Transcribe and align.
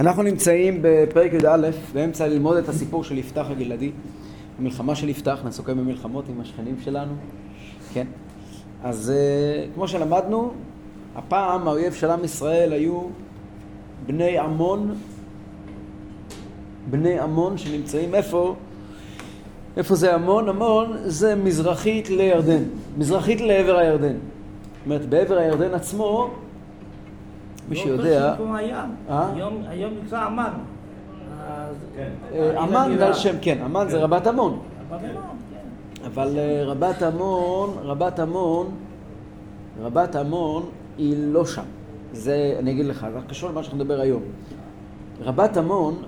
אנחנו 0.00 0.22
נמצאים 0.22 0.78
בפרק 0.82 1.32
י"א, 1.32 1.70
באמצע 1.92 2.26
ללמוד 2.26 2.56
את 2.56 2.68
הסיפור 2.68 3.04
של 3.04 3.18
יפתח 3.18 3.46
הגלעדי, 3.50 3.90
המלחמה 4.58 4.94
של 4.94 5.08
יפתח, 5.08 5.40
נעסוק 5.44 5.68
היום 5.68 5.78
במלחמות 5.78 6.24
עם 6.28 6.40
השכנים 6.40 6.76
שלנו, 6.84 7.12
כן? 7.92 8.06
אז 8.84 9.12
uh, 9.12 9.74
כמו 9.74 9.88
שלמדנו, 9.88 10.52
הפעם 11.14 11.68
האויב 11.68 11.92
של 11.92 12.10
עם 12.10 12.24
ישראל 12.24 12.72
היו 12.72 13.00
בני 14.06 14.38
עמון, 14.38 14.94
בני 16.90 17.18
עמון 17.18 17.58
שנמצאים 17.58 18.14
איפה? 18.14 18.54
איפה 19.76 19.94
זה 19.94 20.14
עמון? 20.14 20.48
עמון 20.48 20.96
זה 21.04 21.34
מזרחית 21.34 22.10
לירדן, 22.10 22.62
מזרחית 22.98 23.40
לעבר 23.40 23.78
הירדן. 23.78 24.16
זאת 24.16 24.84
אומרת, 24.86 25.08
בעבר 25.08 25.38
הירדן 25.38 25.74
עצמו 25.74 26.30
מי 27.68 27.76
שיודע... 27.76 28.34
אה? 29.08 29.32
היום 29.68 29.92
נקרא 30.04 30.26
אמן. 30.26 30.50
כן. 31.96 32.10
אה, 32.34 32.64
אמן 32.64 32.94
זה 32.98 33.06
על 33.06 33.14
שם, 33.14 33.34
כן, 33.40 33.58
אמן 33.64 33.88
זה 33.88 33.98
רבת 33.98 34.26
עמון. 34.26 34.58
כן. 34.90 35.14
אבל 36.06 36.38
אה, 36.38 36.64
רבת 36.64 37.02
עמון, 37.02 37.70
רבת 37.82 38.18
עמון, 38.18 38.70
רבת 39.80 40.16
עמון 40.16 40.62
היא 40.98 41.14
לא 41.18 41.46
שם. 41.46 41.62
זה, 42.12 42.56
אני 42.58 42.70
אגיד 42.70 42.86
לך, 42.86 43.06
זה 43.12 43.18
קשור 43.28 43.50
למה 43.50 43.62
שאנחנו 43.62 43.84
נדבר 43.84 44.00
היום. 44.00 44.22
רבת 45.20 45.56
עמון 45.56 46.02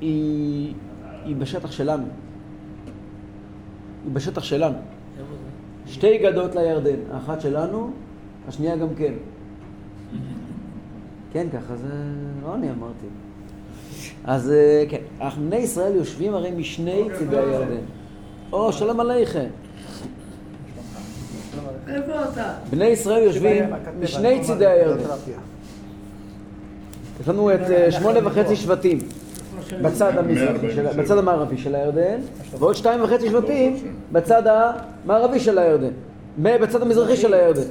היא, 0.00 0.74
היא 1.24 1.36
בשטח 1.36 1.72
שלנו. 1.72 2.04
היא 4.04 4.12
בשטח 4.12 4.42
שלנו. 4.42 4.78
שתי 5.86 6.18
גדות 6.18 6.54
לירדן, 6.54 6.96
האחת 7.12 7.40
שלנו, 7.40 7.90
השנייה 8.48 8.76
גם 8.76 8.94
כן. 8.96 9.12
כן, 11.32 11.46
ככה 11.52 11.76
זה 11.76 11.88
לא 12.42 12.54
אני 12.54 12.70
אמרתי. 12.70 13.06
אז 14.24 14.50
אה, 14.50 14.84
כן, 14.88 14.98
אנחנו 15.20 15.42
בני 15.44 15.56
ישראל 15.56 15.96
יושבים 15.96 16.34
הרי 16.34 16.50
משני 16.50 17.08
צידי 17.18 17.36
הירדן. 17.36 17.80
או, 18.52 18.72
שלום 18.72 19.00
עליכם. 19.00 19.46
איפה 21.88 22.12
אתה? 22.32 22.54
בני 22.70 22.84
ישראל 22.84 23.22
יושבים 23.22 23.64
משני 24.00 24.40
צידי 24.40 24.66
הירדן. 24.66 25.04
יש 27.20 27.28
לנו 27.28 27.54
את 27.54 27.60
אה, 27.70 27.92
שמונה 27.92 28.26
וחצי 28.26 28.56
שבטים 28.56 28.98
בצד 29.82 30.18
המזרחי, 30.18 30.66
בצד 30.96 31.18
המערבי 31.18 31.58
של 31.58 31.74
הירדן, 31.74 32.20
ועוד 32.58 32.74
שתיים 32.74 33.04
וחצי 33.04 33.28
שבטים 33.28 33.76
בצד 34.12 34.42
המערבי 34.46 35.40
של 35.40 35.58
הירדן, 35.58 35.92
בצד 36.38 36.82
המזרחי 36.82 37.16
של 37.16 37.34
הירדן. 37.34 37.62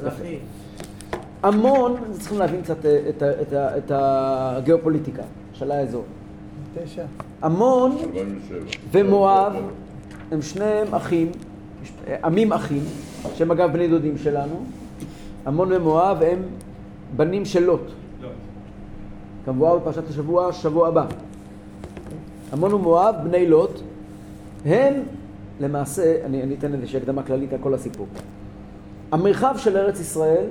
המון, 1.44 1.95
צריכים 2.20 2.39
להבין 2.39 2.61
קצת 2.61 2.86
אה, 2.86 3.00
את, 3.09 3.23
את, 3.23 3.23
את, 3.42 3.53
את 3.53 3.92
הגיאופוליטיקה 3.95 5.23
של 5.53 5.72
האזור. 5.72 6.03
המון 7.42 7.97
ומואב 8.92 9.53
הם 10.31 10.42
שניהם 10.42 10.95
אחים, 10.95 11.31
עמים 12.23 12.53
אחים, 12.53 12.84
שהם 13.36 13.52
אגב 13.52 13.73
בני 13.73 13.88
דודים 13.88 14.17
שלנו. 14.17 14.64
המון 15.45 15.73
ומואב 15.73 16.23
הם 16.23 16.39
בנים 17.16 17.45
של 17.45 17.64
לוט. 17.64 17.92
כמבואר 19.45 19.78
בפרשת 19.78 20.09
השבוע, 20.09 20.53
שבוע 20.53 20.88
הבא. 20.88 21.06
המון 22.52 22.73
ומואב, 22.73 23.16
בני 23.23 23.47
לוט, 23.47 23.81
הם 24.66 24.94
למעשה, 25.59 26.25
אני, 26.25 26.44
אני 26.44 26.56
אתן 26.56 26.73
איזושהי 26.73 26.97
הקדמה 26.97 27.23
כללית 27.23 27.53
על 27.53 27.59
כל 27.64 27.73
הסיפור. 27.73 28.08
המרחב 29.12 29.56
של 29.58 29.78
ארץ 29.78 30.00
ישראל 30.00 30.45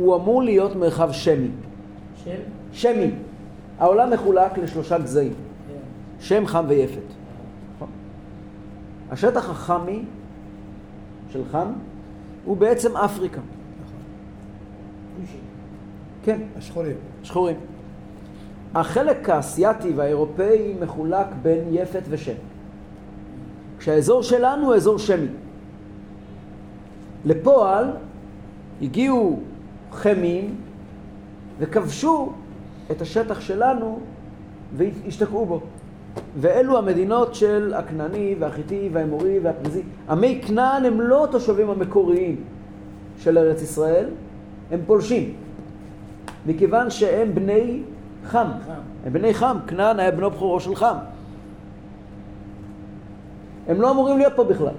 הוא 0.00 0.16
אמור 0.16 0.42
להיות 0.42 0.76
מרחב 0.76 1.12
שמי. 1.12 1.48
שם? 2.24 2.30
שמי. 2.72 3.10
העולם 3.78 4.10
מחולק 4.10 4.58
לשלושה 4.58 4.98
גזעים. 4.98 5.32
כן. 5.32 5.74
שם, 6.20 6.46
חם 6.46 6.64
ויפת. 6.68 7.02
השטח 9.10 9.50
החמי 9.50 10.02
של 11.32 11.42
חם 11.50 11.72
הוא 12.44 12.56
בעצם 12.56 12.96
אפריקה. 12.96 13.40
כן. 16.24 16.40
השחורים. 16.58 16.96
שחורים. 17.22 17.56
החלק 18.74 19.30
האסייתי 19.30 19.92
והאירופאי 19.96 20.74
מחולק 20.80 21.26
בין 21.42 21.64
יפת 21.70 22.02
ושם. 22.08 22.34
כשהאזור 23.78 24.22
שלנו 24.22 24.66
הוא 24.66 24.74
אזור 24.74 24.98
שמי. 24.98 25.26
לפועל 27.24 27.90
הגיעו 28.82 29.40
חמים 29.92 30.56
וכבשו 31.58 32.32
את 32.90 33.00
השטח 33.00 33.40
שלנו 33.40 34.00
והשתקעו 34.76 35.46
בו. 35.46 35.60
ואלו 36.40 36.78
המדינות 36.78 37.34
של 37.34 37.74
הכנעני 37.76 38.34
והחיטי 38.38 38.88
והאמורי 38.92 39.38
והפריזי. 39.38 39.82
עמי 40.08 40.40
כנען 40.46 40.84
הם 40.84 41.00
לא 41.00 41.24
התושבים 41.24 41.70
המקוריים 41.70 42.36
של 43.18 43.38
ארץ 43.38 43.62
ישראל, 43.62 44.06
הם 44.70 44.80
פולשים. 44.86 45.32
מכיוון 46.46 46.90
שהם 46.90 47.34
בני 47.34 47.82
חם. 48.24 48.46
חם. 48.66 48.72
הם 49.06 49.12
בני 49.12 49.34
חם. 49.34 49.56
כנען 49.66 50.00
היה 50.00 50.10
בנו 50.10 50.30
בכורו 50.30 50.60
של 50.60 50.76
חם. 50.76 50.96
הם 53.68 53.80
לא 53.80 53.90
אמורים 53.90 54.18
להיות 54.18 54.32
פה 54.36 54.44
בכלל. 54.44 54.74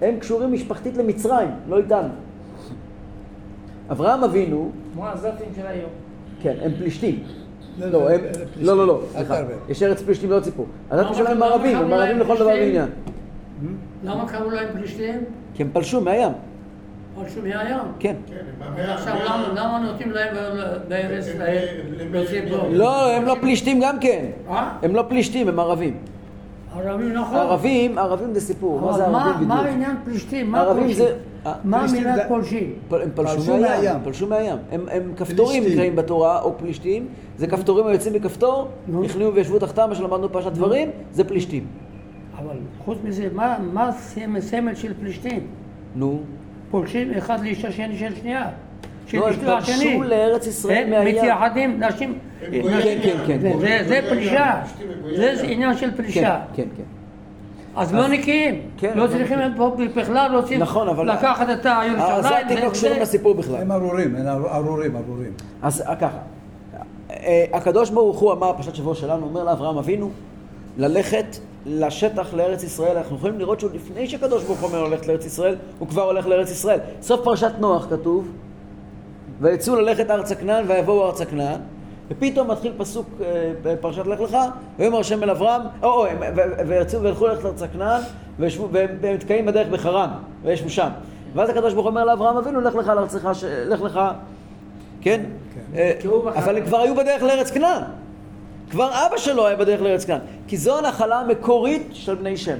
הם 0.00 0.18
קשורים 0.18 0.52
משפחתית 0.52 0.96
למצרים, 0.96 1.48
לא 1.68 1.78
איתנו. 1.78 2.08
אברהם 3.90 4.24
אבינו... 4.24 4.70
כמו 4.94 5.06
העזתים 5.06 5.48
של 5.56 5.66
היום. 5.66 5.90
כן, 6.42 6.54
הם 6.62 6.72
פלישתים. 6.78 7.22
לא, 7.78 7.86
לא, 7.88 8.10
הם... 8.10 8.20
לא, 8.60 8.76
לא, 8.76 8.86
לא, 8.86 9.00
סליחה. 9.12 9.34
יש 9.68 9.82
ארץ 9.82 10.02
פלישתים 10.02 10.30
ועוד 10.30 10.44
סיפור. 10.44 10.66
העזתים 10.90 11.14
שלהם 11.14 11.36
הם 11.36 11.42
ערבים, 11.42 11.76
הם 11.76 11.92
ערבים 11.92 12.18
לכל 12.18 12.36
דבר 12.36 12.46
ועניין. 12.46 12.88
למה 14.04 14.28
קראו 14.28 14.50
להם 14.50 14.68
פלישתים? 14.72 15.24
כי 15.54 15.62
הם 15.62 15.70
פלשו 15.72 16.00
מהים. 16.00 16.32
פלשו 17.14 17.40
מהים? 17.42 17.78
כן. 17.98 18.14
עכשיו 18.76 19.14
למה 19.54 19.78
נותנים 19.78 20.10
להם 20.10 20.34
בארץ 20.88 21.26
ישראל 21.26 21.66
לא, 22.70 23.12
הם 23.12 23.24
לא 23.24 23.36
פלישתים 23.40 23.80
גם 23.82 24.00
כן. 24.00 24.24
אה? 24.48 24.72
הם 24.82 24.94
לא 24.94 25.04
פלישתים, 25.08 25.48
הם 25.48 25.60
ערבים. 25.60 25.96
ערבים 26.74 27.12
נכון. 27.12 27.36
ערבים, 27.36 27.98
ערבים 27.98 28.34
זה 28.34 28.40
סיפור. 28.40 28.80
מה 28.80 28.92
זה 28.92 29.04
ערבים 29.04 29.34
בדיוק? 29.34 29.48
מה 29.48 29.60
העניין 29.60 29.96
פלישתים? 30.04 30.50
מה 30.50 30.64
פולשים? 30.64 31.06
מה 31.64 31.86
מילת 31.92 32.22
פולשים? 32.28 32.72
הם 32.90 33.10
פלשו 33.14 33.56
מהים, 33.56 33.96
פלשו 34.04 34.26
מהים. 34.26 34.56
הם 34.70 35.12
כפתורים 35.16 35.64
נקראים 35.64 35.96
בתורה, 35.96 36.42
או 36.42 36.58
פלישתים. 36.58 37.08
זה 37.38 37.46
כפתורים 37.46 37.86
היוצאים 37.86 38.14
מכפתור, 38.14 38.68
נכנעו 38.88 39.34
וישבו 39.34 39.58
תחתם, 39.58 39.88
מה 39.88 39.94
שלמדנו 39.94 40.32
פרשת 40.32 40.52
דברים, 40.52 40.90
זה 41.12 41.24
פלישתים. 41.24 41.66
אבל 42.38 42.56
חוץ 42.84 42.98
מזה, 43.04 43.28
מה 43.72 43.90
סמל 44.40 44.74
של 44.74 44.92
פלישתים? 45.00 45.46
נו? 45.94 46.20
פולשים 46.70 47.10
אחד 47.10 47.40
לאישה 47.40 47.72
שני 47.72 47.98
של 47.98 48.14
שנייה. 48.14 48.48
לא, 49.14 49.28
הם 49.28 49.34
פלשו 49.60 50.02
לארץ 50.02 50.46
ישראל 50.46 50.90
מהים. 50.90 51.16
מתייחדים, 51.16 51.82
נשים... 51.82 52.18
כן, 52.40 53.08
כן, 53.26 53.38
כן. 53.60 53.84
זה 53.88 54.00
פלישה. 54.10 54.62
זה 55.16 55.42
עניין 55.42 55.76
של 55.76 55.96
פלישה. 55.96 56.40
כן, 56.54 56.64
כן. 56.76 56.82
אז 57.76 57.94
לא 57.94 58.08
נקיים, 58.08 58.62
כן, 58.76 58.92
לא 58.98 59.06
צריכים 59.06 59.38
פה 59.56 59.76
בכלל, 59.96 60.36
רוצים 60.36 60.60
נכון, 60.60 60.88
אבל... 60.88 61.12
לקחת 61.12 61.48
את 61.50 61.66
הירושלים. 61.66 62.12
אז 62.12 62.26
אתם 62.26 62.64
לא 62.64 62.70
קשורים 62.70 63.02
לסיפור 63.02 63.34
בכלל. 63.34 63.56
הם 63.56 63.72
ארורים, 63.72 64.16
הם 64.16 64.26
ארורים, 64.28 64.96
ארורים. 64.96 65.32
אז 65.62 65.84
ככה, 66.00 66.18
אה, 67.10 67.44
הקדוש 67.52 67.90
ברוך 67.90 68.18
הוא 68.18 68.32
אמר, 68.32 68.52
פרשת 68.52 68.74
שבוע 68.74 68.94
שלנו, 68.94 69.26
אומר 69.26 69.44
לאברהם 69.44 69.78
אבינו, 69.78 70.10
ללכת 70.78 71.36
לשטח 71.66 72.34
לארץ 72.34 72.62
ישראל. 72.62 72.96
אנחנו 72.96 73.16
יכולים 73.16 73.38
לראות 73.38 73.60
שהוא 73.60 73.70
לפני 73.74 74.06
שקדוש 74.06 74.44
ברוך 74.44 74.60
הוא 74.60 74.68
אומר 74.68 74.84
ללכת 74.84 75.06
לארץ 75.06 75.26
ישראל, 75.26 75.56
הוא 75.78 75.88
כבר 75.88 76.02
הולך 76.02 76.26
לארץ 76.26 76.50
ישראל. 76.50 76.78
סוף 77.02 77.20
פרשת 77.24 77.52
נוח 77.58 77.86
כתוב, 77.90 78.28
ויצאו 79.40 79.76
ללכת 79.76 80.10
ארצה 80.10 80.34
כנען 80.34 80.64
ויבואו 80.68 81.06
ארצה 81.06 81.24
כנען, 81.24 81.60
ופתאום 82.10 82.50
מתחיל 82.50 82.72
פסוק 82.76 83.06
אה, 83.20 83.52
בפרשת 83.62 84.06
לך 84.06 84.20
לך, 84.20 84.36
ויאמר 84.78 84.98
השם 84.98 85.22
אל 85.22 85.30
אברהם, 85.30 85.62
או, 85.82 85.88
או, 85.88 86.06
ויצאו 86.66 87.02
וילכו 87.02 87.26
ללכת 87.26 87.44
ארצה 87.44 87.68
כנען, 87.68 88.00
והם 88.38 88.88
נתקעים 89.02 89.46
בדרך 89.46 89.68
בחרן, 89.68 90.10
וישבו 90.42 90.70
שם. 90.70 90.88
ואז 91.34 91.48
הקדוש 91.48 91.72
ברוך 91.72 91.86
הוא 91.86 91.90
אומר 91.90 92.04
לאברהם 92.04 92.36
אבינו, 92.36 92.60
לך 92.60 92.74
לך 92.74 92.86
לארצך, 92.86 93.28
לך 93.66 93.82
לך, 93.82 94.00
כן? 95.00 95.20
כן. 95.54 95.76
אה, 95.76 95.92
אבל 96.36 96.56
הם 96.56 96.64
כבר 96.64 96.80
היו 96.80 96.94
בדרך 96.94 97.22
לארץ 97.22 97.50
כנען. 97.50 97.82
כבר 98.70 98.90
אבא 99.06 99.16
שלו 99.16 99.46
היה 99.46 99.56
בדרך 99.56 99.82
לארץ 99.82 100.04
כנען. 100.04 100.20
כי 100.46 100.56
זו 100.56 100.78
הנחלה 100.78 101.20
המקורית 101.20 101.88
של 101.92 102.14
בני 102.14 102.36
שם. 102.36 102.56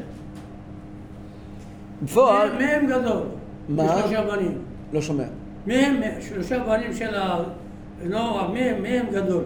בפועל... 2.03 2.49
מי 2.59 2.65
הם 2.65 2.87
גדול? 2.87 3.23
מה? 3.69 3.97
לא 4.93 5.03
שומע. 5.03 5.25
מי 5.67 5.75
הם 5.75 6.01
שלושה 6.21 6.59
בנים 6.59 6.95
של 6.95 7.15
הנוער, 8.03 8.51
מי 8.51 8.61
הם 8.99 9.07
גדול? 9.13 9.45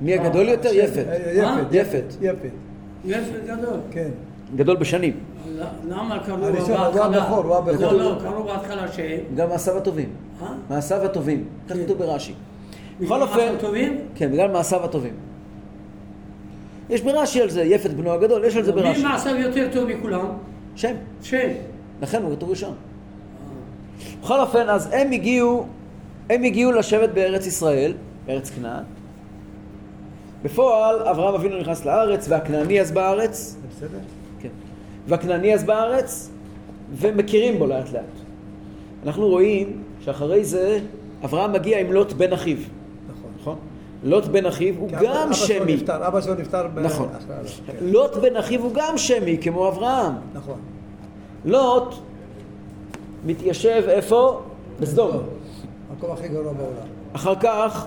מי 0.00 0.14
הגדול 0.14 0.48
יותר? 0.48 0.68
יפת. 0.72 1.04
יפת. 1.32 1.66
יפת. 1.72 2.04
יפת. 2.20 2.50
יפת 3.04 3.44
גדול. 3.46 3.76
כן. 3.90 4.08
גדול 4.56 4.76
בשנים. 4.76 5.12
למה 5.88 6.18
קראו 6.26 6.52
בהתחלה? 6.52 6.86
הוא 6.86 7.00
הבכור, 7.00 7.44
הוא 7.44 7.56
הבכור. 7.56 7.92
לא, 7.92 7.98
לא, 7.98 8.18
קראו 8.22 8.44
בהתחלה 8.44 8.92
ש... 8.92 9.00
גם 9.36 9.48
מעשיו 9.48 9.76
הטובים. 9.76 10.08
מעשיו 10.70 11.04
הטובים. 11.04 11.44
כך 11.68 11.76
כתוב 11.84 11.98
ברש"י. 11.98 12.34
בכל 13.00 13.22
אופן, 13.22 13.54
טובים? 13.60 13.98
כן, 14.14 14.32
בגלל 14.32 14.50
מעשיו 14.50 14.84
הטובים. 14.84 15.12
יש 16.90 17.00
ברש"י 17.00 17.42
על 17.42 17.50
זה, 17.50 17.62
יפת 17.62 17.90
בנו 17.90 18.12
הגדול, 18.12 18.44
יש 18.44 18.56
על 18.56 18.62
זה 18.62 18.72
מי 18.72 18.82
ברש"י. 18.82 19.02
מעשיו 19.02 19.36
יותר 19.36 19.68
טוב 19.72 19.88
מכולם? 19.88 20.26
שם, 20.76 20.94
שם. 21.22 21.48
לכן 22.02 22.22
הוא 22.22 22.36
כתוב 22.36 22.50
ראשון. 22.50 22.74
בכל 24.22 24.40
אופן, 24.40 24.68
אז 24.68 24.88
הם 24.92 25.12
הגיעו, 25.12 25.66
הם 26.30 26.42
הגיעו 26.44 26.72
לשבת 26.72 27.10
בארץ 27.10 27.46
ישראל, 27.46 27.92
בארץ 28.26 28.50
כנען. 28.50 28.82
בפועל, 30.44 31.08
אברהם 31.08 31.34
אבינו 31.34 31.60
נכנס 31.60 31.84
לארץ, 31.84 32.26
והכנעני 32.28 32.80
אז 32.80 32.92
בארץ, 32.92 33.56
בסדר? 33.70 33.98
כן. 34.40 34.48
והכנעני 35.08 35.54
אז 35.54 35.64
בארץ, 35.64 36.30
ומכירים 36.96 37.58
בו 37.58 37.66
לאט 37.66 37.92
לאט. 37.92 38.02
אנחנו 39.06 39.28
רואים 39.28 39.82
שאחרי 40.00 40.44
זה, 40.44 40.78
אברהם 41.24 41.52
מגיע 41.52 41.80
עם 41.80 41.92
לוט 41.92 42.12
בן 42.12 42.32
אחיו, 42.32 42.56
נכון. 43.10 43.30
נכון? 43.40 43.56
לוט 44.04 44.24
בן 44.26 44.46
אחיו 44.46 44.74
הוא 44.78 44.88
אבא- 44.90 45.02
גם 45.02 45.26
אבא 45.26 45.32
שלו 45.34 45.46
שמי. 45.46 45.74
נפטר, 45.74 46.06
אבא 46.06 46.20
שלו 46.20 46.34
נפטר 46.34 46.66
ב- 46.74 46.78
נכון. 46.78 47.08
כן. 47.66 47.72
לוט 47.82 48.16
בן 48.16 48.36
אחיו 48.36 48.62
הוא 48.62 48.70
גם 48.74 48.98
שמי, 48.98 49.38
כמו 49.40 49.68
אברהם. 49.68 50.12
נכון. 50.34 50.58
לוט 51.44 51.94
מתיישב 53.24 53.82
איפה? 53.88 54.40
בסדום. 54.80 55.10
המקום 55.90 56.12
הכי 56.12 56.28
גרוע 56.28 56.52
בעולם. 56.52 56.86
אחר 57.12 57.34
כך 57.34 57.86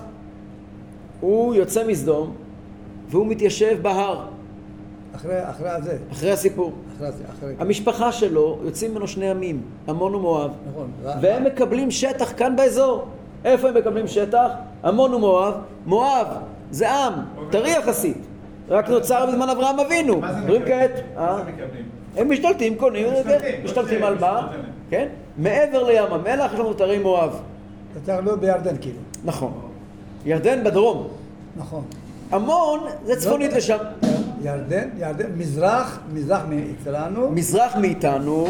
הוא 1.20 1.54
יוצא 1.54 1.86
מסדום 1.86 2.34
והוא 3.08 3.26
מתיישב 3.26 3.78
בהר, 3.82 4.24
אחרי 5.16 5.50
אחרי 5.50 5.70
הזה. 5.70 5.96
אחרי 6.12 6.30
הסיפור. 6.30 6.72
אחרי 6.96 7.12
זה. 7.12 7.24
אחרי... 7.38 7.54
המשפחה 7.58 8.12
שלו, 8.12 8.58
יוצאים 8.64 8.90
ממנו 8.90 9.08
שני 9.08 9.30
עמים, 9.30 9.62
עמון 9.88 10.14
ומואב, 10.14 10.50
נכון. 10.70 10.90
והם 11.20 11.44
מקבלים 11.44 11.90
שטח 11.90 12.32
כאן 12.36 12.56
באזור. 12.56 13.04
איפה 13.44 13.68
הם 13.68 13.74
מקבלים 13.74 14.06
שטח? 14.06 14.50
עמון 14.84 15.14
ומואב. 15.14 15.54
מואב 15.86 16.26
זה 16.70 16.90
עם, 16.90 17.12
טרי 17.50 17.70
יחסית. 17.70 18.26
רק 18.68 18.88
נוצר 18.88 19.26
בזמן 19.26 19.48
אברהם 19.48 19.80
אבינו. 19.80 20.20
מה 20.20 20.32
זה 20.32 20.40
מקבלים? 20.40 20.60
אה? 21.16 21.36
זה 21.36 21.52
מקבלים? 21.52 21.84
הם 22.16 22.30
משתלטים, 22.30 22.74
קונים, 22.74 23.06
משתלטים, 23.64 24.04
על 24.04 24.18
מה? 24.18 24.48
כן? 24.90 25.08
מעבר 25.38 25.82
לים 25.84 26.12
המלח 26.12 26.52
יש 26.52 26.58
לנו 26.58 26.72
את 26.72 26.80
ערי 26.80 26.98
מואב. 26.98 27.40
צריך 28.04 28.18
להיות 28.24 28.40
בירדן 28.40 28.74
כאילו. 28.80 28.98
נכון. 29.24 29.52
ירדן 30.24 30.64
בדרום. 30.64 31.08
נכון. 31.56 31.84
עמון 32.32 32.80
זה 33.04 33.16
צפונית 33.16 33.50
לא- 33.50 33.56
לשם. 33.58 33.76
ירדן, 34.42 34.88
ירדן, 34.98 35.26
מזרח, 35.36 35.98
מזרח 36.14 36.42
מאצלנו. 36.48 37.30
מזרח 37.30 37.76
מאיתנו, 37.76 38.46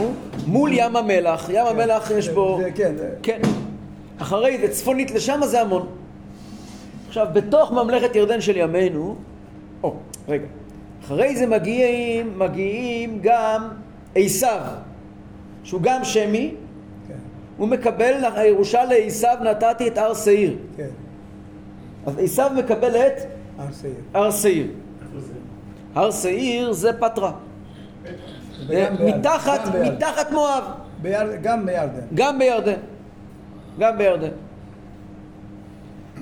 מול 0.46 0.70
ים 0.72 0.96
המלח. 0.96 1.48
ים 1.52 1.66
המלח 1.66 2.10
יש 2.10 2.28
בו... 2.28 2.58
זה- 2.62 2.70
כן. 2.74 2.92
כן. 3.22 3.40
אחרי 4.18 4.58
זה 4.60 4.68
צפונית 4.72 5.10
לשם 5.10 5.40
זה 5.44 5.60
עמון. 5.60 5.86
עכשיו, 7.08 7.26
בתוך 7.32 7.72
ממלכת 7.72 8.16
ירדן 8.16 8.40
של 8.40 8.56
ימינו, 8.56 9.16
או, 9.82 9.94
רגע. 10.28 10.46
אחרי 11.04 11.36
זה 11.36 11.46
מגיעים, 11.46 12.38
מגיעים 12.38 13.18
גם 13.22 13.68
עשיו, 14.14 14.60
שהוא 15.64 15.80
גם 15.82 16.04
שמי, 16.04 16.50
כן. 16.50 16.67
הוא 17.58 17.68
מקבל, 17.68 18.24
הירושה 18.34 18.84
לעשיו 18.84 19.36
נתתי 19.42 19.88
את 19.88 19.98
הר 19.98 20.14
שעיר. 20.14 20.56
כן. 20.76 20.88
אז 22.06 22.14
עשיו 22.18 22.50
מקבל 22.56 22.96
את 22.96 23.12
הר 23.58 23.66
שעיר. 23.80 23.94
הר 24.14 24.30
שעיר. 24.30 24.66
הר 25.94 26.10
שעיר 26.10 26.72
זה 26.72 26.92
פטרה. 26.92 27.32
בירדן. 28.66 29.06
מתחת. 29.06 29.60
מתחת 29.74 30.32
מואב. 30.32 30.64
גם 31.42 31.66
בירדן. 31.66 32.00
גם 32.14 32.38
בירדן. 32.38 32.80
גם 33.78 33.98
בירדן. 33.98 34.30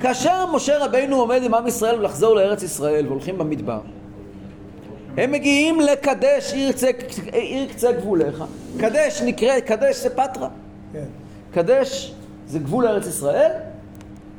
כאשר 0.01 0.47
משה 0.53 0.85
רבינו 0.85 1.17
עומד 1.17 1.43
עם 1.43 1.55
עם 1.55 1.67
ישראל 1.67 2.05
לחזור 2.05 2.35
לארץ 2.35 2.63
ישראל 2.63 3.07
והולכים 3.07 3.39
במדבר, 3.39 3.81
הם 5.17 5.33
מגיעים 5.33 5.81
לקדש 5.81 6.53
עיר 6.53 6.73
קצה, 6.73 6.91
עיר 7.33 7.69
קצה 7.73 7.93
גבוליך. 7.93 8.45
קדש 8.79 9.23
נקרא, 9.23 9.61
קדש 9.61 9.97
זה 9.97 10.11
פטרה. 10.11 10.49
כן. 10.93 11.05
קדש 11.57 12.15
זה 12.47 12.59
גבול 12.59 12.87
ארץ 12.87 13.07
ישראל, 13.07 13.51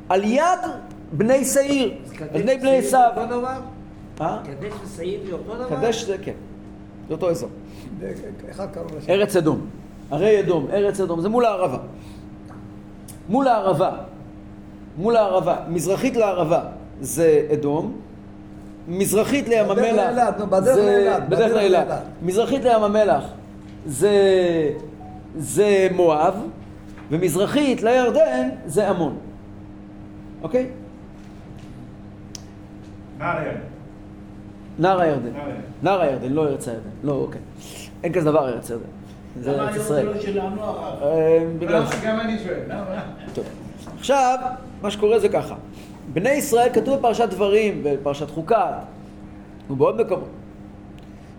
על 0.08 0.24
יד 0.24 0.60
בני 1.12 1.44
שעיר, 1.44 1.94
על 2.34 2.42
בני 2.42 2.56
בני 2.56 2.78
עשיו. 2.78 3.10
אה? 4.20 4.38
קדש 4.44 4.72
ושעיר 4.84 5.20
זה 5.26 5.32
אותו 5.32 5.54
דבר? 5.54 5.76
קדש 5.76 6.04
זה 6.04 6.16
כן, 6.22 6.32
זה 7.08 7.14
אותו 7.14 7.30
אזור. 7.30 7.48
ארץ 9.08 9.36
אדום. 9.36 9.66
הרי 10.10 10.40
אדום, 10.40 10.66
ארץ 10.72 11.00
אדום, 11.00 11.20
זה 11.20 11.28
מול 11.28 11.44
הערבה. 11.44 11.78
מול 13.28 13.48
הערבה, 13.48 13.90
מול 14.96 15.16
הערבה, 15.16 15.56
מזרחית 15.68 16.16
לערבה 16.16 16.60
זה 17.00 17.46
אדום, 17.52 17.96
מזרחית 18.88 19.48
לים 19.48 19.70
המלח, 19.70 20.34
בדרך 21.28 21.54
לאילת. 21.54 21.86
מזרחית 22.22 22.64
לים 22.64 22.82
המלח 22.82 23.24
זה 25.36 25.88
מואב, 25.94 26.34
ומזרחית 27.10 27.82
לירדן 27.82 28.48
זה 28.66 28.88
עמון, 28.88 29.18
אוקיי? 30.42 30.66
נהר 33.18 33.38
הירדן. 33.38 33.60
נהר 34.78 35.00
הירדן, 35.00 35.30
נהר 35.82 36.00
הירדן. 36.00 36.22
הירדן, 36.22 36.32
לא 36.32 36.44
ארץ 36.44 36.68
הירדן, 36.68 36.88
לא 37.02 37.12
אוקיי, 37.12 37.40
אין 38.04 38.12
כזה 38.12 38.30
דבר 38.30 38.48
ארץ 38.48 38.70
ירדן, 38.70 38.84
זה 39.40 39.52
למה 39.52 39.62
ארץ 39.62 39.72
היום 39.74 39.84
ישראל. 39.84 40.06
זה 40.06 40.14
לא 40.14 40.20
שלנו 40.20 40.62
הרב? 40.62 41.02
אה, 41.02 41.46
בגלל 41.58 41.86
זה. 41.86 41.94
גם 42.04 42.20
אני 42.20 42.38
שואל, 42.38 42.60
למה? 42.68 43.02
טוב. 43.34 43.44
עכשיו, 43.98 44.38
מה 44.82 44.90
שקורה 44.90 45.18
זה 45.18 45.28
ככה. 45.28 45.54
בני 46.12 46.30
ישראל 46.30 46.68
כתוב 46.72 46.98
בפרשת 46.98 47.28
דברים, 47.28 47.80
בפרשת 47.84 48.30
חוקת, 48.30 48.56
ובעוד 49.70 50.00
מקומות. 50.00 50.28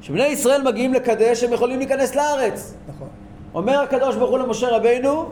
כשבני 0.02 0.26
ישראל 0.26 0.62
מגיעים 0.62 0.94
לקדש, 0.94 1.44
הם 1.44 1.54
יכולים 1.54 1.78
להיכנס 1.80 2.16
לארץ. 2.16 2.74
נכון. 2.88 3.08
אומר 3.54 3.80
הקדוש 3.80 4.16
ברוך 4.16 4.30
הוא 4.32 4.40
למשה 4.40 4.68
רבינו, 4.70 5.30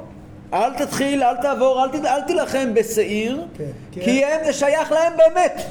אל 0.53 0.73
תתחיל, 0.73 1.23
אל 1.23 1.35
תעבור, 1.35 1.83
אל, 1.83 1.89
ת, 1.89 2.05
אל 2.05 2.21
תילחם 2.21 2.73
בשעיר, 2.73 3.45
כן, 3.57 3.63
כי, 3.91 4.01
כי 4.01 4.25
הם, 4.25 4.45
זה 4.45 4.53
שייך 4.53 4.91
להם 4.91 5.13
באמת. 5.17 5.61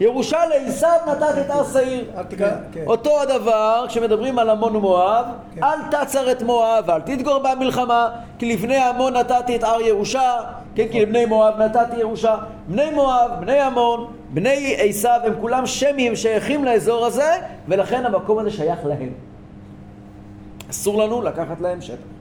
ירושה 0.00 0.46
לעשיו 0.46 0.98
נתת 1.10 1.38
את 1.40 1.50
הר 1.50 1.64
שעיר. 1.72 2.04
תיכנס, 2.28 2.52
כן. 2.72 2.84
אותו 2.86 3.22
הדבר 3.22 3.84
כשמדברים 3.88 4.38
על 4.38 4.50
עמון 4.50 4.76
ומואב, 4.76 5.24
כן. 5.54 5.64
אל 5.64 5.78
תצר 5.90 6.32
את 6.32 6.42
מואב, 6.42 6.90
אל 6.90 7.00
תדגור 7.00 7.38
במלחמה, 7.38 8.08
כי 8.38 8.52
לבני 8.52 8.76
עמון 8.76 9.16
נתתי 9.16 9.56
את 9.56 9.64
הר 9.64 9.80
ירושה, 9.80 10.36
כן, 10.74 10.86
כי 10.92 11.00
לבני 11.00 11.26
מואב 11.26 11.62
נתתי 11.62 12.00
ירושה. 12.00 12.36
בני 12.68 12.90
מואב, 12.90 13.30
בני 13.40 13.60
עמון, 13.60 14.12
בני 14.30 14.76
עשיו, 14.78 15.20
הם 15.24 15.32
כולם 15.40 15.66
שמים, 15.66 16.16
שייכים 16.16 16.64
לאזור 16.64 17.06
הזה, 17.06 17.32
ולכן 17.68 18.06
המקום 18.06 18.38
הזה 18.38 18.50
שייך 18.50 18.78
להם. 18.84 19.12
אסור 20.70 21.02
לנו 21.02 21.22
לקחת 21.22 21.60
להם 21.60 21.80
שטח. 21.80 22.19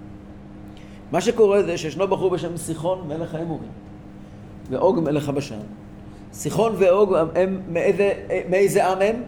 מה 1.12 1.22
שקורה 1.22 1.64
זה 1.64 1.78
שישנו 1.78 2.08
בחור 2.08 2.30
בשם 2.30 2.58
סיחון 2.58 3.08
מלך 3.08 3.36
האמורים 3.36 3.70
ואוג 4.70 5.00
מלך 5.00 5.30
הבשן. 5.30 5.60
סיחון 6.34 6.76
ואוג 6.78 7.16
הם 7.36 7.62
מאיזה, 7.70 8.14
מאיזה 8.50 8.88
עם 8.88 9.02
הם? 9.02 9.24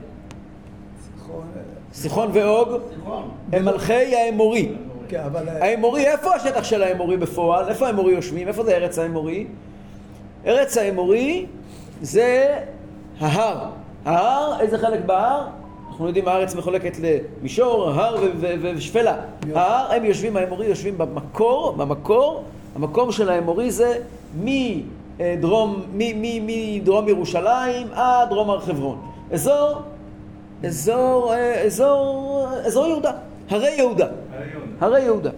סיחון 1.94 2.30
ואוג 2.34 2.70
נכון. 3.02 3.30
הם 3.54 3.66
מלכי 3.66 4.16
האמורי. 4.16 4.72
כן, 5.08 5.20
אבל... 5.20 5.50
האמורי, 5.50 6.08
איפה 6.08 6.36
השטח 6.36 6.64
של 6.64 6.84
האמורי 6.84 7.18
בפועל? 7.18 7.70
איפה 7.70 7.88
האמורי 7.88 8.14
יושבים? 8.14 8.48
איפה 8.48 8.64
זה 8.64 8.72
ארץ 8.72 9.00
האמורי? 9.00 9.48
ארץ 10.46 10.78
האמורי 10.78 11.46
זה 12.02 12.58
ההר. 13.20 13.70
ההר, 14.06 14.60
איזה 14.60 14.78
חלק 14.78 15.00
בהר? 15.06 15.48
אנחנו 16.02 16.10
יודעים, 16.10 16.28
הארץ 16.28 16.56
מחולקת 16.56 16.98
למישור, 17.00 17.90
הר 17.90 18.16
ו- 18.16 18.26
ו- 18.40 18.54
ו- 18.62 18.72
ושפלה. 18.76 19.16
ההר, 19.56 19.94
הם 19.94 20.06
יושבים, 20.06 20.38
האמורי 20.38 20.66
יושבים 20.66 20.98
במקור, 20.98 21.72
במקור, 21.78 22.44
המקום 22.76 23.12
של 23.12 23.30
האמורי 23.30 23.72
זה 23.72 23.98
מדרום, 24.36 25.82
ירושלים 27.08 27.88
עד 27.94 28.30
דרום 28.30 28.50
הר 28.50 28.60
חברון. 28.60 28.98
אזור, 29.32 29.82
אזור, 30.66 31.34
אה, 31.34 31.62
אזור, 31.62 32.46
אזור 32.66 32.88
יהודה, 32.88 33.12
הרי 33.50 33.76
יהודה, 33.78 34.08
הרי 34.80 35.02
יהודה. 35.02 35.30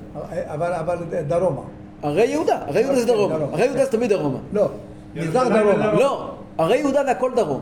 אבל, 0.45 0.73
אבל 0.73 0.97
דרומה. 1.27 1.61
הרי 2.03 2.25
יהודה, 2.25 2.59
הרי 2.67 2.81
יהודה 2.81 2.99
זה 2.99 3.07
דרום, 3.07 3.33
דרום. 3.33 3.53
הרי 3.53 3.65
יהודה 3.65 3.85
זה 3.85 3.91
תמיד 3.91 4.09
דרומה. 4.09 4.39
לא, 4.53 4.67
מזרח 5.15 5.47
דרומה. 5.47 5.93
לא, 5.93 6.29
הרי 6.57 6.77
יהודה 6.77 7.03
זה 7.03 7.11
הכל 7.11 7.31
דרום. 7.35 7.61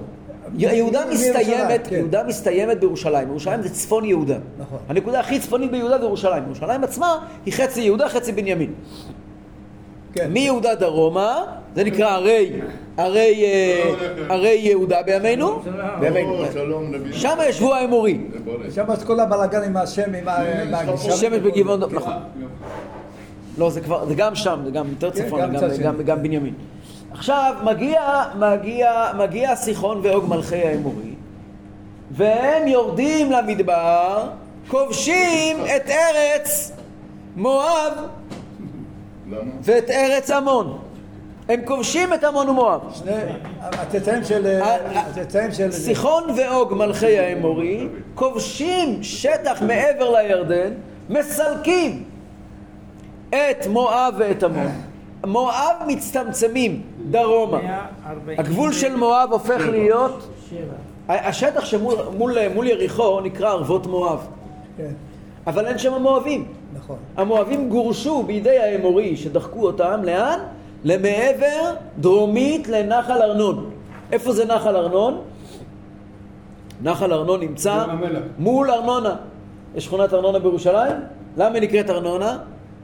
יהודה 0.58 1.02
מסתיימת, 1.12 1.88
כן. 1.88 1.96
יהודה 1.96 2.24
מסתיימת 2.24 2.80
בירושלים, 2.80 3.28
ירושלים 3.28 3.62
זה 3.62 3.70
צפון 3.70 4.06
יהודה. 4.06 4.36
נכון. 4.60 4.80
הנקודה 4.90 5.20
הכי 5.20 5.40
צפונית 5.40 5.72
ביהודה 5.72 5.98
זה 6.00 6.06
ירושלים. 6.06 6.44
ירושלים 6.46 6.84
עצמה 6.84 7.08
היא 7.46 7.54
חצי 7.54 7.82
יהודה, 7.82 8.10
חצי 8.10 8.32
בנימין. 8.32 8.74
כן. 10.14 10.32
מיהודה 10.32 10.76
דרומה, 10.76 11.44
זה 11.76 11.84
נקרא 11.84 12.10
הרי, 12.10 12.52
הרי, 12.98 13.44
אה, 13.44 13.94
הרי 14.30 14.50
יהודה 14.50 15.02
בימינו, 15.02 15.60
בימינו. 16.00 16.44
נביא. 16.92 17.14
שם 17.14 17.38
ישבו 17.50 17.74
האמורי. 17.74 18.18
זה 18.34 18.40
בורא. 18.40 18.58
שם 18.76 18.92
אז 18.92 19.04
כל 19.04 19.20
הבלאגן 19.20 19.64
עם 19.64 19.78
השם, 19.78 20.14
עם 20.16 20.28
ה- 20.28 20.36
כן, 20.38 20.74
הגישה. 20.74 21.12
שמש 21.12 21.40
בגבעון, 21.40 21.90
כן. 21.90 21.96
נכון. 21.96 22.14
לא, 23.58 23.70
זה 23.70 23.82
כבר, 23.82 24.06
זה 24.06 24.16
גם 24.16 24.36
שם, 24.36 24.60
זה 24.66 24.72
גם 24.72 24.86
יותר 24.90 25.12
כן, 25.12 25.24
צפון, 25.28 25.40
גם 26.06 26.24
בנימין. 26.24 26.54
עכשיו 27.12 27.56
מגיע, 27.64 28.24
מגיע, 28.36 29.12
מגיע 29.18 29.56
סיחון 29.56 30.00
ואוג 30.04 30.26
מלכי 30.30 30.68
האמורי, 30.68 31.14
והם 32.12 32.68
יורדים 32.68 33.32
למדבר, 33.32 34.30
כובשים 34.68 35.58
את 35.76 35.90
ארץ 35.90 36.72
מואב? 37.36 37.94
ואת 39.62 39.90
ארץ 39.90 40.32
עמון. 40.32 40.78
הם 41.50 41.60
כובשים 41.66 42.14
את 42.14 42.24
עמון 42.24 42.50
ומואב. 42.50 42.82
שני, 42.94 43.12
הצאצאים 43.60 44.24
של... 44.24 44.60
הצאצאים 44.96 45.52
של... 45.52 45.72
סיחון 45.72 46.24
ואוג 46.36 46.74
מלכי 46.74 47.20
האמורי 47.20 47.88
כובשים 48.16 49.04
שטח 49.04 49.62
מעבר 49.62 50.12
לירדן, 50.12 50.72
מסלקים 51.10 52.04
את 53.30 53.68
מואב 53.70 54.14
ואת 54.18 54.44
עמון. 54.44 54.72
מואב 55.26 55.76
מצטמצמים 55.88 56.82
דרומה. 57.10 57.58
140. 57.58 58.40
הגבול 58.40 58.74
של 58.74 58.96
מואב 58.96 59.30
הופך 59.32 59.62
להיות. 59.70 60.28
השטח 61.10 61.66
שמול 61.66 61.96
מול, 62.18 62.36
מול 62.54 62.68
יריחו 62.68 63.22
נקרא 63.22 63.50
ערבות 63.50 63.88
מואב, 63.88 64.28
כן, 64.78 64.92
אבל 65.48 65.68
אין 65.68 65.78
שם 65.78 66.02
מואבים. 66.02 66.48
נכון. 66.74 66.96
המואבים 67.18 67.70
גורשו 67.70 68.24
בידי 68.24 68.60
האמורי 68.60 69.18
שדחקו 69.18 69.66
אותם, 69.66 70.00
לאן? 70.04 70.40
למעבר 70.84 71.74
דרומית 72.00 72.68
לנחל 72.68 73.22
ארנון. 73.22 73.70
איפה 74.12 74.34
זה 74.34 74.46
נחל 74.46 74.76
ארנון? 74.76 75.22
נחל 76.84 77.14
ארנון 77.14 77.40
נמצא. 77.40 77.86
מול 78.40 78.72
ארנונה. 78.72 79.16
יש 79.76 79.86
שכונת 79.86 80.14
ארנונה 80.14 80.40
בירושלים? 80.40 80.96
למה 81.38 81.56
היא 81.56 81.62
נקראת 81.62 81.90
ארנונה? 81.90 82.38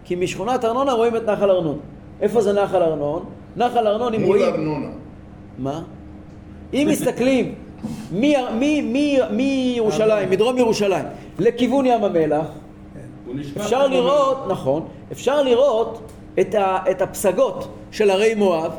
כי 0.03 0.15
משכונת 0.15 0.65
ארנונה 0.65 0.91
רואים 0.91 1.15
את 1.15 1.29
נחל 1.29 1.51
ארנון. 1.51 1.79
איפה 2.21 2.41
זה 2.41 2.53
נחל 2.53 2.81
ארנון? 2.83 3.25
נחל 3.55 3.87
ארנון, 3.87 4.13
אם 4.13 4.21
מול 4.21 4.37
רואים... 4.37 4.53
ארנונה. 4.53 4.87
מה? 5.57 5.81
אם 6.73 6.87
מסתכלים 6.91 7.55
מירושלים, 9.31 10.29
מדרום 10.29 10.57
ירושלים, 10.57 11.05
לכיוון 11.39 11.85
ים 11.85 12.03
המלח, 12.03 12.45
אפשר. 13.57 13.87
לראות, 13.87 14.37
נכון, 14.47 14.85
אפשר 15.11 15.41
לראות 15.43 16.01
את, 16.39 16.55
ה, 16.55 16.77
את 16.91 17.01
הפסגות 17.01 17.67
של 17.91 18.09
הרי 18.09 18.35
מואב, 18.35 18.71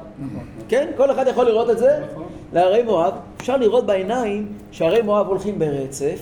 כן? 0.69 0.91
כל 0.97 1.11
אחד 1.11 1.27
יכול 1.27 1.47
לראות 1.47 1.71
את 1.71 1.79
זה, 1.79 2.01
נכון. 2.13 2.25
להרי 2.53 2.83
מואב, 2.83 3.13
אפשר 3.41 3.57
לראות 3.57 3.87
בעיניים 3.87 4.53
שהרי 4.73 5.03
מואב 5.03 5.27
הולכים 5.27 5.59
ברצף, 5.59 6.21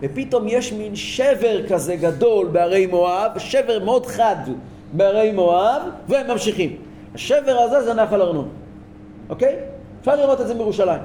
ופתאום 0.00 0.44
יש 0.48 0.72
מין 0.72 0.96
שבר 0.96 1.66
כזה 1.68 1.96
גדול 1.96 2.48
בהרי 2.52 2.86
מואב, 2.86 3.30
שבר 3.38 3.84
מאוד 3.84 4.06
חד 4.06 4.36
בהרי 4.92 5.32
מואב, 5.32 5.82
והם 6.08 6.30
ממשיכים. 6.30 6.76
השבר 7.14 7.56
הזה 7.58 7.82
זה 7.84 7.94
נחל 7.94 8.22
ארנון, 8.22 8.48
אוקיי? 9.28 9.56
אפשר 10.00 10.16
לראות 10.16 10.40
את 10.40 10.46
זה 10.46 10.54
מירושלים. 10.54 11.00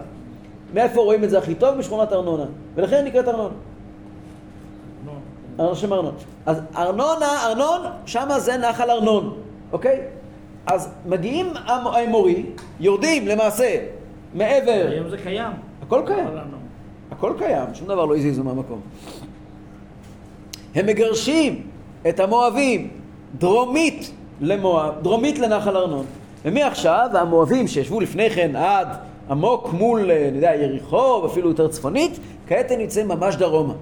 מאיפה 0.73 1.01
רואים 1.01 1.23
את 1.23 1.29
זה 1.29 1.37
הכי 1.37 1.55
טוב? 1.55 1.75
משכונת 1.75 2.13
ארנונה, 2.13 2.45
ולכן 2.75 3.05
נקראת 3.05 3.27
ארנונה. 3.27 3.53
ארנון 5.59 5.75
שם 5.75 5.93
ארנון. 5.93 6.15
אז 6.45 6.61
ארנונה, 6.75 7.45
ארנון, 7.47 7.81
שמה 8.05 8.39
זה 8.39 8.57
נחל 8.57 8.91
ארנון, 8.91 9.37
אוקיי? 9.71 10.01
אז 10.65 10.89
מגיעים 11.05 11.53
האמ- 11.53 11.69
האמורי, 11.95 12.45
יורדים 12.79 13.27
למעשה 13.27 13.77
מעבר, 14.33 14.87
היום 14.89 15.09
זה 15.09 15.17
קיים. 15.17 15.51
הכל 15.81 16.01
קיים. 16.07 16.27
הכל 17.11 17.33
קיים, 17.37 17.65
שום 17.73 17.87
דבר 17.87 18.05
לא 18.05 18.15
הזיזו 18.15 18.43
מהמקום. 18.43 18.81
הם 20.75 20.85
מגרשים 20.85 21.67
את 22.09 22.19
המואבים 22.19 22.89
דרומית 23.37 24.11
למואב, 24.41 24.93
דרומית 25.01 25.39
לנחל 25.39 25.77
ארנון. 25.77 26.05
ומעכשיו 26.45 27.09
המואבים 27.13 27.67
שישבו 27.67 27.99
לפני 27.99 28.29
כן 28.29 28.55
עד 28.55 28.87
עמוק 29.29 29.73
מול, 29.73 30.11
אה, 30.11 30.27
אני 30.27 30.35
יודע, 30.35 30.55
יריחו, 30.55 31.19
ואפילו 31.23 31.49
יותר 31.49 31.67
צפונית, 31.67 32.19
כעת 32.47 32.71
הם 32.71 32.79
נמצאים 32.79 33.07
ממש 33.07 33.35
דרומה. 33.35 33.73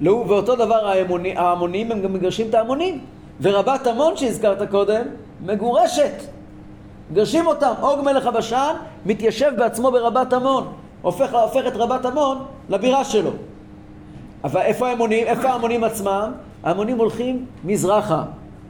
לא, 0.00 0.24
ואותו 0.28 0.56
דבר 0.56 0.86
ההמוני, 0.86 1.36
ההמונים, 1.36 1.92
הם 1.92 2.02
גם 2.02 2.12
מגרשים 2.12 2.48
את 2.48 2.54
ההמונים. 2.54 3.00
ורבת 3.40 3.86
עמון 3.86 4.16
שהזכרת 4.16 4.70
קודם, 4.70 5.02
מגורשת. 5.46 6.12
מגרשים 7.10 7.46
אותם. 7.46 7.72
אוג 7.82 8.00
מלך 8.00 8.26
הבשן 8.26 8.74
מתיישב 9.06 9.52
בעצמו 9.58 9.90
ברבת 9.90 10.32
עמון. 10.32 10.72
הופך, 11.02 11.34
הופך 11.34 11.66
את 11.66 11.76
רבת 11.76 12.04
עמון 12.04 12.38
לבירה 12.68 13.04
שלו. 13.04 13.30
אבל 14.44 14.60
איפה 14.60 14.88
ההמונים? 14.88 15.26
איפה 15.26 15.48
ההמונים 15.48 15.84
עצמם? 15.84 16.32
ההמונים 16.64 16.98
הולכים 16.98 17.46
מזרחה. 17.64 18.22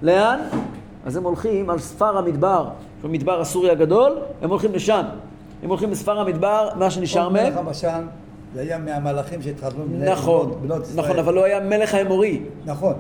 לאן? 0.03 0.39
אז 1.07 1.17
הם 1.17 1.25
הולכים 1.25 1.71
על 1.71 1.79
ספר 1.79 2.19
המדבר, 2.19 2.67
שהוא 3.01 3.11
מדבר 3.11 3.41
הסורי 3.41 3.71
הגדול, 3.71 4.13
הם 4.43 4.51
הולכים 4.51 4.73
לשם. 4.73 5.03
הם 5.63 5.69
הולכים 5.69 5.91
לספר 5.91 6.19
המדבר, 6.21 6.69
מה 6.77 6.91
שנשאר 6.91 7.29
מהם. 7.29 7.47
מלך 7.47 7.57
הבשן, 7.57 8.03
זה 8.55 8.61
היה 8.61 8.79
מהמלאכים 8.79 9.43
שהתחתנו 9.43 9.85
נכון, 9.99 10.47
בנות- 10.47 10.61
בנות 10.63 10.83
ישראל. 10.87 11.05
נכון, 11.05 11.19
אבל 11.19 11.37
הוא 11.37 11.45
היה 11.45 11.61
מלך 11.61 11.95
האמורי. 11.95 12.41
נכון. 12.65 12.95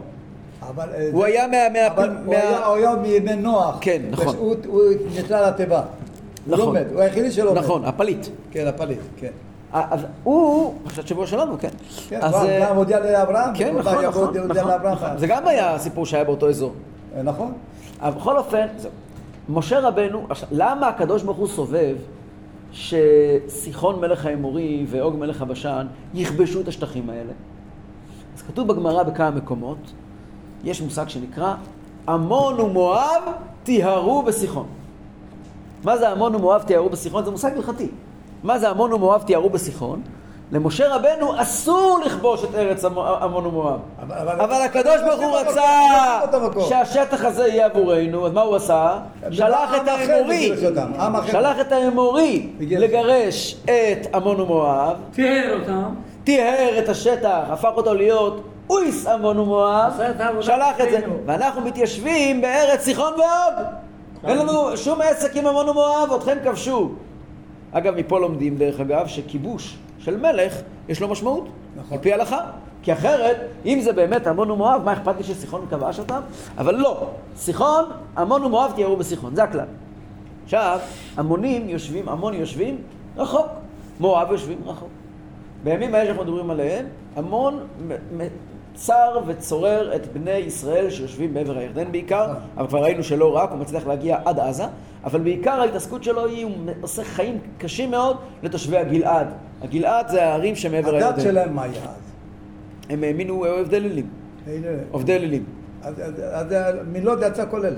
אבל... 0.68 0.88
אה, 0.94 1.09
הוא 1.12 1.20
זה- 1.20 1.26
היה 1.26 1.47
מה... 1.47 1.56
מה- 1.73 1.87
אבל 1.87 2.11
מה- 2.11 2.20
הוא 2.25 2.35
היה- 2.35 2.66
הוא 2.66 2.76
היה 2.76 2.94
מימי 2.97 3.37
נוח. 3.37 3.78
כן, 3.80 4.02
נכון. 4.11 4.37
הוא 4.38 4.54
הוא 4.66 4.82
נקלע 5.18 5.49
לתיבה. 5.50 5.78
הוא 6.47 6.56
נכון. 6.56 6.75
לא 6.75 6.80
מת, 6.80 6.87
הוא 6.92 7.00
היחידי 7.00 7.30
שלא 7.30 7.52
מת. 7.54 7.59
נכון, 7.59 7.85
הפליט. 7.85 8.26
כן, 8.50 8.66
הפליט, 8.66 8.99
כן. 9.16 9.30
אז 9.73 10.00
הוא, 10.25 10.75
עכשיו 10.87 11.07
שבוע 11.07 11.27
שלנו, 11.27 11.57
כן. 11.61 11.69
כן, 12.09 12.19
אז, 12.23 12.35
אה, 12.35 12.67
גם 12.69 12.77
הודיע 12.77 13.00
לאברהם. 13.00 13.55
כן, 13.55 13.77
נכון, 13.77 14.05
נכון, 14.05 14.25
הודיע 14.25 14.43
נכון, 14.45 14.73
לאברהם. 14.73 14.95
נכון. 14.95 15.19
זה 15.19 15.27
גם 15.27 15.47
היה 15.47 15.79
סיפור 15.79 16.07
שהיה 16.07 16.25
באותו 16.25 16.49
אזור. 16.49 16.73
אה, 17.17 17.23
נכון. 17.23 17.53
אבל 18.00 18.19
בכל 18.19 18.39
אופן, 18.39 18.67
זהו. 18.77 18.91
משה 19.49 19.81
רבנו, 19.81 20.27
למה 20.53 20.89
הקדוש 20.89 21.23
ברוך 21.23 21.39
הוא 21.39 21.49
סובב 21.49 21.97
שסיחון 22.73 24.00
מלך 24.00 24.27
האמורי 24.27 24.87
ואוג 24.89 25.17
מלך 25.17 25.43
הבשן 25.43 25.87
יכבשו 26.15 26.61
את 26.61 26.69
השטחים 26.69 27.11
האלה? 27.11 27.33
אז 28.37 28.43
כתוב 28.43 28.69
בגמרא 28.69 29.03
בכמה 29.03 29.31
מקומות, 29.31 29.93
יש 30.65 30.83
מושג 30.83 31.09
שנקרא 31.09 31.55
עמון 32.09 32.61
ומואב 32.61 33.23
טיהרו 33.62 34.23
בסיחון. 34.23 34.67
מה 35.85 35.97
זה 35.97 36.09
עמון 36.11 36.35
ומואב 36.35 36.62
טיהרו 36.62 36.89
בסיחון? 36.89 37.25
זה 37.25 37.31
מושג 37.31 37.50
הלכתי. 37.57 37.89
מה 38.42 38.59
זה 38.59 38.68
עמון 38.70 38.92
ומואב 38.92 39.23
טיהרו 39.23 39.50
בסיחון? 39.50 40.02
למשה 40.52 40.94
רבנו 40.94 41.42
אסור 41.42 42.00
לכבוש 42.06 42.44
את 42.44 42.54
ארץ 42.54 42.85
עמו- 42.85 43.06
עמון 43.06 43.47
ומואב. 43.47 43.78
אבל- 44.02 44.40
אבל 44.40 44.62
הקדוש 44.62 45.00
ברוך 45.06 45.20
הוא 45.20 45.37
רצה. 45.37 45.62
שהשטח 46.68 47.25
הזה 47.25 47.47
יהיה 47.47 47.66
עבורנו, 47.66 48.26
אז 48.26 48.32
מה 48.32 48.40
הוא 48.40 48.56
עשה? 48.56 48.99
שלח 49.30 49.70
את 49.76 49.88
האמורי. 49.88 50.52
שלח 51.30 51.61
את 51.61 51.73
האמורי. 51.73 52.49
לגרש 52.61 53.56
את 53.64 54.14
עמון 54.14 54.40
ומואב, 54.40 54.97
טיהר 55.14 55.61
אותם. 55.61 55.94
טיהר 56.25 56.78
את 56.78 56.88
השטח, 56.88 57.38
הפך 57.50 57.70
אותו 57.76 57.94
להיות 57.94 58.40
אויס 58.70 59.06
עמון 59.06 59.38
ומואב, 59.38 59.92
שלח 60.40 60.80
את 60.80 60.90
זה. 60.90 60.99
ואנחנו 61.26 61.61
מתיישבים 61.61 62.40
בארץ 62.40 62.80
סיחון 62.80 63.12
ואוג. 63.12 63.64
אין 64.25 64.38
לנו 64.38 64.76
שום 64.76 65.00
עסק 65.00 65.37
עם 65.37 65.47
עמון 65.47 65.68
ומואב, 65.68 66.12
אתכם 66.16 66.37
כבשו. 66.44 66.90
אגב, 67.73 67.95
מפה 67.95 68.21
לומדים, 68.21 68.57
דרך 68.57 68.81
אגב, 68.81 69.07
שכיבוש 69.07 69.79
של 69.99 70.17
מלך, 70.17 70.57
יש 70.89 71.00
לו 71.00 71.09
משמעות. 71.09 71.49
נכון. 71.77 71.97
על 71.97 72.03
פי 72.03 72.12
ההלכה. 72.12 72.41
כי 72.83 72.93
אחרת, 72.93 73.37
אם 73.67 73.81
זה 73.81 73.93
באמת 73.93 74.27
עמון 74.27 74.50
ומואב, 74.50 74.83
מה 74.85 74.93
אכפת 74.93 75.17
לי 75.17 75.23
שסיחון 75.25 75.67
כבש 75.71 75.99
אותם? 75.99 76.21
אבל 76.59 76.75
לא. 76.75 77.07
סיחון, 77.37 77.85
עמון 78.19 78.45
ומואב 78.45 78.73
תיארו 78.77 78.97
בסיחון, 78.97 79.35
זה 79.35 79.43
הכלל. 79.43 79.67
עכשיו, 80.45 80.79
עמונים 81.19 81.69
יושבים, 81.69 82.09
עמון 82.09 82.35
יושבים 82.35 82.79
רחוק, 83.17 83.47
מואב 84.00 84.31
יושבים 84.31 84.59
רחוק. 84.67 84.89
בימים 85.65 85.95
האלה 85.95 86.07
שאנחנו 86.07 86.25
מדברים 86.25 86.50
עליהם, 86.50 86.87
עמון 87.17 87.61
צר 88.75 89.21
וצורר 89.27 89.97
את 89.97 90.12
בני 90.12 90.31
ישראל 90.31 90.91
שיושבים 90.91 91.35
בעבר 91.35 91.59
הירדן 91.59 91.93
בעיקר, 91.93 92.27
אבל 92.57 92.67
כבר 92.67 92.83
ראינו 92.83 93.03
שלא 93.03 93.37
רק, 93.37 93.50
הוא 93.50 93.59
מצליח 93.59 93.87
להגיע 93.87 94.19
עד 94.25 94.39
עזה, 94.41 94.65
אבל 95.05 95.21
בעיקר 95.21 95.50
ההתעסקות 95.61 96.05
שלו 96.05 96.27
היא, 96.27 96.45
הוא 96.45 96.53
עושה 96.81 97.05
חיים 97.05 97.39
קשים 97.59 97.91
מאוד 97.91 98.17
לתושבי 98.43 98.77
הגלעד. 98.79 99.27
הגלעד 99.62 100.09
זה 100.09 100.25
הערים 100.27 100.57
שמעבר 100.57 100.89
הדת 100.97 101.03
הירדן. 101.03 101.21
שלהם 101.23 101.55
מה 101.55 101.62
היה 101.62 101.73
אז? 101.73 102.12
הם 102.91 103.05
האמינו 103.05 103.45
עובדי 103.45 103.77
אלילים, 103.77 104.07
עובדי 104.91 105.17
אלילים. 105.17 105.45
אז- 105.83 105.95
אז 106.33 106.47
מילות 106.93 107.19
יצא 107.27 107.45
כל 107.50 107.67
אלה. 107.67 107.77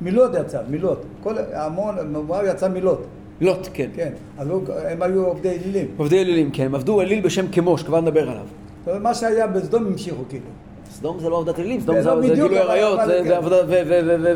מילות 0.00 0.30
יצא, 0.40 0.60
מילות. 0.68 1.04
כל 1.22 1.34
המון, 1.52 1.94
מואב 2.26 2.44
יצא 2.50 2.68
מילות. 2.68 3.04
לוט, 3.40 3.68
כן. 3.74 3.90
כן. 3.94 4.12
אז 4.38 4.48
הם 4.88 5.02
היו 5.02 5.26
עובדי 5.26 5.48
אלילים. 5.50 5.86
עובדי 5.96 6.20
אלילים, 6.22 6.50
כן. 6.50 6.64
הם 6.64 6.74
עבדו 6.74 7.00
אליל 7.00 7.20
בשם 7.20 7.46
כמוש, 7.52 7.82
כבר 7.82 8.00
נדבר 8.00 8.30
עליו. 8.30 8.46
אבל 8.86 8.98
מה 8.98 9.14
שהיה 9.14 9.46
בסדום 9.46 9.86
המשיכו 9.86 10.22
כאילו. 10.28 10.44
סדום 10.90 11.18
זה 11.20 11.28
לא 11.28 11.36
עבודת 11.36 11.58
אלילים, 11.58 11.80
סדום 11.80 11.96
זה 12.02 12.10
גילוי 12.34 12.58
עריות, 12.58 13.00
זה- 13.06 13.20
כן. 13.24 13.40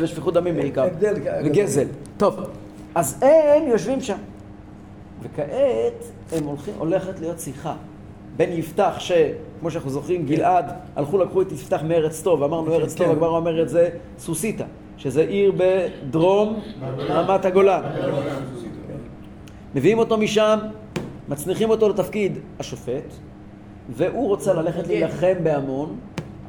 ושפיכות 0.01 0.33
דמים 0.33 0.55
בעיקר. 0.55 0.87
גדול. 0.99 1.13
וגזל. 1.45 1.85
טוב, 2.17 2.39
אז 2.95 3.19
הם 3.21 3.67
יושבים 3.67 4.01
שם. 4.01 4.17
וכעת 5.23 6.03
הם 6.31 6.43
הולכים, 6.43 6.73
הולכת 6.77 7.19
להיות 7.19 7.39
שיחה 7.39 7.73
בין 8.37 8.49
יפתח, 8.53 8.95
שכמו 8.99 9.71
שאנחנו 9.71 9.89
זוכרים, 9.89 10.25
גלעד, 10.25 10.65
הלכו 10.95 11.17
לקחו 11.17 11.41
את 11.41 11.51
יפתח 11.51 11.81
מארץ 11.87 12.21
טוב, 12.21 12.43
אמרנו 12.43 12.73
ארץ 12.73 12.93
טוב, 12.93 13.07
כן. 13.07 13.13
הגמרא 13.13 13.29
אומרת 13.37 13.69
זה 13.69 13.89
סוסיתא. 14.19 14.65
שזה 14.97 15.21
עיר 15.21 15.51
בדרום 15.57 16.59
רמת 17.09 17.45
הגולן. 17.45 17.81
מביאים 19.75 19.99
אותו 19.99 20.17
משם, 20.17 20.59
מצניחים 21.29 21.69
אותו 21.69 21.89
לתפקיד 21.89 22.37
השופט, 22.59 23.13
והוא 23.89 24.27
רוצה 24.27 24.53
ללכת 24.53 24.87
להילחם 24.87 25.33
בעמון, 25.43 25.95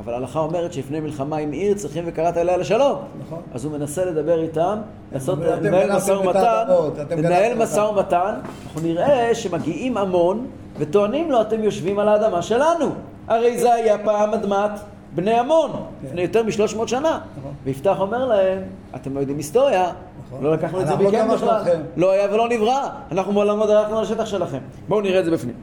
אבל 0.05 0.13
ההלכה 0.13 0.41
אומרת 0.41 0.73
שלפני 0.73 1.01
מלחמה 1.01 1.37
עם 1.37 1.53
עיר 1.53 1.75
צריכים 1.75 2.05
וקראת 2.07 2.37
אליה 2.37 2.57
לשלום. 2.57 2.99
נכון. 3.27 3.39
אז 3.55 3.65
הוא 3.65 3.73
מנסה 3.73 4.05
לדבר 4.05 4.43
איתם, 4.43 4.79
לעשות, 5.13 5.39
לנהל 5.39 5.97
משא 5.97 6.13
ומתן, 6.13 6.65
לנהל 7.11 7.55
משא. 7.55 7.81
ומתן, 7.81 8.35
אנחנו 8.65 8.81
נראה 8.81 9.35
שמגיעים 9.35 9.97
המון 9.97 10.47
וטוענים 10.79 11.31
לו 11.31 11.41
אתם 11.41 11.65
יושבים 11.65 11.99
על 11.99 12.09
האדמה 12.09 12.43
שלנו. 12.43 12.87
הרי 13.29 13.59
זה 13.59 13.75
היה 13.75 13.99
פעם 13.99 14.35
אדמת 14.35 14.71
בני 15.15 15.39
עמון, 15.39 15.71
לפני 16.05 16.23
יותר 16.23 16.43
מ-300 16.43 16.87
שנה. 16.87 17.21
נכון. 17.39 17.53
ויפתח 17.65 17.97
אומר 18.01 18.27
להם, 18.27 18.59
אתם 18.95 19.15
לא 19.15 19.21
יודעים 19.21 19.39
היסטוריה, 19.39 19.93
נכון. 20.27 20.45
לא 20.45 20.53
לקחנו 20.53 20.81
את 20.81 20.87
זה 20.87 20.95
לא 20.95 21.09
מכם 21.09 21.29
בכלל. 21.35 21.63
לא 21.97 22.11
היה 22.11 22.35
ולא 22.35 22.49
נברא, 22.49 22.89
אנחנו 23.13 23.33
מעולם 23.33 23.59
לא 23.59 23.67
דרכנו 23.67 23.99
על 23.99 24.05
השטח 24.05 24.27
שלכם. 24.27 24.59
בואו 24.89 25.01
נראה 25.01 25.21
את 25.21 25.25
זה 25.25 25.31
בפנים. 25.31 25.55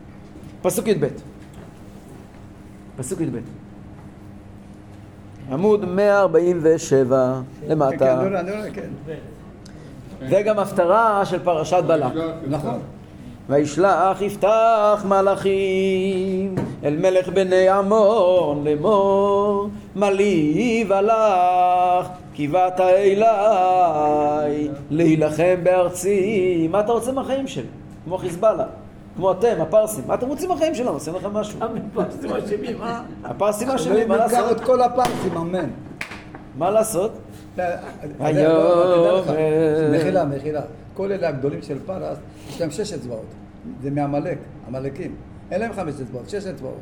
פסוק 0.62 0.88
י"ב. 0.88 1.08
פסוק 2.98 3.22
י"ב. 3.22 3.38
עמוד 5.52 5.86
147 5.86 7.42
כן, 7.62 7.68
כן, 7.68 7.72
למטה. 7.72 8.14
אני 8.22 8.30
רואה, 8.30 8.40
אני 8.40 8.52
רואה, 8.52 8.72
כן. 8.72 8.90
זה 10.30 10.42
גם 10.42 10.60
הפטרה 10.60 11.26
של 11.26 11.40
פרשת 11.40 11.84
בלק. 11.88 12.12
נכון. 12.48 12.80
וישלח 13.50 14.22
יפתח 14.22 15.06
מלאכים 15.08 16.56
אל 16.84 16.96
מלך 16.96 17.30
בני 17.30 17.70
עמון 17.70 18.64
לאמור 18.64 19.70
מה 19.96 20.12
לי 20.12 20.86
ולך 20.88 22.08
כי 22.34 22.48
באת 22.48 22.80
אליי 22.80 24.70
להילחם 24.90 25.56
בארצי 25.64 26.68
מה 26.72 26.80
אתה 26.80 26.92
רוצה 26.92 27.12
מהחיים 27.12 27.48
שלי? 27.48 27.66
כמו 28.06 28.18
חיזבאללה 28.18 28.66
כמו 29.18 29.32
אתם 29.32 29.62
הפרסים 29.62 30.04
מה 30.08 30.14
אתם 30.14 30.28
רוצים 30.28 30.50
מהחיים 30.50 30.76
שלנו? 30.76 30.90
עושים 30.90 31.16
לכם 31.16 31.34
משהו 31.34 31.60
המפרסים 31.62 32.32
אשמים, 32.32 32.82
אה? 32.82 33.02
הפרסים 33.24 33.70
אשמים 33.70 34.08
מה 34.08 34.18
לעשות? 34.18 34.52
את 34.52 34.62
כל 34.62 34.82
הפרסים, 34.82 35.38
אמן. 35.38 35.70
מה 36.58 36.72
לעשות? 36.72 37.12
היום, 38.20 38.54
לא, 38.54 39.24
אה. 39.30 39.90
מחילה, 39.94 40.26
מחילה. 40.26 40.62
כל 40.94 41.12
אלה 41.12 41.28
הגדולים 41.28 41.62
של 41.62 41.78
פרס, 41.86 42.18
יש 42.50 42.62
להם 42.62 42.72
שש 42.72 42.94
אצבעות. 42.94 43.26
זה 43.82 43.92
מעמלק, 43.92 44.38
עמלקים. 44.68 45.16
אין 45.52 45.62
להם 45.62 45.74
חמש 45.74 45.94
אצבעות, 46.02 46.30
שש 46.30 46.48
אצבעות. 46.48 46.80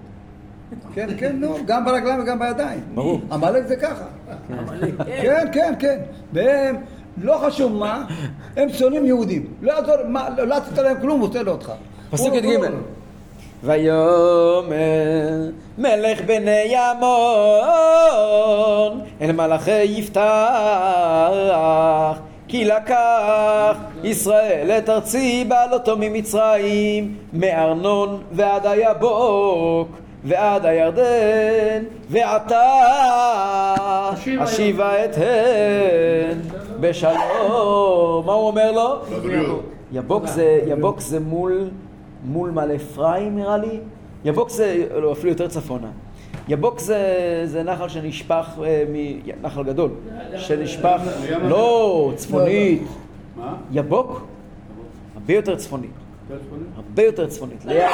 כן, 0.94 1.08
כן, 1.18 1.36
נו, 1.40 1.56
גם 1.66 1.86
ברגליים 1.86 2.22
וגם 2.22 2.40
בידיים. 2.40 2.84
ברור. 2.94 3.22
עמלק 3.32 3.66
זה 3.68 3.76
ככה. 3.76 4.06
כן, 5.06 5.48
כן, 5.52 5.74
כן. 5.80 6.00
והם, 6.34 6.76
לא 7.22 7.38
חשוב 7.48 7.74
מה, 7.74 8.06
הם 8.58 8.70
שונאים 8.70 9.06
יהודים. 9.06 9.54
לא 9.62 9.72
יעזור, 9.72 9.96
לא 10.38 10.56
עשית 10.56 10.78
להם 10.78 11.02
כלום, 11.02 11.20
הוא 11.20 11.30
עושה 11.30 11.44
לו 11.44 11.52
אותך. 11.52 11.72
פסוק 12.12 12.34
י"ג. 12.34 12.46
ויאמר 13.64 15.50
מלך 15.78 16.22
בני 16.26 16.76
עמון 16.76 17.06
אל 19.22 19.32
מלאכי 19.32 19.84
יפתח 19.84 21.32
כי 22.48 22.66
לקח 22.66 23.78
ישראל 24.04 24.72
את 24.78 24.90
ארצי 24.90 25.46
בעלותו 25.48 25.96
ממצרים 26.00 27.16
מארנון 27.34 28.22
ועד 28.32 28.66
היבוק 28.66 29.88
ועד 30.24 30.66
הירדן 30.66 31.84
ועתה 32.10 32.64
אשיבה 34.40 35.06
את 35.06 35.16
הן 35.18 36.40
בשלום 36.80 38.26
מה 38.26 38.34
הוא 38.34 38.48
אומר 38.48 38.72
לו? 38.72 38.96
יבוק 40.68 41.00
זה 41.00 41.20
מול, 41.20 41.70
מול 42.28 42.50
מעלה 42.52 42.76
אפרים 42.76 43.36
נראה 43.36 43.58
לי. 43.58 43.80
יבוק 44.26 44.50
זה, 44.50 44.88
לא, 45.02 45.12
אפילו 45.12 45.30
יותר 45.30 45.48
צפונה. 45.48 45.88
יבוק 46.48 46.80
זה, 46.80 47.02
זה 47.46 47.64
נחל 47.64 47.90
שנשפך, 47.90 48.46
אה, 48.64 48.84
מ- 48.94 49.46
נחל 49.46 49.64
גדול, 49.64 49.90
שנשפך, 50.38 51.02
לא, 51.44 52.12
צפונית. 52.16 52.82
מה? 53.38 53.56
יבוק, 53.72 54.26
הרבה 55.16 55.34
יותר 55.34 55.56
צפונית. 55.56 55.92
הרבה 56.76 57.04
יותר 57.04 57.28
צפונית. 57.28 57.66
ליד, 57.66 57.90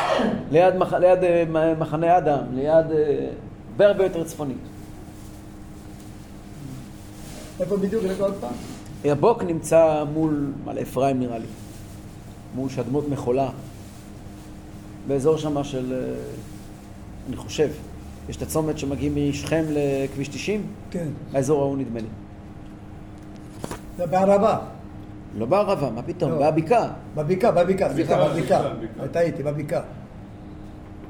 ליד, 0.52 0.76
מח, 0.76 0.94
ליד 0.94 1.24
אה, 1.24 1.44
מחנה 1.80 2.17
אדם, 2.17 2.39
ליד, 2.54 2.67
אה, 2.91 3.28
הרבה 3.72 3.88
הרבה 3.88 4.04
יותר 4.04 4.24
צפונית. 4.24 4.58
איפה 7.60 7.78
בדיוק? 7.78 8.04
רגע 8.04 8.24
עוד 8.24 8.34
פעם. 8.41 8.54
יבוק 9.06 9.44
נמצא 9.44 10.04
מול 10.13 10.52
מעלה 10.65 10.82
אפרים 10.82 11.20
נראה 11.20 11.38
לי, 11.38 11.46
מול 12.56 12.70
שדמות 12.70 13.10
מחולה, 13.10 13.50
באזור 15.08 15.38
שם 15.38 15.64
של, 15.64 15.94
אה, 15.94 16.14
אני 17.28 17.36
חושב, 17.36 17.70
יש 18.30 18.38
את 18.38 18.42
הצומת 18.42 18.78
שמגיעים 18.78 19.30
משכם 19.30 19.64
לכביש 19.70 20.28
90, 20.28 20.64
כן. 20.92 21.08
האזור 21.34 21.62
ההוא 21.62 21.78
נדמה 21.78 22.00
לי. 22.00 22.08
זה 23.98 24.06
בערבה. 24.06 24.58
לא 25.38 25.46
בערבה, 25.46 25.90
מה 25.90 26.02
פתאום, 26.02 26.32
לא. 26.32 26.52
בבקעה. 26.52 26.88
בבקעה, 27.16 27.52
בבקעה, 27.52 27.94
סליחה, 27.94 28.28
בבקעה. 28.28 28.62
טעיתי, 29.12 29.44
בבקעה. 29.44 29.82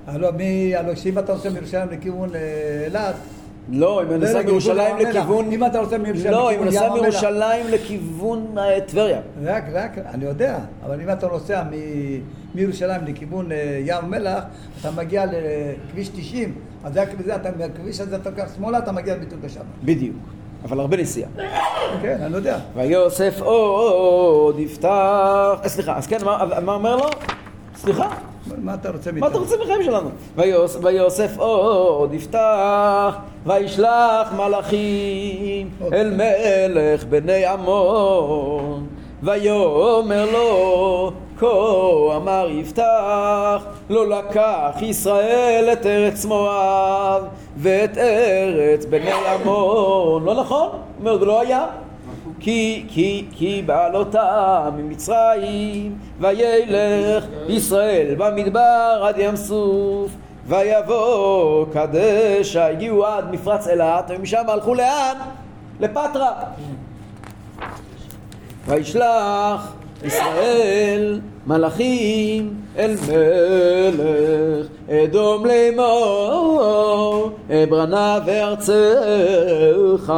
הלו, 0.07 0.27
מי, 0.37 0.75
הלו, 0.75 0.95
שאם 0.97 1.19
אתה 1.19 1.33
נוסע 1.33 1.49
מירושלים 1.49 1.89
לכיוון 1.91 2.29
אה, 2.35 2.39
אילת, 2.85 3.15
לא, 3.69 4.03
אם 4.03 4.07
אני 4.07 4.19
לא, 4.19 4.25
נוסע 4.27 4.39
לא, 4.39 4.45
מירושלים 4.45 4.97
לכיוון... 4.97 5.51
אם 5.51 5.65
אתה 5.65 5.81
נוסע 5.81 5.97
מירושלים 5.97 6.31
לא, 6.31 6.51
אם 6.51 6.63
לכיוון 6.63 6.67
אני 6.67 6.75
נוסע 6.75 6.85
ים 6.85 6.91
המלח. 6.91 7.01
מירושלים 7.01 7.65
לכיוון 7.69 8.55
טבריה. 8.87 9.21
רק, 9.43 9.63
רק, 9.73 9.97
אני 9.97 10.25
יודע, 10.25 10.59
אבל 10.85 11.01
אם 11.01 11.09
אתה 11.11 11.27
נוסע 11.27 11.63
מ- 11.63 12.40
מירושלים 12.55 13.01
לכיוון 13.07 13.51
אה, 13.51 13.57
ים 13.85 13.95
המלח, 14.03 14.43
אתה 14.81 14.91
מגיע 14.91 15.25
לכביש 15.25 16.09
90, 16.09 16.53
אז 16.83 16.93
זה 16.93 17.01
הכביש 17.01 17.27
אתה- 17.35 17.49
מהכביש 17.59 17.99
הזה 17.99 18.15
אתה 18.15 18.29
לוקח 18.29 18.45
שמאלה, 18.55 18.77
אתה 18.77 18.91
מגיע 18.91 19.15
בדיוק 19.15 19.41
לשם. 19.45 19.61
בדיוק, 19.83 20.15
אבל 20.63 20.79
הרבה 20.79 20.97
נסיעה. 20.97 21.29
כן, 22.01 22.17
אני 22.21 22.35
יודע. 22.35 22.57
ויוסף 22.75 23.39
עוד 23.41 24.59
יפתח... 24.59 24.87
אה, 25.63 25.69
סליחה, 25.69 25.97
אז 25.97 26.07
כן, 26.07 26.17
מה 26.25 26.45
מה 26.61 26.73
אומר 26.73 26.95
לו? 26.95 27.05
סליחה? 27.75 28.07
מה 28.57 28.73
אתה 28.73 28.89
רוצה 28.89 29.11
מה 29.11 29.19
מאיתנו? 29.19 29.29
אתה 29.29 29.51
רוצה 29.51 29.55
מחיים 29.63 29.83
שלנו? 29.83 30.09
ויוס, 30.35 30.77
ויוסף 30.83 31.37
עוד 31.37 32.13
יפתח, 32.13 33.15
וישלח 33.45 34.33
מלאכים 34.37 35.69
אל 35.93 36.09
מלך 36.15 37.03
בני 37.03 37.45
עמון, 37.45 38.87
ויאמר 39.23 40.31
לו, 40.31 41.11
כה 41.41 42.15
אמר 42.15 42.47
יפתח, 42.49 43.63
לא 43.89 44.09
לקח 44.09 44.75
ישראל 44.81 45.69
את 45.73 45.85
ארץ 45.85 46.25
מואב 46.25 47.23
ואת 47.57 47.97
ארץ 47.97 48.85
בני 48.85 49.11
עמון. 49.11 50.23
לא 50.23 50.33
נכון? 50.33 50.69
אומר, 50.99 51.19
זה 51.19 51.25
לא 51.25 51.41
היה. 51.41 51.65
כי, 52.39 52.85
כי, 52.87 53.25
כי 53.31 53.63
בעלותה 53.65 54.69
ממצרים, 54.77 55.97
וילך 56.19 57.25
ישראל 57.49 58.15
במדבר 58.17 59.03
עד 59.03 59.15
ים 59.17 59.35
סוף, 59.35 60.11
ויבוא 60.47 61.65
קדשה, 61.73 62.67
הגיעו 62.67 63.05
עד 63.05 63.31
מפרץ 63.31 63.67
אילת, 63.67 64.05
ומשם 64.09 64.43
הלכו 64.47 64.75
לאן? 64.75 65.15
לפטרה. 65.79 66.31
וישלח 68.67 69.73
ישראל 70.03 71.19
מלאכים 71.47 72.53
אל 72.77 72.95
מלך 72.95 74.67
אדום 74.89 75.45
לאמור 75.45 77.29
אברנה 77.49 78.19
וארצך 78.25 80.13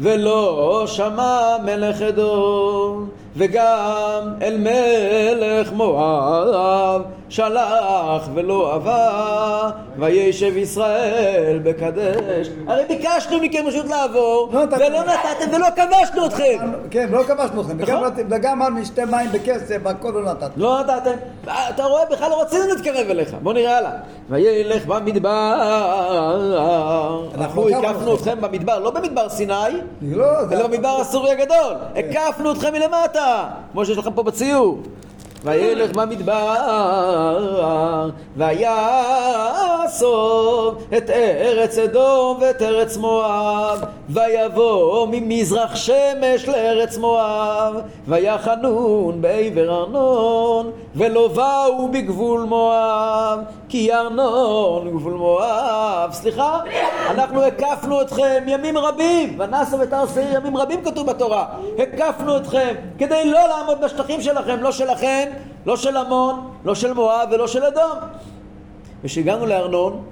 ולא 0.00 0.84
שמע 0.86 1.56
מלך 1.64 2.02
אדום 2.02 3.08
וגם 3.36 4.34
אל 4.42 4.58
מלך 4.58 5.72
מואב 5.72 7.02
שלח 7.28 8.28
ולא 8.34 8.76
אבה 8.76 9.70
וישב 9.98 10.56
ישראל 10.56 11.60
בקדש 11.62 12.48
הרי 12.66 12.84
ביקשנו 12.88 13.40
מכם 13.40 13.64
רשות 13.66 13.86
לעבור 13.86 14.50
לא 14.52 14.64
נתתם. 14.64 14.76
ולא 14.76 15.00
נתתם 15.00 15.56
ולא 15.56 15.66
כבשנו 15.76 16.26
אתכם 16.26 16.72
כן, 16.90 17.08
לא 17.10 17.22
כבשנו 17.22 17.60
אתכם, 17.60 17.76
וגם 17.78 18.04
נכון. 18.04 18.24
וגם 18.30 18.62
אמרנו 18.62 18.84
שתי 18.84 19.04
מים 19.04 19.32
בכסף, 19.32 19.76
והכל 19.82 20.08
לא 20.14 20.32
נתת. 20.32 20.50
לא 20.56 20.80
נתתם, 20.80 21.10
אתה 21.44 21.84
רואה, 21.84 22.02
בכלל 22.10 22.30
לא 22.30 22.42
רצינו 22.42 22.64
להתקרב 22.66 23.10
אליך. 23.10 23.34
בוא 23.42 23.52
נראה 23.52 23.78
הלאה. 23.78 23.90
וילך 24.30 24.86
במדבר. 24.86 25.54
אנחנו 27.34 27.68
הקפנו 27.68 28.14
אתכם. 28.14 28.40
במדבר, 28.40 28.78
לא 28.78 28.90
במדבר 28.90 29.28
סיני, 29.28 29.54
לא. 30.02 30.26
אלא 30.52 30.66
במדבר 30.66 31.00
הסורי 31.00 31.30
הגדול. 31.30 31.74
הקפנו 31.96 32.52
אתכם 32.52 32.72
מלמטה, 32.72 33.21
כמו 33.72 33.86
שיש 33.86 33.98
לכם 33.98 34.12
פה 34.12 34.22
בציור. 34.22 34.82
וילך 35.44 35.92
במדבר, 35.96 37.40
ויאסוף 38.36 40.04
את 40.96 41.10
ארץ 41.10 41.78
אדום 41.78 42.38
ואת 42.40 42.62
ארץ 42.62 42.96
מואב, 42.96 43.84
ויבוא 44.08 45.06
ממזרח 45.10 45.76
שמש 45.76 46.48
לארץ 46.48 46.96
מואב, 46.96 47.74
ויחנון 48.08 49.22
בעבר 49.22 49.80
ארנון, 49.80 50.70
ולא 50.96 51.28
באו 51.28 51.88
בגבול 51.88 52.40
מואב, 52.40 53.38
כי 53.68 53.92
ארנון 53.92 54.90
גבול 54.90 55.12
מואב. 55.12 56.12
סליחה, 56.12 56.60
אנחנו 57.10 57.42
הקפנו 57.42 58.00
אתכם 58.00 58.44
ימים 58.46 58.78
רבים, 58.78 59.40
ונסו 59.40 59.78
ותר 59.78 60.06
שעיר 60.14 60.36
ימים 60.36 60.56
רבים 60.56 60.84
כתוב 60.84 61.06
בתורה. 61.10 61.46
הקפנו 61.78 62.36
אתכם 62.36 62.74
כדי 62.98 63.24
לא 63.24 63.40
לעמוד 63.48 63.80
בשטחים 63.80 64.20
שלכם, 64.20 64.56
לא 64.60 64.72
שלכם, 64.72 65.31
לא 65.66 65.76
של 65.76 65.96
עמון, 65.96 66.50
לא 66.64 66.74
של 66.74 66.92
מואב 66.92 67.28
ולא 67.32 67.46
של 67.46 67.64
אדום. 67.64 67.98
וכשהגענו 69.04 69.46
לארנון, 69.46 70.02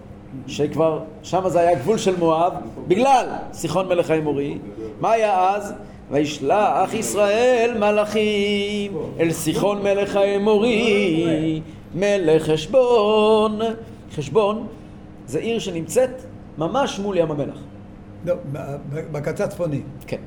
שכבר 0.47 1.01
שם 1.23 1.49
זה 1.49 1.61
היה 1.61 1.79
גבול 1.79 1.99
של 1.99 2.17
מואב, 2.19 2.53
בגלל 2.89 3.27
סיחון 3.53 3.89
מלך 3.89 4.11
האמורי, 4.11 4.59
מה 5.01 5.11
היה 5.13 5.55
אז? 5.55 5.75
וישלח 6.11 6.95
ישראל 6.95 7.77
מלאכים 7.79 8.93
אל 9.21 9.31
סיחון 9.33 9.83
מלך 9.83 10.17
האמורי, 10.17 11.61
מלך 11.95 12.43
חשבון. 12.43 13.59
חשבון 14.15 14.67
זה 15.27 15.39
עיר 15.39 15.59
שנמצאת 15.59 16.23
ממש 16.59 16.99
מול 16.99 17.19
ים 17.19 17.31
המלח. 17.31 17.59
לא, 18.25 18.35
בקצה 19.13 19.45
הצפוני. 19.45 19.81
כן. 20.07 20.21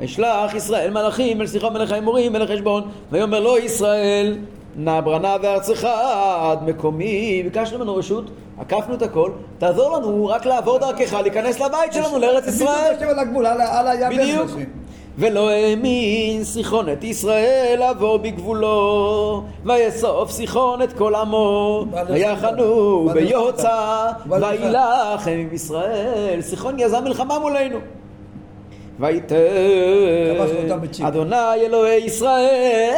וישלח 0.00 0.54
ישראל 0.54 0.90
מלאכים 0.90 1.40
אל 1.40 1.46
סיחון 1.46 1.72
מלך 1.72 1.92
האמורים 1.92 2.32
מלך 2.32 2.50
חשבון 2.50 2.82
ויאמר 3.10 3.40
לו 3.40 3.58
ישראל 3.58 4.38
נע 4.76 5.00
ברנה 5.00 5.38
בארצך 5.38 5.84
עד 6.40 6.68
מקומי. 6.68 7.42
ביקשנו 7.42 7.78
ממנו 7.78 7.96
רשות 7.96 8.24
עקפנו 8.58 8.94
את 8.94 9.02
הכל 9.02 9.30
תעזור 9.58 9.96
לנו 9.96 10.26
רק 10.26 10.46
לעבור 10.46 10.78
דרכך 10.78 11.12
להיכנס 11.12 11.60
לבית 11.60 11.92
שלנו 11.92 12.18
לארץ 12.18 12.46
ישראל. 12.46 12.94
בדיוק. 14.22 14.50
ולא 15.18 15.50
האמין 15.50 16.44
סיחון 16.44 16.88
את 16.92 17.04
ישראל 17.04 17.76
לעבור 17.78 18.18
בגבולו 18.18 19.42
ויאסוף 19.64 20.30
סיחון 20.30 20.82
את 20.82 20.92
כל 20.92 21.14
עמו. 21.14 21.84
ויחנו 22.08 23.08
ביוצא 23.14 24.06
וילחם 24.28 25.30
עם 25.30 25.48
ישראל. 25.52 26.38
סיחון 26.42 26.78
יזם 26.78 27.04
מלחמה 27.04 27.38
מולנו 27.38 27.78
ויתן. 29.00 29.36
אדוני 31.02 31.54
אלוהי 31.66 32.04
ישראל 32.04 32.90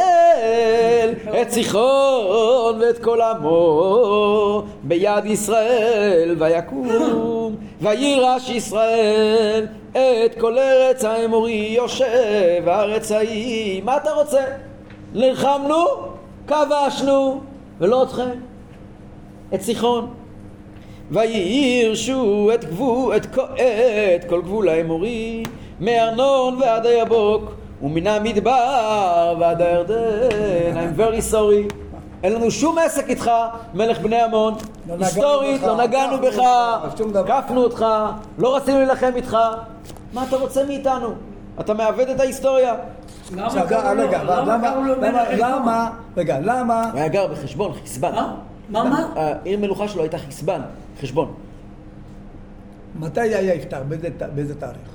את 1.41 1.49
סיחון 1.49 2.81
ואת 2.81 2.99
כל 3.03 3.21
עמו 3.21 4.63
ביד 4.83 5.25
ישראל 5.25 6.35
ויקום 6.39 7.55
וירש 7.81 8.49
ישראל 8.49 9.67
את 9.91 10.39
כל 10.39 10.57
ארץ 10.57 11.05
האמורי 11.05 11.73
יושב 11.75 12.63
הארץ 12.67 13.11
ההיא. 13.11 13.83
מה 13.83 13.97
אתה 13.97 14.11
רוצה? 14.11 14.43
נלחמנו, 15.13 15.85
כבשנו? 16.47 17.41
ולא 17.79 18.03
אתכם? 18.03 18.39
את 19.53 19.61
סיחון 19.61 20.07
ויירשו 21.11 22.49
את, 22.53 22.65
גבול, 22.65 23.15
את, 23.15 23.37
את 24.15 24.23
כל 24.29 24.41
גבול 24.41 24.69
האמורי 24.69 25.43
מארנון 25.83 26.55
ועד 26.61 26.85
היבוק 26.85 27.51
ומן 27.81 28.07
המדבר 28.07 29.35
ועד 29.39 29.61
הירדן. 29.61 29.95
I'm 30.73 30.99
very 30.99 31.31
sorry. 31.33 31.73
אין 32.23 32.33
לנו 32.33 32.51
שום 32.51 32.77
עסק 32.77 33.09
איתך 33.09 33.31
מלך 33.73 33.99
בני 33.99 34.21
עמון 34.21 34.53
לא 34.53 34.59
נגענו 34.95 35.05
היסטורית 35.05 35.61
בך, 35.61 35.67
לא 35.67 35.77
נגענו 35.83 36.15
עקפנו 36.15 36.27
בך. 36.31 36.39
אותך, 36.83 36.97
שום 36.97 37.11
דבר. 37.11 37.33
עקפנו 37.33 37.63
אותך. 37.63 37.85
לא 38.37 38.55
רצינו 38.55 38.77
להילחם 38.77 39.11
איתך. 39.15 39.37
מה 40.13 40.23
אתה 40.27 40.35
רוצה 40.35 40.65
מאיתנו? 40.65 41.09
אתה 41.59 41.73
מעוות 41.73 42.09
את 42.09 42.19
ההיסטוריה. 42.19 42.75
למה 43.35 43.65
קראו 43.67 43.93
לו- 44.83 45.01
למה 45.01 45.89
רגע, 46.17 46.39
למה, 46.39 46.89
הוא 46.91 46.99
היה 46.99 47.07
גר 47.07 47.27
בחשבון, 47.27 47.71
חסבן. 47.83 48.11
מה? 48.69 48.83
מה? 48.83 49.07
העיר 49.15 49.59
מלוכה 49.59 49.87
שלו 49.87 50.01
הייתה 50.01 50.17
חסבן, 50.17 50.61
חשבון. 51.01 51.33
מתי 52.99 53.21
היה 53.21 53.53
יפתח? 53.53 53.77
באיזה 54.35 54.55
תאריך? 54.59 54.92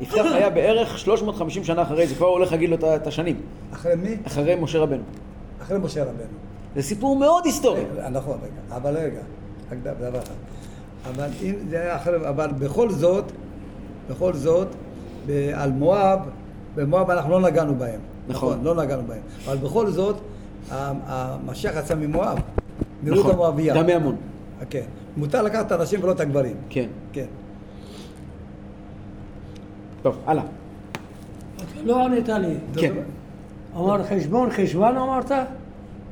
יפתח 0.00 0.24
היה 0.34 0.50
בערך 0.50 0.98
350 0.98 1.64
שנה 1.64 1.82
אחרי 1.82 2.06
זה, 2.06 2.14
כבר 2.14 2.26
הולך 2.26 2.52
להגיד 2.52 2.70
לו 2.70 2.76
את 2.96 3.06
השנים, 3.06 3.36
אחרי 3.72 3.96
מי? 3.96 4.16
אחרי 4.26 4.54
משה 4.54 4.78
רבנו. 4.78 5.02
אחרי 5.62 5.78
משה 5.78 6.02
רבנו. 6.02 6.36
זה 6.76 6.82
סיפור 6.82 7.16
מאוד 7.16 7.46
היסטורי. 7.46 7.84
רגע, 7.92 8.08
נכון, 8.08 8.38
רגע, 8.42 8.76
אבל 8.76 8.96
רגע, 8.96 9.20
רק 9.72 9.78
דבר 9.82 10.18
אחד. 10.18 10.34
אבל 11.14 11.28
אם 11.42 11.54
זה 11.70 11.80
היה 11.80 11.96
אחרי, 11.96 12.28
אבל 12.28 12.50
בכל 12.58 12.90
זאת, 12.90 13.24
בכל 14.10 14.32
זאת, 14.32 14.68
על 15.54 15.72
מואב, 15.72 16.18
במואב 16.74 17.10
אנחנו 17.10 17.30
לא 17.30 17.40
נגענו 17.40 17.74
בהם. 17.74 18.00
נכון. 18.28 18.58
לא 18.62 18.74
נגענו 18.74 19.02
בהם. 19.06 19.20
אבל 19.46 19.56
בכל 19.56 19.90
זאת, 19.90 20.16
המשיח 20.70 21.72
יצא 21.76 21.94
ממואב. 21.94 22.38
מרות 23.02 23.18
נכון, 23.18 23.30
המואביה. 23.30 23.74
גם 23.74 23.86
מעמון. 23.86 24.16
כן. 24.70 24.84
מותר 25.16 25.42
לקחת 25.42 25.66
את 25.66 25.72
הנשים 25.72 26.02
ולא 26.04 26.12
את 26.12 26.20
הגברים. 26.20 26.56
כן. 26.70 26.86
כן. 27.12 27.26
טוב, 30.06 30.16
הלאה. 30.26 30.42
לא 31.84 32.04
ענית 32.04 32.28
לי. 32.28 32.54
כן. 32.76 32.92
אמר 33.76 34.02
חשבון, 34.04 34.50
חשבון 34.50 34.96
אמרת? 34.96 35.32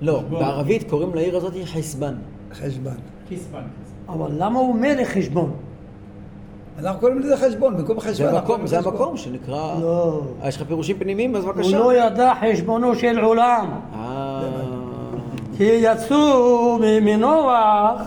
לא, 0.03 0.21
בערבית 0.31 0.91
קוראים 0.91 1.15
לעיר 1.15 1.37
הזאת 1.37 1.53
חסבן. 1.65 2.15
חשבון. 2.53 2.95
קיסבן. 3.29 3.63
אבל 4.09 4.31
למה 4.39 4.59
הוא 4.59 4.75
מלך 4.75 5.09
חשבון? 5.09 5.51
אנחנו 6.79 7.01
קוראים 7.01 7.19
לזה 7.19 7.37
חשבון, 7.37 7.77
במקום 7.77 8.01
חשבון. 8.01 8.31
זה 8.31 8.39
המקום, 8.39 8.67
זה. 8.67 8.79
המקום 8.79 9.17
שנקרא... 9.17 9.75
לא. 9.81 10.21
אה, 10.43 10.49
יש 10.49 10.57
לך 10.57 10.63
פירושים 10.63 10.97
פנימיים? 10.99 11.37
אז 11.37 11.45
הוא 11.45 11.53
בבקשה. 11.53 11.79
לא 11.79 11.95
ידע 11.95 12.33
חשבונו 12.41 12.97
של 12.97 13.19
עולם. 13.21 13.67
אה... 13.95 14.43
כי 15.57 15.65
יצאו 15.65 16.79
מ- 16.81 17.05
מנוח, 17.05 18.01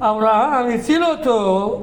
אברהם 0.00 0.70
הציל 0.74 1.04
אותו, 1.04 1.82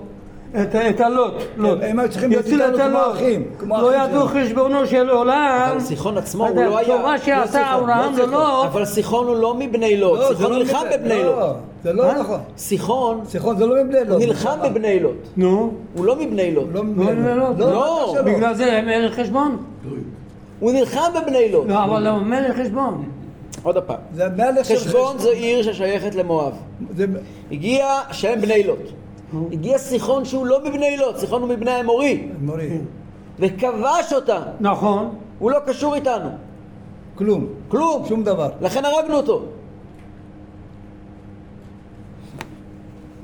את, 0.55 0.75
את 0.75 0.99
הלוט. 0.99 1.33
לוט. 1.57 1.79
הם 1.81 1.99
היו 1.99 2.09
צריכים 2.09 2.29
להיות 2.29 2.45
איתנו 2.45 2.77
כמו. 2.77 3.11
אחים, 3.11 3.43
לא 3.67 3.95
ידעו. 3.95 4.27
חשבונו 4.27 4.87
של 4.87 5.09
עולם. 5.09 5.67
אבל 5.71 5.79
סיחון 5.79 6.17
עצמו 6.17 6.47
הוא 6.47 6.55
לא 6.63 6.77
היה... 6.77 6.95
התורה 6.95 7.11
לא 7.11 7.17
שעשה 7.17 7.75
אברהם 7.75 8.11
לא 8.11 8.15
סיחון. 8.15 8.29
ללוט, 8.29 8.65
אבל 8.65 8.85
סיחון 8.85 9.27
הוא 9.27 9.35
לא 9.37 9.55
מבני 9.55 9.97
לוט, 9.97 10.19
לא, 10.19 10.27
זה 10.27 10.35
סיחון 10.35 10.51
לא 10.51 10.57
נלחם 10.59 10.83
בבני 10.93 11.23
לא, 11.23 11.39
לוט. 11.47 11.55
זה 11.83 11.93
לא 11.93 12.03
מה? 12.07 12.19
נכון. 12.19 12.39
סיחון, 12.57 13.21
סיחון 13.25 13.57
זה 13.57 13.65
לא 13.65 13.83
מבני 13.83 13.99
לוט. 14.07 14.21
נלחם 14.21 14.57
בבני 14.63 14.99
לוט. 14.99 15.15
נו, 15.37 15.71
הוא 15.95 16.05
לא 16.05 16.15
מבני 16.15 16.51
לוט. 16.51 16.67
לא 16.71 16.75
לא, 16.75 16.83
מבני 16.83 17.25
לא, 17.25 17.35
לוט. 17.35 17.59
לא. 17.59 17.71
לא. 17.71 18.21
בגלל 18.25 18.53
זה 18.53 18.73
הם 18.77 18.85
מלך 18.85 19.19
חשבון? 19.19 19.57
הוא 20.59 20.71
נלחם 20.71 21.11
בבני 21.21 21.51
לוט. 21.51 21.67
לא, 21.69 21.83
אבל 21.83 22.07
הוא 22.07 22.19
מלך 22.19 22.57
חשבון. 22.59 23.03
עוד 23.63 23.77
פעם. 23.77 23.97
זה 24.13 24.27
חשבון 24.63 25.17
זו 25.17 25.29
עיר 25.31 25.63
ששייכת 25.63 26.15
למואב. 26.15 26.53
זה- 26.97 27.05
הגיע 27.51 27.87
שהם 28.11 28.41
בני 28.41 28.63
לוט. 28.63 28.79
הגיע 29.51 29.77
סיחון 29.77 30.25
שהוא 30.25 30.45
לא 30.45 30.59
מבני 30.65 30.97
לוט, 30.97 31.17
סיחון 31.17 31.41
הוא 31.41 31.49
מבני 31.49 31.71
האמורי. 31.71 32.27
מורי, 32.41 32.77
וכבש 33.39 34.13
אותם. 34.13 34.41
נכון. 34.59 35.15
הוא 35.39 35.51
לא 35.51 35.59
קשור 35.65 35.95
איתנו. 35.95 36.29
כלום. 37.15 37.47
כלום. 37.67 38.05
שום 38.07 38.23
דבר. 38.23 38.49
לכן 38.61 38.85
הרגנו 38.85 39.15
אותו. 39.17 39.45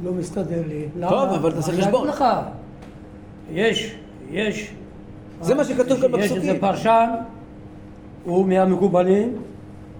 לא 0.03 0.11
מסתדר 0.11 0.61
לי. 0.67 0.85
טוב, 0.93 0.99
למה? 0.99 1.35
אבל 1.35 1.51
תעשה 1.51 1.71
חשבון. 1.71 2.07
לך, 2.07 2.25
יש, 3.51 3.95
יש... 4.31 4.71
זה 5.41 5.55
מה 5.55 5.63
שכתוב 5.63 6.01
כאן 6.01 6.09
יש 6.09 6.21
בפסוקים. 6.21 6.49
איזה 6.49 6.59
פרשן, 6.59 7.09
הוא 8.23 8.45
מהמקובלים, 8.45 9.35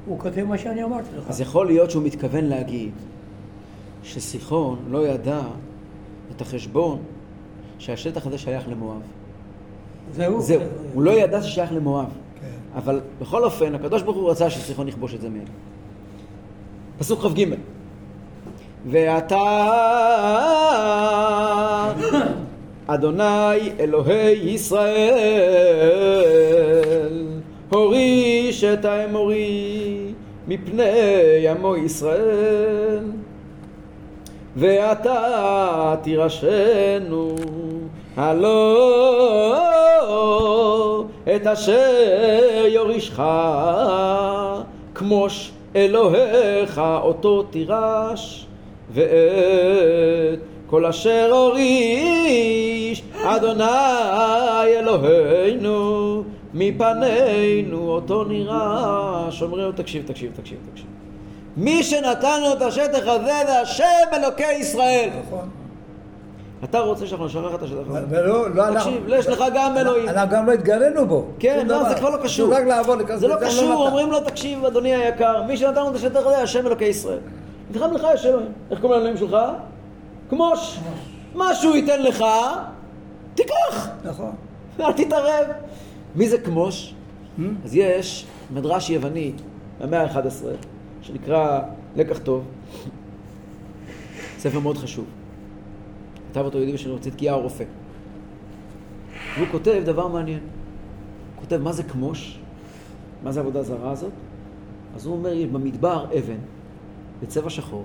הוא 0.06 0.20
כותב 0.20 0.44
מה 0.44 0.58
שאני 0.58 0.84
אמרתי 0.84 1.08
לך. 1.18 1.30
אז 1.30 1.42
יכול 1.42 1.66
להיות 1.66 1.92
שהוא 1.92 2.04
מתכוון 2.04 2.46
להגיד 2.46 2.92
שסיחון 4.04 4.80
לא 4.90 5.08
ידע 5.08 5.42
את 6.36 6.42
החשבון 6.42 7.00
שהשטח 7.80 8.28
הזה 8.28 8.38
שייך 8.38 8.70
למואב. 8.70 9.02
זהו. 10.14 10.42
זהו, 10.42 10.62
הוא 10.94 11.04
לא 11.04 11.12
ידע 11.12 11.42
ששייך 11.44 11.74
למואב. 11.74 12.06
כן. 12.42 12.48
אבל 12.76 13.02
בכל 13.22 13.44
אופן, 13.44 13.76
הקדוש 13.76 14.02
ברוך 14.02 14.18
הוא 14.18 14.32
רצה 14.32 14.50
שסיחון 14.50 14.88
יכבוש 14.88 15.14
את 15.14 15.22
זה 15.22 15.30
מהם. 15.30 15.46
פסוק 17.00 17.22
כ"ג 17.22 17.46
ואתה 18.86 19.38
אדוני 22.88 23.72
אלוהי 23.80 24.50
ישראל 24.50 25.08
הוריש 27.70 28.64
את 28.64 28.86
האמורי 28.86 30.14
מפני 30.48 31.48
עמו 31.48 31.76
ישראל 31.76 33.04
ואתה 34.58 35.96
תירשנו. 36.02 37.36
הלא 38.18 38.56
את 41.36 41.48
אשר 41.48 42.66
יורישך 42.68 43.22
כמוש 44.96 45.52
אלוהיך 45.76 46.82
אותו 47.02 47.44
תירש 47.44 48.48
ואת 48.94 50.40
כל 50.68 50.86
אשר 50.86 51.30
הוריש 51.32 53.04
אדוני 53.24 53.64
אלוהינו 54.80 56.24
מפנינו 56.54 57.90
אותו 57.90 58.24
נראה 58.24 59.28
שומרינו 59.32 59.72
תקשיב 59.72 60.04
תקשיב 60.06 60.32
תקשיב 60.36 60.58
תקשיב 60.72 60.88
מי 61.58 61.84
שנתן 61.84 62.42
לנו 62.44 62.54
את 62.54 62.62
השטח 62.62 63.08
הזה 63.08 63.34
זה 63.48 63.60
השם 63.60 63.84
אלוקי 64.14 64.52
ישראל 64.52 65.10
נכון. 65.28 65.50
אתה 66.64 66.80
רוצה 66.80 67.08
שאנחנו 67.08 67.26
נשחרר 67.26 67.56
את 67.56 67.62
השטח 67.62 67.78
הזה? 67.88 68.00
ולא, 68.10 68.56
לא 68.56 68.68
אנחנו... 68.68 68.92
תקשיב, 68.92 69.04
יש 69.08 69.28
לך 69.28 69.44
גם 69.56 69.78
אלוהים. 69.78 70.10
אנחנו 70.10 70.36
גם 70.36 70.46
לא 70.46 70.52
התגרנו 70.52 71.08
בו. 71.08 71.26
כן, 71.40 71.68
לא. 71.68 71.90
זה 71.90 71.96
כבר 71.96 72.10
לא 72.10 72.24
קשור. 72.24 72.54
רק 72.54 72.64
לעבור 72.64 72.96
לכאן. 72.96 73.18
זה 73.18 73.28
לא 73.28 73.36
וזה 73.36 73.46
קשור. 73.46 73.88
אומרים 73.88 74.12
לו, 74.12 74.20
תקשיב, 74.20 74.66
אדוני 74.66 74.96
היקר, 74.96 75.44
מי 75.44 75.58
שנתן 75.58 75.82
לנו 75.82 75.90
את 75.90 75.96
השטח 75.96 76.20
הזה, 76.26 76.38
השם 76.38 76.68
אלוקי 76.68 76.86
ישראל. 76.86 77.20
נלחם 77.72 77.94
לך 77.94 78.08
יש 78.14 78.26
אלוהים. 78.26 78.52
איך 78.72 78.80
קוראים 78.82 79.00
לאלוהים 79.00 79.18
שלך? 79.18 79.38
כמוש. 80.30 80.80
מה 81.36 81.56
שהוא 81.56 81.76
ייתן 81.76 82.02
לך, 82.04 82.24
תיקח. 83.36 83.90
נכון. 84.04 84.32
אל 84.80 84.92
תתערב. 84.92 85.46
מי 86.16 86.30
זה 86.30 86.38
כמוש? 86.38 86.94
אז 87.66 87.76
יש 87.76 88.26
מדרש 88.54 88.90
יווני 88.90 89.32
מהמאה 89.80 90.02
ה-11, 90.02 90.46
שנקרא 91.08 91.62
לקח 91.96 92.18
טוב, 92.18 92.44
ספר 94.38 94.60
מאוד 94.60 94.78
חשוב. 94.78 95.06
כתב 96.32 96.46
אותו 96.46 96.58
יהודי 96.58 96.74
בשם 96.74 97.00
צדקיהו 97.00 97.42
רופא. 97.42 97.64
והוא 99.36 99.48
כותב 99.52 99.82
דבר 99.86 100.08
מעניין. 100.08 100.40
הוא 100.40 101.42
כותב 101.44 101.58
מה 101.58 101.74
זה 101.74 101.84
כמוש, 101.84 102.40
מה 103.24 103.32
זה 103.32 103.40
עבודה 103.40 103.64
זרה 103.64 103.92
הזאת. 103.92 104.12
אז 104.96 105.06
הוא 105.06 105.16
אומר, 105.16 105.34
במדבר 105.52 106.06
אבן, 106.18 106.38
בצבע 107.22 107.50
שחור. 107.50 107.84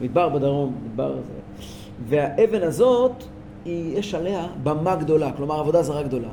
מדבר 0.00 0.28
בדרום, 0.28 0.74
מדבר 0.84 1.12
הזה. 1.12 1.64
והאבן 2.08 2.62
הזאת, 2.62 3.24
יש 3.66 4.14
עליה 4.14 4.46
במה 4.62 4.96
גדולה, 4.96 5.32
כלומר 5.32 5.60
עבודה 5.60 5.82
זרה 5.82 6.02
גדולה. 6.02 6.28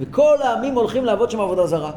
וכל 0.00 0.36
העמים 0.42 0.74
הולכים 0.74 1.04
לעבוד 1.04 1.30
שם 1.30 1.40
עבודה 1.40 1.66
זרה. 1.66 1.92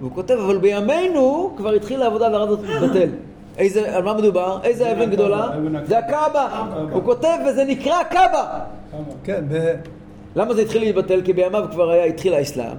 והוא 0.00 0.12
כותב, 0.14 0.34
אבל 0.44 0.58
בימינו 0.58 1.54
כבר 1.56 1.70
התחילה 1.72 2.04
העבודה 2.04 2.26
הזרה 2.26 2.42
הזאת 2.42 2.60
להתבטל. 2.62 3.08
איזה, 3.58 3.96
על 3.96 4.02
מה 4.02 4.14
מדובר? 4.14 4.58
איזה 4.64 4.92
אבן 4.92 5.10
גדולה? 5.10 5.48
זה 5.84 5.98
הקאבה. 5.98 6.64
הוא 6.92 7.02
כותב, 7.04 7.36
וזה 7.48 7.64
נקרא 7.64 8.02
קאבה. 8.02 8.60
כן, 9.24 9.44
ב- 9.48 9.74
למה 10.36 10.54
זה 10.54 10.62
התחיל 10.62 10.82
להתבטל? 10.82 11.22
כי 11.24 11.32
בימיו 11.32 11.64
כבר 11.70 11.90
היה, 11.90 12.04
התחיל 12.04 12.34
האסלאם, 12.34 12.76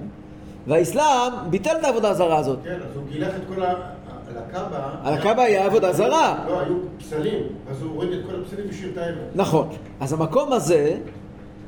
והאסלאם 0.66 1.32
ביטל 1.50 1.76
את 1.80 1.84
העבודה 1.84 2.10
הזרה 2.10 2.38
הזאת. 2.38 2.58
כן, 2.64 2.70
אז 2.90 2.96
הוא 2.96 3.02
גילח 3.12 3.28
את 3.28 3.54
כל 3.54 3.62
ה... 3.62 3.68
על 3.68 3.74
הקאבה... 4.48 4.88
על 5.04 5.14
הקאבה 5.14 5.42
היה 5.42 5.64
עבודה 5.66 5.92
זרה. 5.92 6.44
לא, 6.48 6.60
היו 6.60 6.74
פסלים, 6.98 7.42
אז 7.70 7.82
הוא 7.82 7.90
הוריד 7.90 8.12
את 8.12 8.26
כל 8.26 8.32
הפסלים 8.42 8.66
והשאיר 8.66 8.90
את 8.92 8.98
האבן. 8.98 9.18
נכון. 9.34 9.68
אז 10.00 10.12
המקום 10.12 10.52
הזה 10.52 10.94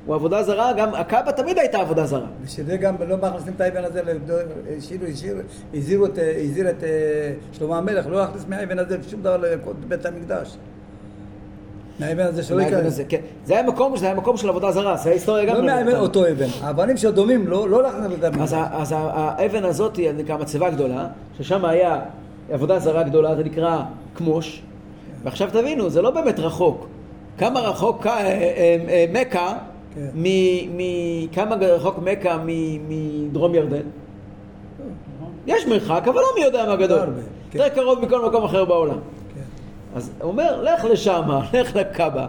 הוא 0.07 0.15
עבודה 0.15 0.43
זרה, 0.43 0.73
גם 0.73 0.95
הקאבה 0.95 1.33
תמיד 1.33 1.59
הייתה 1.59 1.79
עבודה 1.79 2.07
זרה. 2.07 2.27
ושזה 2.45 2.77
גם 2.77 2.95
לא 3.09 3.17
מכניסים 3.17 3.53
את 3.57 3.61
האבן 3.61 3.85
הזה, 3.85 4.03
השאירו, 4.79 5.05
השאירו, 5.07 5.41
הזהירו 5.75 6.07
את, 6.07 6.19
הזהיר 6.45 6.71
את 6.71 6.85
אה, 6.85 6.89
שלמה 7.53 7.79
המלך, 7.79 8.07
לא 8.07 8.17
להכניס 8.17 8.45
מהאבן 8.49 8.79
הזה 8.79 8.97
שום 9.09 9.23
דבר 9.23 9.37
לבית 9.37 10.07
המקדש. 10.07 10.57
מהאבן 12.01 12.27
הזה 12.27 12.43
שלא. 12.43 12.63
הזה, 12.63 13.05
כן. 13.05 13.21
זה 13.45 13.55
היה 13.55 13.63
מקום, 13.63 13.97
זה 13.97 14.07
היה 14.07 14.15
מקום 14.15 14.37
של 14.37 14.49
עבודה 14.49 14.73
זרה, 14.73 14.97
זה 14.97 15.11
ההיסטוריה 15.11 15.45
גם. 15.45 15.55
לא 15.55 15.63
מהאבן. 15.63 15.97
אותו 15.97 16.29
אבן. 16.29 16.47
האבנים 16.61 16.97
שדומים 16.97 17.47
לו, 17.47 17.67
לא 17.67 17.83
להכניס 17.83 18.05
לבית 18.05 18.25
המקדש. 18.25 18.53
אז 18.53 18.95
האבן 18.97 19.65
הזאת 19.65 19.97
היא 19.97 20.13
נקרא 20.13 20.37
מצבה 20.37 20.71
גדולה, 20.71 21.07
ששם 21.39 21.65
היה 21.65 22.01
עבודה 22.51 22.79
זרה 22.79 23.03
גדולה, 23.03 23.37
זה 23.37 23.45
נקרא 23.45 23.83
כמוש. 24.15 24.63
ועכשיו 25.23 25.49
תבינו, 25.53 25.91
זה 25.91 26.03
לא 26.03 26.11
באמת 26.11 26.39
רחוק. 26.39 26.87
כמה 27.39 27.61
רחוק 27.61 28.07
אה, 28.07 28.13
אה, 28.13 29.05
מכה, 29.13 29.59
כן. 29.95 30.07
מ- 30.15 30.77
מ- 30.77 31.27
כמה 31.33 31.55
רחוק 31.57 31.99
מכה 31.99 32.39
מדרום 32.89 33.55
ירדן? 33.55 33.83
יש 35.47 35.67
מרחק, 35.67 36.03
אבל 36.05 36.21
לא 36.21 36.27
מי 36.39 36.45
יודע 36.45 36.67
מה 36.67 36.77
גדול. 36.77 37.07
כן. 37.51 37.59
יותר 37.59 37.69
קרוב 37.69 38.05
מכל 38.05 38.27
מקום 38.29 38.45
אחר 38.45 38.65
בעולם. 38.65 38.99
כן. 39.35 39.41
אז 39.97 40.11
הוא 40.21 40.31
אומר, 40.31 40.63
לך 40.63 40.85
לשם, 40.85 41.23
לך 41.53 41.77
לקאבה, 41.77 42.27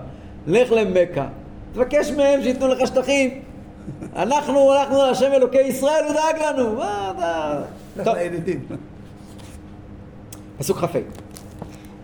לך 0.47 0.71
למכה, 0.71 1.27
תבקש 1.73 2.11
מהם 2.11 2.41
שייתנו 2.41 2.67
לך 2.67 2.87
שטחים. 2.87 3.29
אנחנו 4.15 4.71
הלכנו 4.71 4.97
להשם 4.97 5.31
אלוקי 5.33 5.61
ישראל, 5.61 6.03
הוא 6.07 6.13
דאג 6.13 6.41
לנו. 6.43 6.75
מה 6.75 7.11
אתה... 7.15 7.61
לך. 7.97 8.09
פסוק 10.57 10.77
כ"ה. 10.77 10.87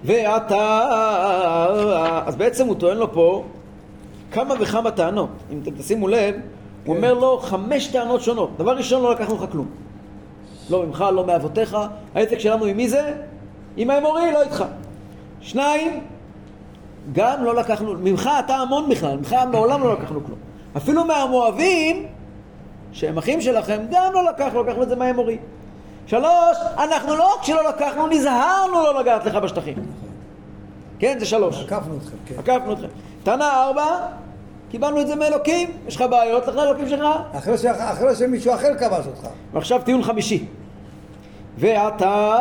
ואתה... 0.05 0.87
אז 2.25 2.35
בעצם 2.35 2.67
הוא 2.67 2.75
טוען 2.75 2.97
לו 2.97 3.13
פה 3.13 3.43
כמה 4.31 4.55
וכמה 4.59 4.91
טענות. 4.91 5.29
אם 5.51 5.59
אתם 5.63 5.71
תשימו 5.71 6.07
לב, 6.07 6.35
הוא 6.85 6.95
אומר 6.95 7.13
לו 7.13 7.39
חמש 7.39 7.87
טענות 7.87 8.21
שונות. 8.21 8.49
דבר 8.57 8.77
ראשון, 8.77 9.03
לא 9.03 9.11
לקחנו 9.11 9.35
לך 9.35 9.51
כלום. 9.51 9.67
לא 10.69 10.85
ממך, 10.85 11.05
לא 11.13 11.25
מאבותיך. 11.25 11.77
העסק 12.15 12.39
שלנו 12.39 12.65
עם 12.65 12.77
מי 12.77 12.89
זה? 12.89 13.13
עם 13.77 13.89
האמורי, 13.89 14.31
לא 14.31 14.41
איתך. 14.41 14.65
שניים, 15.41 16.03
גם 17.13 17.43
לא 17.43 17.55
לקחנו, 17.55 17.93
ממך 17.93 18.29
אתה 18.45 18.55
המון 18.55 18.89
בכלל, 18.89 19.17
ממך 19.17 19.35
מעולם 19.51 19.83
לא 19.83 19.93
לקחנו 19.93 20.25
כלום. 20.25 20.39
אפילו 20.77 21.05
מהמואבים, 21.05 22.05
שהם 22.91 23.17
אחים 23.17 23.41
שלכם, 23.41 23.81
גם 23.91 24.13
לא 24.13 24.29
לקחנו, 24.29 24.63
לקחנו 24.63 24.83
את 24.83 24.89
זה 24.89 24.95
מהאמורי. 24.95 25.37
שלוש, 26.07 26.57
אנחנו 26.77 27.15
לא 27.15 27.33
רק 27.35 27.43
שלא 27.43 27.69
לקחנו, 27.69 28.07
נזהרנו 28.07 28.73
לא 28.73 28.99
לגעת 29.01 29.25
לך 29.25 29.35
בשטחים. 29.35 29.75
כן, 30.99 31.19
זה 31.19 31.25
שלוש. 31.25 31.63
עקפנו 31.63 31.97
אתכם, 31.97 32.17
כן. 32.25 32.35
עקפנו 32.37 32.73
אתכם. 32.73 32.87
טענה 33.23 33.63
ארבע, 33.63 34.07
קיבלנו 34.71 35.01
את 35.01 35.07
זה 35.07 35.15
מאלוקים, 35.15 35.69
יש 35.87 35.95
לך 35.95 36.01
בעיות, 36.09 36.47
לך 36.47 36.55
לאלוקים 36.55 36.89
שלך. 36.89 37.05
אחרי 37.37 37.57
ש- 37.57 37.65
אחרי 37.65 38.15
שמישהו 38.15 38.53
אחר 38.53 38.77
כבש 38.79 39.05
אותך. 39.07 39.27
ועכשיו 39.53 39.81
טיעון 39.85 40.03
חמישי. 40.03 40.45
ואתה, 41.57 42.35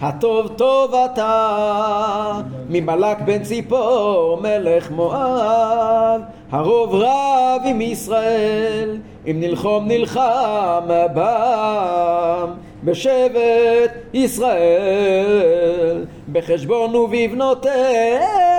הטוב 0.00 0.48
טוב 0.48 0.94
אתה, 0.94 2.32
ממלאק 2.68 3.18
בן 3.20 3.42
ציפור 3.42 4.38
מלך 4.42 4.90
מואב, 4.90 6.20
הרוב 6.50 6.94
רב 6.94 7.60
עם 7.64 7.80
ישראל, 7.80 8.96
אם 9.30 9.36
נלחום 9.40 9.88
נלחם 9.88 10.80
בם, 11.14 12.50
בשבט 12.84 13.90
ישראל, 14.14 16.04
בחשבון 16.32 16.94
ובבנותיה, 16.96 18.55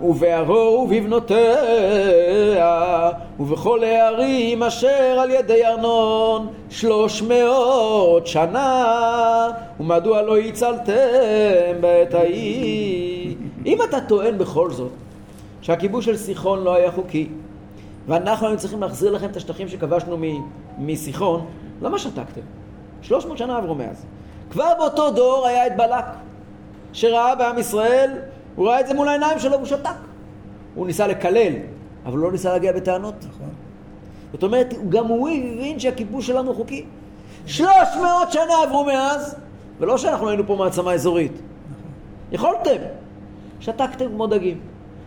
ובערו 0.00 0.86
ובבנותיה, 0.86 1.50
ובכל 3.40 3.84
הערים 3.84 4.62
אשר 4.62 5.18
על 5.20 5.30
ידי 5.30 5.66
ארנון 5.66 6.46
שלוש 6.70 7.22
מאות 7.22 8.26
שנה, 8.26 9.48
ומדוע 9.80 10.22
לא 10.22 10.38
הצלתם 10.38 10.92
בעת 11.80 12.14
ההיא? 12.14 13.36
אם 13.66 13.78
אתה 13.82 14.00
טוען 14.00 14.38
בכל 14.38 14.70
זאת 14.70 14.92
שהכיבוש 15.60 16.04
של 16.04 16.16
סיחון 16.16 16.64
לא 16.64 16.74
היה 16.74 16.92
חוקי, 16.92 17.28
ואנחנו 18.06 18.46
היינו 18.46 18.60
צריכים 18.60 18.80
להחזיר 18.82 19.12
לכם 19.12 19.30
את 19.30 19.36
השטחים 19.36 19.68
שכבשנו 19.68 20.16
מסיחון, 20.78 21.46
למה 21.82 21.98
שתקתם? 21.98 22.40
300 23.02 23.38
שנה 23.38 23.56
עברו 23.56 23.74
מאז. 23.74 24.04
כבר 24.50 24.72
באותו 24.78 25.10
דור 25.10 25.46
היה 25.46 25.66
את 25.66 25.76
בלק, 25.76 26.04
שראה 26.92 27.34
בעם 27.34 27.58
ישראל, 27.58 28.10
הוא 28.56 28.68
ראה 28.68 28.80
את 28.80 28.86
זה 28.86 28.94
מול 28.94 29.08
העיניים 29.08 29.38
שלו 29.38 29.52
והוא 29.52 29.66
שתק. 29.66 29.90
הוא 30.74 30.86
ניסה 30.86 31.06
לקלל, 31.06 31.52
אבל 32.04 32.12
הוא 32.12 32.24
לא 32.24 32.32
ניסה 32.32 32.52
להגיע 32.52 32.72
בטענות. 32.72 33.14
נכון. 33.18 33.48
זאת 34.32 34.42
אומרת, 34.42 34.74
גם 34.88 35.06
הוא 35.06 35.28
הבין 35.28 35.78
שהכיבוש 35.78 36.26
שלנו 36.26 36.54
חוקי. 36.54 36.84
300 37.46 38.32
שנה 38.32 38.62
עברו 38.62 38.84
מאז, 38.84 39.36
ולא 39.80 39.98
שאנחנו 39.98 40.28
היינו 40.28 40.46
פה 40.46 40.56
מעצמה 40.56 40.92
אזורית. 40.92 41.32
יכולתם. 42.32 42.76
שתקתם 43.60 44.08
כמו 44.08 44.26
דגים. 44.26 44.60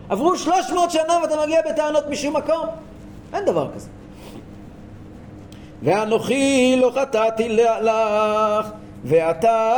עברו 0.08 0.36
300 0.36 0.90
שנה 0.90 1.18
ואתה 1.22 1.34
מגיע 1.44 1.60
בטענות 1.72 2.04
משום 2.10 2.36
מקום? 2.36 2.66
אין 3.34 3.44
דבר 3.44 3.68
כזה. 3.74 3.88
ואנוכי 5.82 6.76
לא 6.80 6.92
חטאתי 6.94 7.48
לך, 7.48 8.70
ואתה 9.04 9.74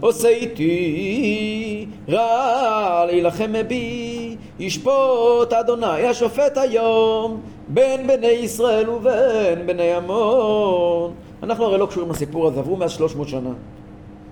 עושה 0.00 0.28
איתי 0.28 1.86
רע 2.08 3.04
להילחם 3.06 3.52
בי, 3.68 4.36
ישפוט 4.58 5.52
אדוני 5.52 6.06
השופט 6.06 6.58
היום 6.58 7.40
בין 7.68 8.06
בני 8.06 8.26
ישראל 8.26 8.90
ובין 8.90 9.66
בני 9.66 9.92
עמון. 9.92 11.12
אנחנו 11.42 11.64
הרי 11.64 11.78
לא 11.78 11.86
קשורים 11.86 12.10
לסיפור 12.10 12.48
הזה, 12.48 12.60
עברו 12.60 12.76
מאז 12.76 12.90
300 12.90 13.28
שנה. 13.28 13.50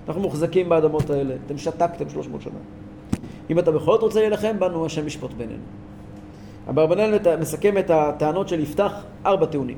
אנחנו 0.07 0.21
מוחזקים 0.21 0.69
באדמות 0.69 1.09
האלה, 1.09 1.35
אתם 1.45 1.57
שתקתם 1.57 2.09
300 2.09 2.41
שנה. 2.41 2.59
אם 3.49 3.59
אתה 3.59 3.71
בכל 3.71 3.91
זאת 3.91 4.01
רוצה 4.01 4.19
להילחם 4.19 4.59
בנו, 4.59 4.85
השם 4.85 5.07
ישפוט 5.07 5.33
בינינו. 5.33 5.63
אברבנאל 6.69 7.37
מסכם 7.39 7.77
את 7.77 7.89
הטענות 7.89 8.47
של 8.47 8.59
יפתח, 8.59 9.03
ארבע 9.25 9.45
טיעונים. 9.45 9.77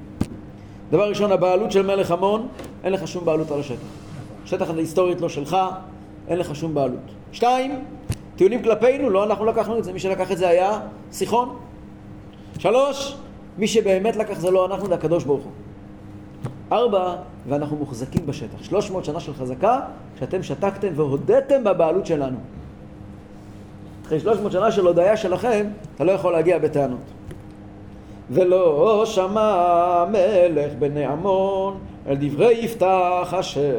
דבר 0.89 1.09
ראשון, 1.09 1.31
הבעלות 1.31 1.71
של 1.71 1.85
מלך 1.85 2.11
עמון, 2.11 2.47
אין 2.83 2.93
לך 2.93 3.07
שום 3.07 3.25
בעלות 3.25 3.51
על 3.51 3.59
השטח. 3.59 3.75
השטח 4.43 4.69
הזה 4.69 4.79
היסטורית 4.79 5.21
לא 5.21 5.29
שלך, 5.29 5.57
אין 6.27 6.39
לך 6.39 6.55
שום 6.55 6.73
בעלות. 6.73 6.99
שתיים, 7.31 7.85
טיעונים 8.35 8.63
כלפינו, 8.63 9.09
לא 9.09 9.23
אנחנו 9.23 9.45
לקחנו 9.45 9.77
את 9.77 9.83
זה, 9.83 9.93
מי 9.93 9.99
שלקח 9.99 10.31
את 10.31 10.37
זה 10.37 10.47
היה 10.47 10.79
סיחון. 11.11 11.55
שלוש, 12.59 13.17
מי 13.57 13.67
שבאמת 13.67 14.15
לקח 14.15 14.39
זה 14.39 14.51
לא 14.51 14.65
אנחנו, 14.65 14.87
זה 14.87 14.93
הקדוש 14.93 15.23
ברוך 15.23 15.43
הוא. 15.43 15.51
ארבע, 16.71 17.15
ואנחנו 17.47 17.77
מוחזקים 17.77 18.25
בשטח. 18.25 18.63
שלוש 18.63 18.91
מאות 18.91 19.05
שנה 19.05 19.19
של 19.19 19.33
חזקה, 19.33 19.79
שאתם 20.19 20.43
שתקתם 20.43 20.87
והודיתם 20.95 21.63
בבעלות 21.63 22.05
שלנו. 22.05 22.37
אחרי 24.05 24.19
שלוש 24.19 24.37
מאות 24.37 24.51
שנה 24.51 24.71
של 24.71 24.87
הודיה 24.87 25.17
שלכם, 25.17 25.67
אתה 25.95 26.03
לא 26.03 26.11
יכול 26.11 26.33
להגיע 26.33 26.59
בטענות. 26.59 27.18
ולא 28.31 29.03
שמע 29.05 29.55
מלך 30.11 30.71
בני 30.79 31.05
עמון 31.05 31.77
אל 32.07 32.15
דברי 32.19 32.53
יפתח 32.53 33.33
אשר, 33.39 33.75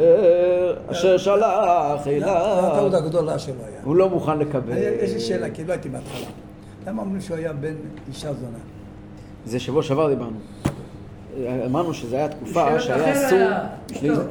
אשר 0.87 1.19
שלח 1.19 1.45
זה 2.05 2.11
אליו. 2.11 2.29
הטעות 2.29 2.95
הגדולה 2.95 3.39
שלו 3.39 3.55
היה. 3.67 3.81
הוא 3.85 3.97
לא 3.97 4.09
מוכן 4.09 4.39
לקבל. 4.39 4.77
יש 5.03 5.13
לי 5.15 5.21
שאלה, 5.21 5.51
כי 5.51 5.65
לא 5.65 5.73
הייתי 5.73 5.89
בהתחלה. 5.89 6.27
למה 6.87 7.03
אומרים 7.03 7.21
שהוא 7.21 7.37
היה 7.37 7.53
בן 7.53 7.75
אישה 8.09 8.33
זונה? 8.33 8.59
זה 9.47 9.61
שבוע 9.61 9.83
שעבר 9.83 10.09
דיברנו. 10.09 10.37
אמרנו 11.67 11.95
שזו 11.95 12.17
הייתה 12.17 12.35
תקופה 12.37 12.81
שהיה 12.81 13.13
אסור. 13.27 13.39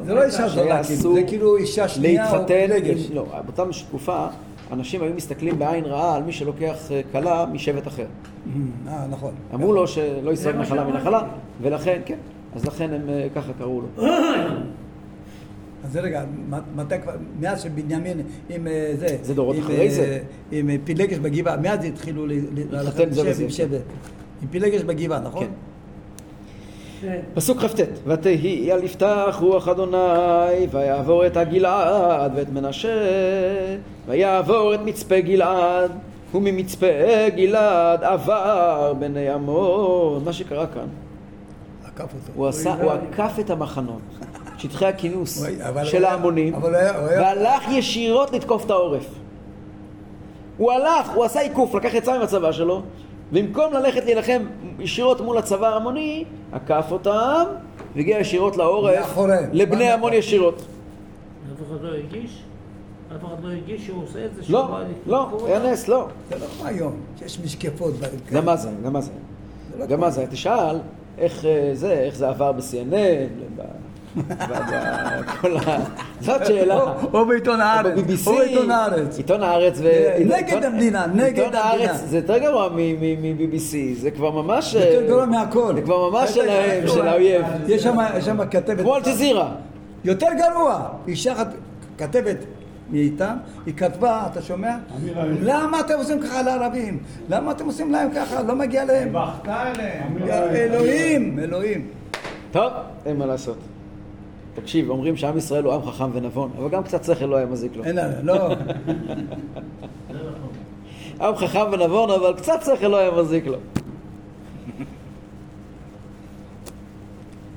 זה 0.05 0.13
לא 0.13 0.23
אישה 0.23 0.47
זונה, 0.47 0.83
כאילו, 0.83 1.13
זה 1.15 1.23
כאילו 1.23 1.57
אישה 1.57 1.87
שנייה 1.87 2.31
או. 2.31 2.35
עם- 3.09 3.15
לא, 3.15 3.25
באותה 3.45 3.63
תקופה 3.89 4.25
אנשים 4.71 5.01
היו 5.03 5.13
מסתכלים 5.13 5.59
בעין 5.59 5.85
רעה 5.85 6.15
על 6.15 6.23
מי 6.23 6.31
שלוקח 6.31 6.91
אה, 6.91 7.01
כלה 7.11 7.45
משבט 7.45 7.87
אחר. 7.87 8.05
אה, 8.87 9.05
נכון. 9.09 9.31
אמרו 9.53 9.73
לו 9.73 9.87
שלא 9.87 10.31
מה 10.55 10.61
נחלה. 10.61 10.83
מנחלה, 10.83 11.21
ולכן, 11.61 12.01
כן, 12.05 12.17
אז 12.55 12.65
לכן 12.65 12.93
הם 12.93 13.09
אה, 13.09 13.27
ככה 13.35 13.53
קראו 13.57 13.81
לו. 13.81 14.05
אז 15.85 15.97
רגע, 15.97 16.23
מתי 16.75 16.95
כבר, 17.03 17.11
מאז 17.39 17.61
שבנימין 17.61 18.21
עם 18.49 18.67
אה, 18.67 18.91
זה, 18.95 19.17
זה 19.21 19.33
דורות 19.33 19.59
אחרי 19.59 19.89
זה. 19.89 20.19
עם 20.51 20.69
פילגש 20.83 21.17
בגבעה, 21.17 21.57
מאז 21.57 21.85
התחילו 21.85 22.27
ל- 22.27 22.31
ל- 22.33 22.39
ללכת 22.71 22.99
עם 22.99 23.11
זה 23.11 23.21
שבט, 23.21 23.29
וזה, 23.31 23.43
עם 23.43 23.49
כן. 23.49 23.53
שבט. 23.55 23.81
עם 24.41 24.47
פילגש 24.51 24.81
בגבעה, 24.81 25.19
נכון? 25.19 25.43
כן. 25.45 25.51
כן. 27.01 27.19
פסוק 27.33 27.57
כ"ט: 27.59 27.79
ותהי 28.07 28.71
על 28.71 28.83
יפתח 28.83 29.37
רוח 29.41 29.67
אדוני 29.67 30.67
ויעבור 30.71 31.25
את 31.27 31.37
הגלעד 31.37 32.31
ואת 32.35 32.49
מנשה 32.49 32.89
ויעבור 34.09 34.73
את 34.73 34.79
מצפה 34.85 35.19
גלעד 35.19 35.91
וממצפה 36.33 36.85
גלעד 37.35 38.03
עבר 38.03 38.93
בני 38.99 39.29
עמון 39.29 40.23
מה 40.23 40.33
שקרה 40.33 40.67
כאן 40.67 40.87
עקף 41.85 42.01
אותו. 42.01 42.31
הוא 42.35 42.47
עשה, 42.47 42.73
הוא 42.73 42.91
עקף 42.91 43.33
את 43.39 43.49
המחנות 43.49 44.01
שטחי 44.57 44.85
הכינוס 44.85 45.45
של 45.83 46.05
ההמונים 46.05 46.53
והלך 46.93 47.63
ישירות 47.71 48.31
לתקוף 48.33 48.65
את 48.65 48.71
העורף 48.71 49.05
הוא 50.57 50.71
הלך, 50.71 51.09
הוא 51.15 51.25
עשה 51.25 51.39
עיקוף, 51.39 51.75
לקח 51.75 51.95
עצה 51.95 52.15
עם 52.15 52.21
הצבא 52.21 52.51
שלו 52.51 52.81
במקום 53.31 53.73
ללכת 53.73 54.05
להילחם 54.05 54.45
ישירות 54.79 55.21
מול 55.21 55.37
הצבא 55.37 55.67
ההמוני, 55.67 56.25
עקף 56.51 56.85
אותם 56.91 57.43
והגיע 57.95 58.19
ישירות 58.19 58.57
לעורף. 58.57 59.17
לבני 59.51 59.91
עמון? 59.91 60.13
ישירות. 60.13 60.55
אף 60.55 61.61
אחד 61.67 61.81
לא 61.81 61.87
הרגיש? 61.87 62.43
אף 63.15 63.25
אחד 63.25 63.43
לא 63.43 63.49
הרגיש 63.49 63.85
שהוא 63.85 64.03
עושה 64.03 64.25
את 64.25 64.35
זה? 64.35 64.41
לא, 64.49 64.69
לא, 65.07 65.27
היה? 65.47 65.59
נס, 65.71 65.87
לא. 65.87 66.07
זה 66.29 66.35
לא 66.39 66.45
כמו 66.57 66.67
היום, 66.67 66.93
שיש 67.19 67.39
משקפות. 67.45 67.93
גם 68.31 68.45
מה 68.45 68.55
זה, 68.55 68.69
גם 68.83 68.93
מה 68.93 69.01
זה. 69.01 69.11
לא 69.79 69.85
גם 69.85 69.99
מה 69.99 70.09
זה, 70.09 70.25
תשאל 70.29 70.79
איך 71.17 71.45
אה, 71.45 71.71
זה, 71.73 71.91
איך 71.91 72.15
זה 72.15 72.29
עבר 72.29 72.51
ב-CNN, 72.51 73.61
כל 75.41 75.57
ה... 75.57 75.61
זאת 76.21 76.45
שאלה. 76.45 76.81
או- 76.81 76.89
או 77.19 77.25
בעיתון 77.25 77.61
הארץ, 77.61 77.93
ב-BBC, 77.99 78.27
או 78.27 78.35
בעיתון 78.37 78.71
הארץ. 78.71 79.17
עיתון 79.17 79.43
הארץ 79.43 79.79
ו... 79.83 79.89
נגד 80.25 80.63
המדינה, 80.63 81.05
נגד 81.07 81.39
עיתון 81.39 81.55
הארץ 81.55 81.79
המדינה. 81.79 81.93
זה 81.93 82.17
יותר 82.17 82.37
גרוע 82.37 82.69
מ-BBC, 82.69 83.75
זה 84.01 84.11
כבר 84.11 84.31
ממש... 84.31 84.73
זה 84.75 84.79
יותר 84.79 85.07
גרוע 85.07 85.25
מהכל. 85.25 85.75
זה 85.75 85.81
כבר 85.81 86.09
ממש 86.09 86.29
שלהם. 86.29 86.87
של 86.87 87.07
האויב. 87.07 87.45
יש 87.67 87.83
שם- 87.83 87.97
יש 88.17 88.25
שם 88.25 88.37
כתבת... 88.51 88.79
כמו 88.81 88.95
אל-ג'זירה. 88.95 89.51
יותר 90.03 90.27
גרוע, 90.37 90.79
אישה 91.07 91.33
אחת, 91.33 91.47
כתבת 91.97 92.37
מאיתם, 92.91 93.35
היא 93.65 93.73
כתבה, 93.73 94.27
אתה 94.31 94.41
שומע? 94.41 94.77
למה 95.41 95.79
אתם 95.79 95.93
עושים 95.97 96.21
ככה 96.21 96.41
לערבים? 96.41 96.99
למה 97.29 97.51
אתם 97.51 97.65
עושים 97.65 97.91
להם 97.91 98.09
ככה? 98.15 98.43
לא 98.43 98.55
מגיע 98.55 98.85
להם. 98.85 99.09
בכתה 99.13 99.71
אליהם. 99.71 100.17
אלוהים, 100.53 101.39
אלוהים. 101.39 101.87
טוב, 102.51 102.71
אין 103.05 103.17
מה 103.17 103.25
לעשות. 103.25 103.57
תקשיב, 104.53 104.89
אומרים 104.89 105.17
שעם 105.17 105.37
ישראל 105.37 105.63
הוא 105.63 105.73
עם 105.73 105.81
חכם 105.81 106.09
ונבון, 106.13 106.51
אבל 106.57 106.69
גם 106.69 106.83
קצת 106.83 107.03
שכל 107.03 107.25
לא 107.25 107.35
היה 107.35 107.45
מזיק 107.45 107.75
לו. 107.75 107.83
אין 107.83 107.95
לה, 107.95 108.21
לא. 108.23 108.49
עם 111.21 111.35
חכם 111.35 111.65
ונבון, 111.71 112.09
אבל 112.09 112.33
קצת 112.37 112.59
שכל 112.65 112.87
לא 112.87 112.97
היה 112.97 113.11
מזיק 113.11 113.47
לו. 113.47 113.57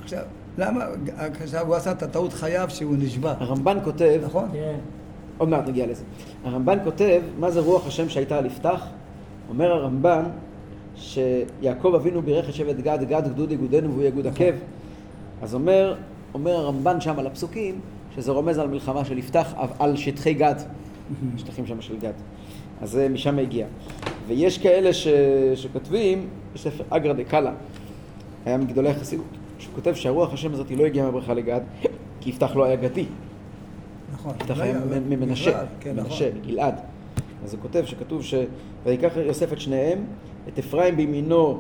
עכשיו, 0.03 0.23
למה, 0.59 0.85
עכשיו 1.17 1.67
הוא 1.67 1.75
עשה 1.75 1.93
את 1.93 2.03
הטעות 2.03 2.33
חייו 2.33 2.67
שהוא 2.71 2.97
נשבע, 2.99 3.35
הרמב"ן 3.39 3.79
כותב, 3.85 4.21
נכון? 4.25 4.49
כן. 4.53 4.77
עוד 5.39 5.49
מעט 5.49 5.69
נגיע 5.69 5.87
לזה. 5.87 6.05
הרמב"ן 6.45 6.79
כותב, 6.85 7.21
מה 7.39 7.51
זה 7.51 7.61
רוח 7.61 7.87
השם 7.87 8.09
שהייתה 8.09 8.39
על 8.39 8.47
יפתח? 8.47 8.87
אומר 9.49 9.73
הרמב"ן, 9.73 10.25
שיעקב 10.97 11.95
אבינו 11.95 12.23
בירך 12.23 12.49
את 12.49 12.55
שבט 12.55 12.77
גד, 12.77 12.99
גד 13.09 13.29
גדוד 13.29 13.53
יגודנו 13.53 13.93
והוא 13.93 14.03
יגוד 14.03 14.27
עקב. 14.27 14.55
אז 15.43 15.55
אומר, 15.55 15.95
אומר 16.35 16.53
הרמב"ן 16.53 17.01
שם 17.01 17.19
על 17.19 17.27
הפסוקים, 17.27 17.81
שזה 18.15 18.33
רומז 18.33 18.59
על 18.59 18.69
מלחמה 18.69 19.05
של 19.05 19.19
יפתח 19.19 19.55
על 19.79 19.97
שטחי 19.97 20.35
גד, 20.35 20.55
שטחים 21.39 21.67
שם 21.67 21.81
של 21.81 21.99
גד. 21.99 22.13
אז 22.83 22.91
זה 22.91 23.09
משם 23.09 23.39
הגיע. 23.39 23.67
ויש 24.27 24.59
כאלה 24.59 24.93
ש... 24.93 25.09
שכותבים, 25.55 26.29
יש 26.55 26.63
ספר 26.63 26.85
אגרא 26.91 27.13
דקאלה, 27.13 27.53
היה 28.45 28.57
מגדולי 28.57 28.89
החסידות, 28.89 29.27
שהוא 29.59 29.75
כותב 29.75 29.95
שהרוח 29.95 30.33
השם 30.33 30.53
הזאת 30.53 30.71
לא 30.71 30.87
הגיעה 30.87 31.07
מהברכה 31.07 31.35
לגד, 31.35 31.61
כי 32.21 32.31
יפתח 32.31 32.57
לא 32.57 32.65
היה 32.65 32.77
גדי. 32.77 33.05
נכון. 34.13 34.33
יפתח 34.41 34.59
לא 34.59 34.63
היה 34.63 34.73
היה- 34.91 35.01
מ- 35.01 35.11
ממנשה, 35.11 35.51
בכלל, 35.51 35.65
כן, 35.81 35.91
נכון. 35.97 36.05
מנשה, 36.11 36.29
גלעד. 36.47 36.75
אז 37.45 37.53
הוא 37.55 37.63
כותב 37.63 37.83
שכתוב 37.87 38.23
ש... 38.23 38.35
ויקח 38.85 39.13
יוסף 39.17 39.53
את 39.53 39.61
שניהם, 39.61 39.99
את 40.49 40.59
אפרים 40.59 40.97
בימינו, 40.97 41.59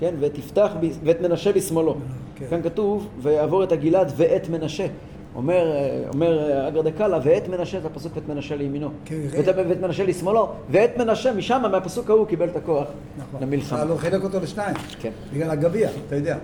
כן, 0.00 0.14
ואת 0.20 0.38
יפתח 0.38 0.72
ב... 0.80 0.86
ואת 1.04 1.20
מנשה 1.20 1.52
בשמאלו. 1.52 1.96
כן. 2.34 2.46
כאן 2.50 2.62
כתוב, 2.62 3.08
ויעבור 3.22 3.64
את 3.64 3.72
הגלעד 3.72 4.12
ואת 4.16 4.48
מנשה. 4.48 4.86
אומר, 5.34 5.72
אה, 5.72 6.04
אומר 6.12 6.50
אה, 6.50 6.68
אגר 6.68 6.82
דקאלה, 6.82 7.18
ואת 7.24 7.48
מנשה 7.48 7.80
זה 7.80 7.86
הפסוק 7.86 8.12
ואת 8.16 8.28
מנשה 8.28 8.56
לימינו. 8.56 8.88
כן, 9.04 9.16
ואת, 9.30 9.44
ואת 9.68 9.80
מנשה 9.80 10.04
לשמאלו, 10.04 10.48
ואת 10.70 10.96
מנשה, 10.98 11.32
משם, 11.32 11.62
מהפסוק 11.72 12.10
ההוא, 12.10 12.26
קיבל 12.26 12.48
את 12.48 12.56
הכוח 12.56 12.86
נכון. 13.18 13.42
למלחמה. 13.42 13.82
אבל 13.82 13.90
הוא 13.90 13.98
חילק 13.98 14.24
אותו 14.24 14.40
לשניים. 14.40 14.76
כן. 15.00 15.10
בגלל 15.34 15.50
הגביע, 15.50 15.90
אתה 16.06 16.16
יודע. 16.16 16.38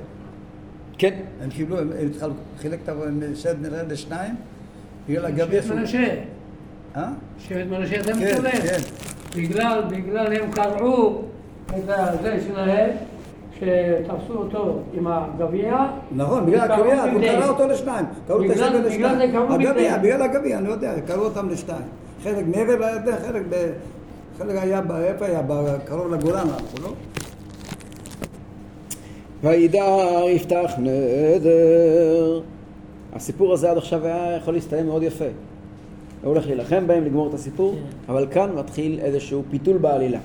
כן, 0.98 1.20
הם 1.42 1.50
קיבלו, 1.50 1.78
הם 1.78 1.90
הם 2.20 2.30
חילק 2.58 2.78
את 2.84 2.88
נרד 3.60 3.92
לשניים, 3.92 4.34
בגלל 5.08 5.26
הגביע 5.26 5.62
שבט. 5.62 5.74
מנשה. 5.74 6.08
אה? 6.96 7.08
שבט 7.38 7.66
מנשה 7.70 8.02
זה 8.02 8.12
כן, 8.12 8.32
מצולם. 8.32 8.50
כן. 8.50 8.78
בגלל, 9.36 9.82
בגלל 9.90 10.32
הם 10.32 10.50
קרעו 10.50 11.22
את 11.78 11.84
זה 12.22 12.38
שלהם, 12.46 12.90
שתפסו 13.54 14.32
אותו 14.34 14.80
עם 14.94 15.06
הגביע. 15.06 15.76
נכון, 16.12 16.46
בגלל 16.46 16.72
הגביע, 16.72 17.02
הוא. 17.02 17.20
קרא 17.20 17.48
אותו 17.48 17.68
לשניים. 17.68 18.06
קראו 18.26 18.44
את 18.44 18.50
בגלל 18.50 18.86
לשניים. 18.86 19.52
הגביע. 19.52 19.98
בגלל 19.98 20.22
הגביע, 20.22 20.58
אני 20.58 20.68
יודע, 20.68 20.92
קראו 21.06 21.24
אותם 21.24 21.48
לשניים. 21.48 21.82
חלק 22.24 22.44
מעבר 22.46 22.76
לירדן, 22.78 23.16
חלק 23.26 23.42
ב... 23.50 23.70
חלק 24.38 24.56
היה, 24.62 24.80
ב- 24.80 24.92
איפה 24.92 25.26
היה? 25.26 25.40
קרוב 25.84 26.14
לגולן 26.14 26.46
הלכו, 26.50 26.82
לא? 26.82 26.92
וידע 29.42 29.84
יפתח 30.30 30.70
נדר. 30.78 32.40
הסיפור 33.18 33.52
הזה 33.52 33.70
עד 33.70 33.76
עכשיו 33.76 34.06
היה 34.06 34.36
יכול 34.36 34.54
להסתיים 34.54 34.86
מאוד 34.86 35.02
יפה. 35.02 35.24
הוא 35.24 36.32
הולך 36.32 36.46
להילחם 36.46 36.86
בהם, 36.86 37.04
לגמור 37.04 37.28
את 37.28 37.34
הסיפור, 37.34 37.74
כן. 37.74 38.12
אבל 38.12 38.26
כאן 38.30 38.50
מתחיל 38.54 38.98
איזשהו 39.02 39.42
פיתול 39.50 39.78
בעלילה. 39.78 40.18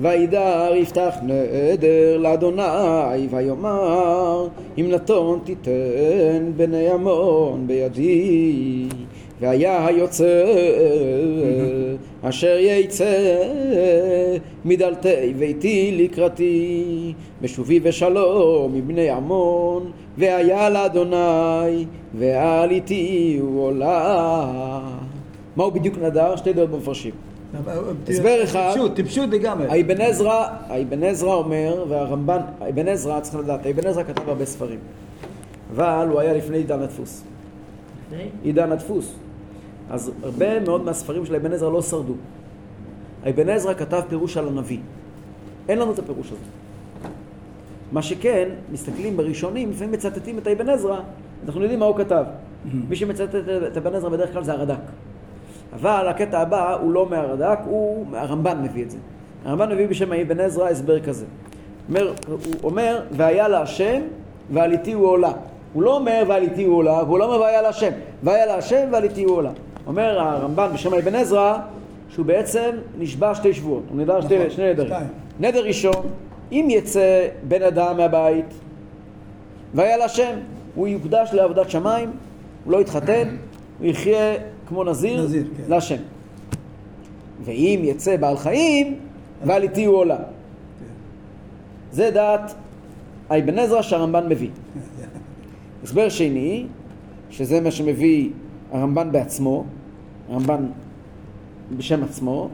וידר 0.00 0.72
יפתח 0.74 1.14
נדר 1.22 2.18
לאדוני 2.18 3.26
ויאמר 3.30 4.48
אם 4.78 4.90
נתון 4.90 5.40
תיתן 5.44 6.52
בני 6.56 6.88
עמון 6.88 7.66
בידי 7.66 8.88
והיה 9.40 9.86
היוצא 9.86 10.44
אשר 12.22 12.56
יצא 12.58 13.38
מדלתי 14.64 15.34
ביתי 15.38 15.98
לקראתי 16.02 17.12
בשובי 17.42 17.80
בשלום 17.80 18.74
מבני 18.74 19.10
עמון 19.10 19.90
והיה 20.18 20.70
לאדוני 20.70 21.86
ועליתי 22.14 23.38
הוא 23.40 23.62
עולה 23.62 24.80
מהו 25.56 25.70
בדיוק 25.70 25.98
נדר? 25.98 26.36
שתי 26.36 26.52
דעות 26.52 26.70
במפרשים 26.70 27.12
הסבר 28.08 28.44
אחד. 28.44 28.70
טיפשות, 28.72 28.96
טיפשות 28.96 29.30
לגמרי. 29.30 29.66
האבן 29.68 30.00
עזרא, 30.00 30.46
האבן 30.68 31.02
עזרא 31.02 31.34
אומר, 31.34 31.84
והרמב"ן, 31.88 32.40
האבן 32.60 32.88
עזרא, 32.88 33.20
צריך 33.20 33.36
לדעת, 33.36 33.66
האבן 33.66 33.86
עזרא 33.86 34.02
כתב 34.02 34.28
הרבה 34.28 34.44
ספרים. 34.44 34.78
אבל 35.74 36.06
הוא 36.10 36.20
היה 36.20 36.32
לפני 36.32 36.56
עידן 36.56 36.82
הדפוס. 36.82 37.22
לפני? 38.06 38.28
עידן 38.42 38.72
הדפוס. 38.72 39.14
אז 39.90 40.10
הרבה 40.22 40.60
מאוד 40.60 40.84
מהספרים 40.84 41.26
של 41.26 41.34
אבן 41.34 41.52
עזרא 41.52 41.70
לא 41.70 41.82
שרדו. 41.82 42.14
אבן 43.28 43.48
עזרא 43.48 43.74
כתב 43.74 44.02
פירוש 44.08 44.36
על 44.36 44.48
הנביא. 44.48 44.78
אין 45.68 45.78
לנו 45.78 45.92
את 45.92 45.98
הפירוש 45.98 46.26
הזה. 46.26 46.59
מה 47.92 48.02
שכן, 48.02 48.48
מסתכלים 48.72 49.16
בראשונים, 49.16 49.70
לפעמים 49.70 49.92
מצטטים 49.92 50.38
את 50.38 50.46
אבן 50.46 50.68
עזרא, 50.68 51.00
אנחנו 51.46 51.62
יודעים 51.62 51.80
מה 51.80 51.86
הוא 51.86 51.96
כתב. 51.96 52.24
מי 52.88 52.96
שמצטט 52.96 53.34
את 53.72 53.76
אבן 53.76 53.94
עזרא 53.94 54.08
בדרך 54.08 54.32
כלל 54.32 54.44
זה 54.44 54.52
הרד"ק. 54.52 54.80
אבל 55.72 56.08
הקטע 56.08 56.40
הבא 56.40 56.74
הוא 56.74 56.92
לא 56.92 57.06
מהרד"ק, 57.10 57.58
הוא, 57.64 58.06
הרמב"ן 58.12 58.62
מביא 58.62 58.82
את 58.82 58.90
זה. 58.90 58.98
הרמב"ן 59.44 59.72
מביא 59.72 59.86
בשם 59.86 60.12
אבן 60.12 60.40
עזרא 60.40 60.68
הסבר 60.68 61.00
כזה. 61.00 61.24
אומר, 61.88 62.12
הוא 62.28 62.38
אומר, 62.62 63.02
והיה 63.10 63.48
להשם 63.48 64.00
ועליתי 64.52 64.92
הוא 64.92 65.06
עולה. 65.06 65.32
הוא 65.72 65.82
לא 65.82 65.96
אומר 65.96 66.22
ועליתי 66.28 66.64
הוא 66.64 66.76
עולה, 66.76 67.02
והוא 67.04 67.18
לא 67.18 67.24
אומר 67.24 67.40
והיה 67.40 67.62
להשם. 67.62 67.90
והיה 68.22 68.46
להשם 68.46 68.88
ועליתי 68.92 69.24
הוא 69.24 69.36
עולה. 69.36 69.50
אומר 69.86 70.20
הרמב"ן 70.20 70.70
בשם 70.74 70.94
אבן 70.94 71.14
עזרא, 71.14 71.58
שהוא 72.08 72.26
בעצם 72.26 72.70
נשבע 72.98 73.34
שתי 73.34 73.54
שבועות. 73.54 73.82
הוא 73.90 74.20
שתי, 74.20 74.38
נכון, 74.38 74.50
שני 74.50 74.70
נדרים. 74.72 74.92
נדר 75.40 75.64
ראשון, 75.64 76.06
אם 76.52 76.66
יצא 76.70 77.28
בן 77.48 77.62
אדם 77.62 77.96
מהבית, 77.96 78.54
והיה 79.74 79.96
להשם, 79.96 80.38
הוא 80.74 80.88
יוקדש 80.88 81.30
לעבודת 81.32 81.70
שמיים, 81.70 82.10
הוא 82.64 82.72
לא 82.72 82.80
יתחתן, 82.80 83.36
הוא 83.78 83.86
יחיה 83.86 84.34
כמו 84.66 84.84
נזיר, 84.84 85.24
נזיר, 85.24 85.44
כן. 85.56 85.62
להשם. 85.68 85.96
ואם 87.44 87.80
יצא 87.84 88.16
בעל 88.16 88.36
חיים, 88.36 88.98
ועל 89.44 89.62
איתי 89.62 89.84
הוא 89.84 89.96
עולה. 89.96 90.18
זה 91.92 92.10
דעת 92.10 92.54
אבן 93.30 93.58
עזרא 93.58 93.82
שהרמב"ן 93.82 94.28
מביא. 94.28 94.48
הסבר 95.84 96.08
שני, 96.08 96.66
שזה 97.30 97.60
מה 97.60 97.70
שמביא 97.70 98.30
הרמב"ן 98.72 99.12
בעצמו, 99.12 99.64
הרמב"ן 100.28 100.66
בשם 101.76 102.04
עצמו, 102.04 102.48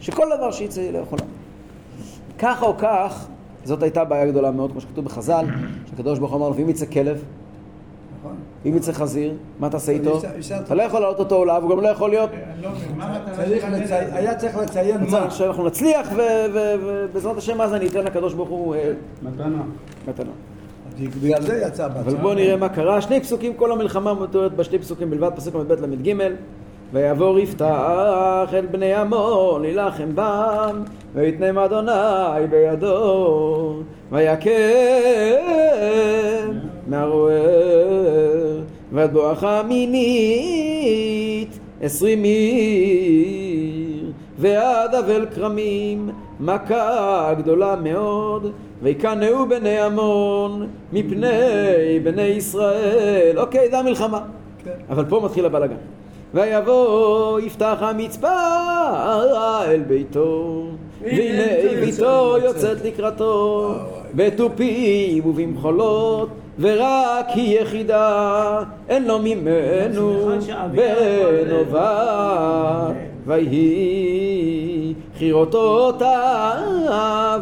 שכל 0.00 0.26
דבר 0.36 0.50
שיצא 0.50 0.90
לא 0.90 0.98
יכולה. 0.98 1.22
כך 2.38 2.62
או 2.62 2.74
כך, 2.78 3.26
זאת 3.64 3.82
הייתה 3.82 4.04
בעיה 4.04 4.26
גדולה 4.26 4.50
מאוד, 4.50 4.70
כמו 4.72 4.80
שכתוב 4.80 5.04
בחז"ל, 5.04 5.46
שהקדוש 5.90 6.18
ברוך 6.18 6.30
הוא 6.32 6.38
אמר 6.38 6.48
לו, 6.48 6.56
ואם 6.56 6.68
יצא 6.68 6.86
כלב, 6.86 7.22
נכון. 8.20 8.36
ואם 8.64 8.76
יצא 8.76 8.92
חזיר, 8.92 9.34
מה 9.58 9.70
תעשה 9.70 9.92
איתו? 9.92 10.20
אתה 10.64 10.74
לא 10.74 10.82
יכול 10.82 11.00
להעלות 11.00 11.18
אותו 11.18 11.34
עולה, 11.34 11.58
והוא 11.58 11.70
גם 11.70 11.80
לא 11.80 11.88
יכול 11.88 12.10
להיות... 12.10 12.30
אני 12.32 12.62
לא 12.62 12.68
הנדר? 13.62 13.94
היה 14.12 14.34
צריך 14.34 14.56
לציין 14.56 15.00
מה. 15.00 15.10
צריך 15.10 15.34
שאנחנו 15.34 15.66
נצליח, 15.66 16.08
ו- 16.16 16.20
ו- 16.54 16.74
ובעזרת 16.86 17.36
השם 17.36 17.60
אז 17.60 17.74
אני 17.74 17.86
אתן 17.86 18.04
לקדוש 18.04 18.34
ברוך 18.34 18.48
הוא 18.48 18.74
אה, 18.74 18.92
מתנה. 19.22 19.62
מתנה. 20.08 20.30
בגלל 21.22 21.42
זה 21.42 21.62
יצא 21.66 21.86
אבל 21.86 22.02
בהצעה. 22.02 22.20
בואו 22.20 22.34
נראה 22.34 22.56
מה 22.56 22.68
קרה. 22.68 23.00
שני 23.00 23.20
פסוקים, 23.20 23.54
כל 23.54 23.72
המלחמה 23.72 24.14
מתוארת 24.14 24.56
בשני 24.56 24.78
פסוקים 24.78 25.10
בלבד, 25.10 25.30
פסוק 25.36 25.54
ל"ב 25.54 25.72
ל"ג. 25.72 26.14
ויעבור 26.92 27.38
יפתח 27.38 28.48
אל 28.52 28.66
בני 28.70 28.94
עמון 28.94 29.62
להילחם 29.62 30.08
בם, 30.14 30.82
ויתנם 31.14 31.58
אדוני 31.58 32.46
בידו, 32.50 33.82
ויקם 34.12 34.50
מהרוער, 36.86 38.60
ועד 38.92 39.12
בואכה 39.12 39.62
מינית 39.68 41.58
עשרים 41.80 42.22
עיר, 42.22 44.12
ועד 44.38 44.94
אבל 44.94 45.26
כרמים 45.34 46.10
מכה 46.40 47.34
גדולה 47.38 47.76
מאוד, 47.76 48.52
ויקנאו 48.82 49.48
בני 49.48 49.80
עמון 49.80 50.66
מפני 50.92 52.00
בני 52.02 52.22
ישראל. 52.22 53.38
אוקיי, 53.38 53.70
זה 53.70 53.78
המלחמה. 53.78 54.20
כן. 54.64 54.70
אבל 54.90 55.04
פה 55.04 55.20
מתחיל 55.24 55.46
הבלאגן. 55.46 55.76
ויבוא 56.34 57.40
יפתח 57.40 57.76
המצפה 57.80 58.28
אל 59.66 59.80
ביתו, 59.80 60.64
והנה 61.02 61.80
ביתו 61.80 62.36
יוצאת 62.44 62.84
לקראתו, 62.84 63.74
בתופים 64.14 65.26
ובמחולות, 65.26 66.28
ורק 66.58 67.26
היא 67.34 67.60
יחידה, 67.60 68.62
אין 68.88 69.04
לו 69.04 69.18
ממנו 69.18 70.28
בן 70.72 71.50
או 71.52 71.64
בת, 71.72 72.94
ויהי 73.26 74.94
חירותותיו, 75.18 76.60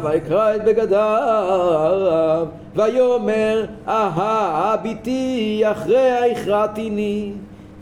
ויקרא 0.03 0.55
את 0.55 0.65
בגדיו, 0.65 2.45
ויאמר 2.75 3.65
אהה 3.87 4.75
ביתי 4.83 5.61
אחריה 5.65 6.25
הכרעתיני, 6.25 7.31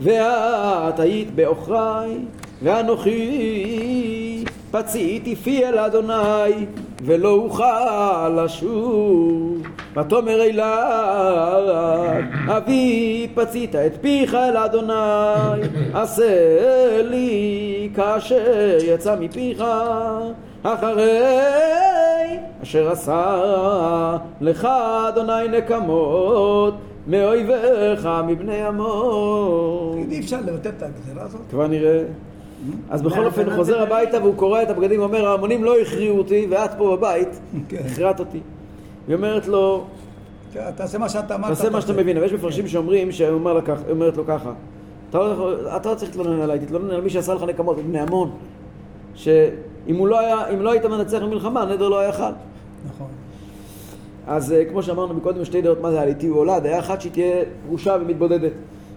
ואת 0.00 1.00
היית 1.00 1.34
בעוכרי, 1.34 2.18
ואנוכי 2.62 4.44
פציתי 4.70 5.36
פי 5.36 5.66
אל 5.66 5.78
אדוני, 5.78 6.66
ולא 7.04 7.30
אוכל 7.30 8.44
לשוב. 8.44 9.62
ותאמר 9.96 10.42
אליו, 10.42 11.62
אבי 12.48 13.28
פצית 13.34 13.74
את 13.74 13.92
פיך 14.00 14.34
אל 14.34 14.56
אדוני, 14.56 15.62
עשה 15.94 17.02
לי 17.02 17.88
כאשר 17.96 18.76
יצא 18.86 19.16
מפיך, 19.20 19.64
אחרי 20.62 21.20
אשר 22.62 22.90
עשה 22.90 24.16
לך 24.40 24.68
אדוני 25.08 25.48
נקמות, 25.58 26.74
מאויביך 27.06 28.08
מבני 28.26 28.62
עמון. 28.62 30.06
אי 30.10 30.20
אפשר 30.20 30.40
לבטל 30.46 30.68
את 30.68 30.82
הגזירה 30.82 31.22
הזאת? 31.22 31.40
כבר 31.50 31.66
נראה. 31.66 32.02
אז 32.90 33.02
בכל 33.02 33.26
אופן 33.26 33.44
הוא 33.44 33.54
חוזר 33.58 33.82
הביתה 33.82 34.22
והוא 34.22 34.34
קורע 34.36 34.62
את 34.62 34.70
הבגדים 34.70 35.00
ואומר 35.00 35.26
ההמונים 35.26 35.64
לא 35.64 35.80
הכריעו 35.80 36.18
אותי 36.18 36.46
ואת 36.50 36.70
פה 36.78 36.96
בבית 36.96 37.40
כן. 37.68 37.76
הכרעת 37.92 38.20
אותי. 38.20 38.40
היא 39.08 39.16
אומרת 39.16 39.48
לו 39.48 39.84
כן, 40.52 40.70
תעשה 40.76 40.98
מה 40.98 41.08
שאתה 41.08 41.34
אמרת. 41.34 41.48
תעשה 41.48 41.70
מה 41.70 41.80
שאתה 41.80 41.92
מבין, 41.92 42.16
אבל 42.16 42.26
יש 42.26 42.32
מפרשים 42.32 42.68
שאומרים 42.68 43.12
שהיא 43.12 43.30
אומרת 43.90 44.16
לו 44.16 44.26
ככה 44.26 44.52
אתה 45.10 45.18
לא 45.18 45.76
אתה 45.76 45.90
לא 45.90 45.94
צריך 45.94 46.16
להתלונן 46.16 46.40
עליי, 46.40 46.58
תתלונן 46.58 46.90
על 46.90 47.00
מי 47.00 47.10
שעשה 47.10 47.34
לך 47.34 47.42
נקמות, 47.42 47.76
בני 47.76 48.00
עמון 48.00 48.30
שאם 49.14 50.06
לא 50.06 50.20
לא 50.58 50.70
היית 50.70 50.84
מנצח 50.84 51.18
במלחמה 51.22 51.62
הנדר 51.62 51.88
לא 51.88 51.98
היה 51.98 52.12
חל 52.12 52.32
נכון. 52.86 53.06
אז 54.26 54.52
אה, 54.52 54.64
כמו 54.64 54.82
שאמרנו 54.82 55.14
מקודם, 55.14 55.44
שתי 55.44 55.62
דעות 55.62 55.80
מה 55.80 55.90
זה 55.90 56.00
עליתי 56.00 56.28
או 56.28 56.34
עולה, 56.34 56.60
דעה 56.60 56.78
אחת 56.78 57.00
שהיא 57.00 57.12
תהיה 57.12 57.44
פרושה 57.66 57.96
ומתבודדת, 58.00 58.52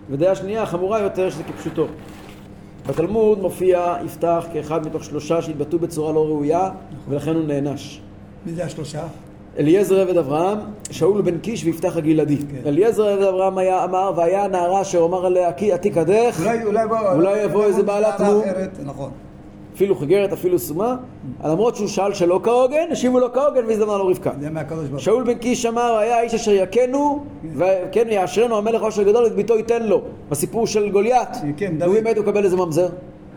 ודעה 0.09 0.36
שנייה 0.36 0.65
חמורה 0.65 0.99
יותר 1.01 1.30
שזה 1.30 1.43
כפשוטו. 1.43 1.86
בתלמוד 2.88 3.39
מופיע 3.39 3.95
יפתח 4.05 4.45
כאחד 4.53 4.86
מתוך 4.88 5.03
שלושה 5.03 5.41
שהתבטאו 5.41 5.80
בצורה 5.80 6.13
לא 6.13 6.25
ראויה, 6.25 6.69
ולכן 7.09 7.36
הוא 7.36 7.43
נענש. 7.47 8.01
מי 8.45 8.53
זה 8.53 8.65
השלושה? 8.65 9.03
אליעזר 9.59 9.99
עבד 9.99 10.17
אברהם, 10.17 10.57
שאול 10.91 11.21
בן 11.21 11.38
קיש 11.38 11.63
ויפתח 11.63 11.97
הגלעדי. 11.97 12.38
כן. 12.38 12.67
אליעזר 12.69 13.07
עבד 13.07 13.23
אברהם 13.23 13.57
היה 13.57 13.84
אמר, 13.84 14.11
והיה 14.15 14.43
הנערה 14.43 14.82
אשר 14.82 15.05
אמר 15.05 15.25
עליה 15.25 15.53
"כי 15.53 15.71
עתיק 15.73 15.97
הדרך, 15.97 16.39
אולי, 16.39 16.63
אולי 16.63 16.88
בוא... 16.88 16.97
אולי 17.13 17.43
יבוא 17.43 17.63
איזה 17.63 17.84
בעלת. 17.84 18.15
אחרת, 18.15 18.78
נכון. 18.86 19.11
אפילו 19.78 19.95
חיגרת 19.95 20.34
אפילו 20.34 20.59
סומה, 20.59 20.95
למרות 21.45 21.75
שהוא 21.75 21.88
שאל 21.88 22.13
שלא 22.13 22.39
כהוגן, 22.43 22.91
השיבו 22.91 23.19
לו 23.19 23.34
כהוגן 23.34 23.65
והזדמנה 23.65 23.97
לו 23.97 24.07
רבקה. 24.07 24.32
הוא. 24.91 24.99
שאול 24.99 25.23
בן 25.23 25.34
קיש 25.34 25.65
אמר, 25.65 25.97
היה 25.97 26.17
האיש 26.17 26.34
אשר 26.34 26.51
יכנו, 26.51 27.23
וכן 27.55 28.07
יאשרנו 28.09 28.57
המלך 28.57 28.82
עושר 28.82 29.03
גדול 29.03 29.25
את 29.25 29.36
ביתו 29.36 29.57
ייתן 29.57 29.84
לו. 29.84 30.01
בסיפור 30.30 30.67
של 30.67 30.89
גוליית, 30.89 31.30
כן, 31.57 31.71
הוא 31.71 31.80
דוד. 31.80 31.93
באמת 31.93 32.17
הוא 32.17 32.25
קבל 32.25 32.45
איזה 32.45 32.57
ממזר. 32.57 32.89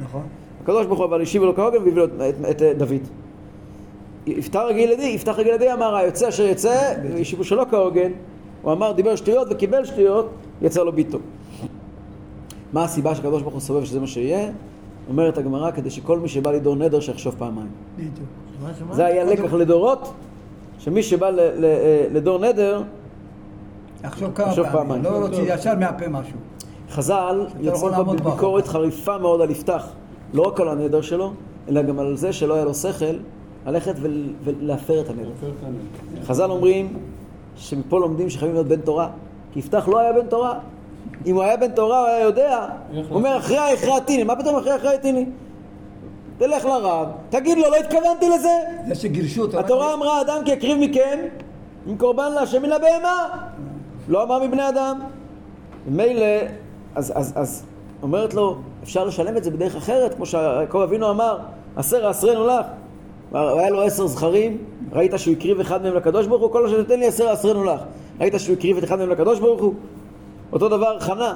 נכון. 0.03 0.22
הקדוש 0.62 0.86
ברוך 0.86 0.99
הוא 0.99 1.07
אבל 1.07 1.22
השיב 1.22 1.43
לו 1.43 1.57
כהוגן 1.57 1.76
והביא 1.76 1.93
לו 1.93 2.05
את, 2.05 2.11
את 2.51 2.62
דוד. 2.78 3.03
יפתח 4.26 4.62
הגלעדי, 4.70 5.07
יפתח 5.07 5.38
הגלעדי 5.38 5.72
אמר, 5.72 5.97
היוצא 5.97 6.28
אשר 6.28 6.47
יצא, 6.47 6.95
והשיבו 7.03 7.45
שלא 7.45 7.66
כהוגן. 7.70 8.11
הוא 8.62 8.72
אמר, 8.72 8.93
דיבר 8.93 9.16
שטויות 9.16 9.49
וקיבל 9.51 9.84
שטויות, 9.84 10.30
יצא 10.62 10.82
לו 10.82 10.93
ביתו. 10.93 11.18
מה 12.72 12.84
הסיבה 12.84 13.14
שהקדוש 13.14 13.43
ברוך 13.43 13.55
הוא 13.55 13.61
סובב 13.61 13.84
שזה 13.84 14.01
מה 14.01 14.07
שיהיה? 14.07 14.51
אומרת 15.11 15.38
הגמרא, 15.38 15.70
כדי 15.70 15.90
שכל 15.90 16.18
מי 16.18 16.28
שבא 16.28 16.50
לדור 16.52 16.76
נדר 16.76 17.00
שיחשוב 17.00 17.34
פעמיים. 17.38 17.68
בדיוק. 17.96 18.14
זה 18.92 19.06
היה 19.06 19.24
לקח 19.24 19.52
לדורות, 19.52 20.12
שמי 20.78 21.02
שבא 21.02 21.30
ל- 21.30 21.40
ל- 21.40 21.64
אה, 21.64 22.06
לדור 22.12 22.38
נדר, 22.38 22.82
פעמים. 24.64 24.72
פעמיים. 24.72 25.02
לא 25.02 25.26
רוצה 25.26 25.42
ישר 25.42 25.74
מהפה 25.78 26.08
משהו. 26.08 26.36
חז"ל 26.90 27.46
יכול 27.61 27.90
יוצאים. 27.90 28.06
בביקורת 28.30 28.68
חריפה 28.68 29.18
מאוד 29.18 29.40
על 29.40 29.50
יפתח, 29.50 29.86
לא 30.34 30.42
רק 30.42 30.61
על 30.61 30.68
הנדר 30.68 31.00
שלו, 31.00 31.32
אלא 31.68 31.82
גם 31.82 31.98
על 31.98 32.16
זה 32.16 32.32
שלא 32.32 32.54
היה 32.54 32.64
לו 32.64 32.74
שכל 32.74 33.18
ללכת 33.66 33.94
ול- 34.00 34.32
ולהפר 34.44 35.00
את 35.00 35.08
הנדר. 35.11 35.30
חז"ל 36.24 36.50
אומרים 36.50 36.96
שמפה 37.56 37.98
לומדים 38.00 38.30
שחייבים 38.30 38.54
להיות 38.54 38.66
בן 38.68 38.80
תורה, 38.80 39.08
כי 39.52 39.58
יפתח 39.58 39.88
לא 39.88 39.98
היה 39.98 40.12
בן 40.12 40.26
תורה. 40.26 40.58
אם 41.26 41.34
הוא 41.34 41.42
היה 41.42 41.56
בן 41.56 41.70
תורה 41.70 42.00
הוא 42.00 42.08
היה 42.08 42.20
יודע, 42.20 42.66
הוא 42.92 43.04
אומר 43.10 43.36
אחרי 43.36 43.58
הכרעתיני, 43.58 44.24
מה 44.24 44.36
פתאום 44.36 44.56
אחרי 44.56 44.72
הכרעתיני? 44.72 45.26
תלך 46.38 46.64
לרב, 46.64 47.08
תגיד 47.30 47.58
לו 47.58 47.70
לא 47.70 47.76
התכוונתי 47.76 48.28
לזה. 48.28 48.52
זה 48.88 48.94
שגירשו 48.94 49.42
אותו. 49.42 49.58
התורה 49.58 49.94
אמרה 49.94 50.20
אדם 50.20 50.42
כי 50.44 50.52
יקריב 50.52 50.78
מכם 50.78 51.18
עם 51.86 51.96
קורבן 51.96 52.32
להשם 52.32 52.62
מן 52.62 52.72
הבהמה 52.72 53.28
לא 54.08 54.22
אמר 54.22 54.46
מבני 54.46 54.68
אדם 54.68 55.00
מילא 55.86 56.26
אז, 56.94 57.12
אז, 57.16 57.32
אז 57.36 57.64
אומרת 58.02 58.34
לו, 58.34 58.56
אפשר 58.82 59.04
לשלם 59.04 59.36
את 59.36 59.44
זה 59.44 59.50
בדרך 59.50 59.76
אחרת, 59.76 60.14
כמו 60.14 60.26
שיעקב 60.26 60.78
אבינו 60.78 61.10
אמר, 61.10 61.38
עשר 61.76 62.08
עשרנו 62.08 62.46
לך. 62.46 62.66
היה 63.32 63.70
לו 63.70 63.82
עשר 63.82 64.06
זכרים, 64.06 64.58
ראית 64.92 65.12
שהוא 65.16 65.34
הקריב 65.34 65.60
אחד 65.60 65.82
מהם 65.82 65.94
לקדוש 65.94 66.26
ברוך 66.26 66.42
הוא, 66.42 66.50
כל 66.50 66.62
מה 66.62 66.68
שנותן 66.68 67.00
לי 67.00 67.06
עשר 67.06 67.28
עשרנו 67.28 67.64
לך. 67.64 67.80
ראית 68.20 68.34
שהוא 68.38 68.56
הקריב 68.56 68.76
את 68.76 68.84
אחד 68.84 68.98
מהם 68.98 69.10
לקדוש 69.10 69.40
ברוך 69.40 69.62
הוא? 69.62 69.74
אותו 70.53 70.68
דבר 70.68 71.01
חנה, 71.01 71.34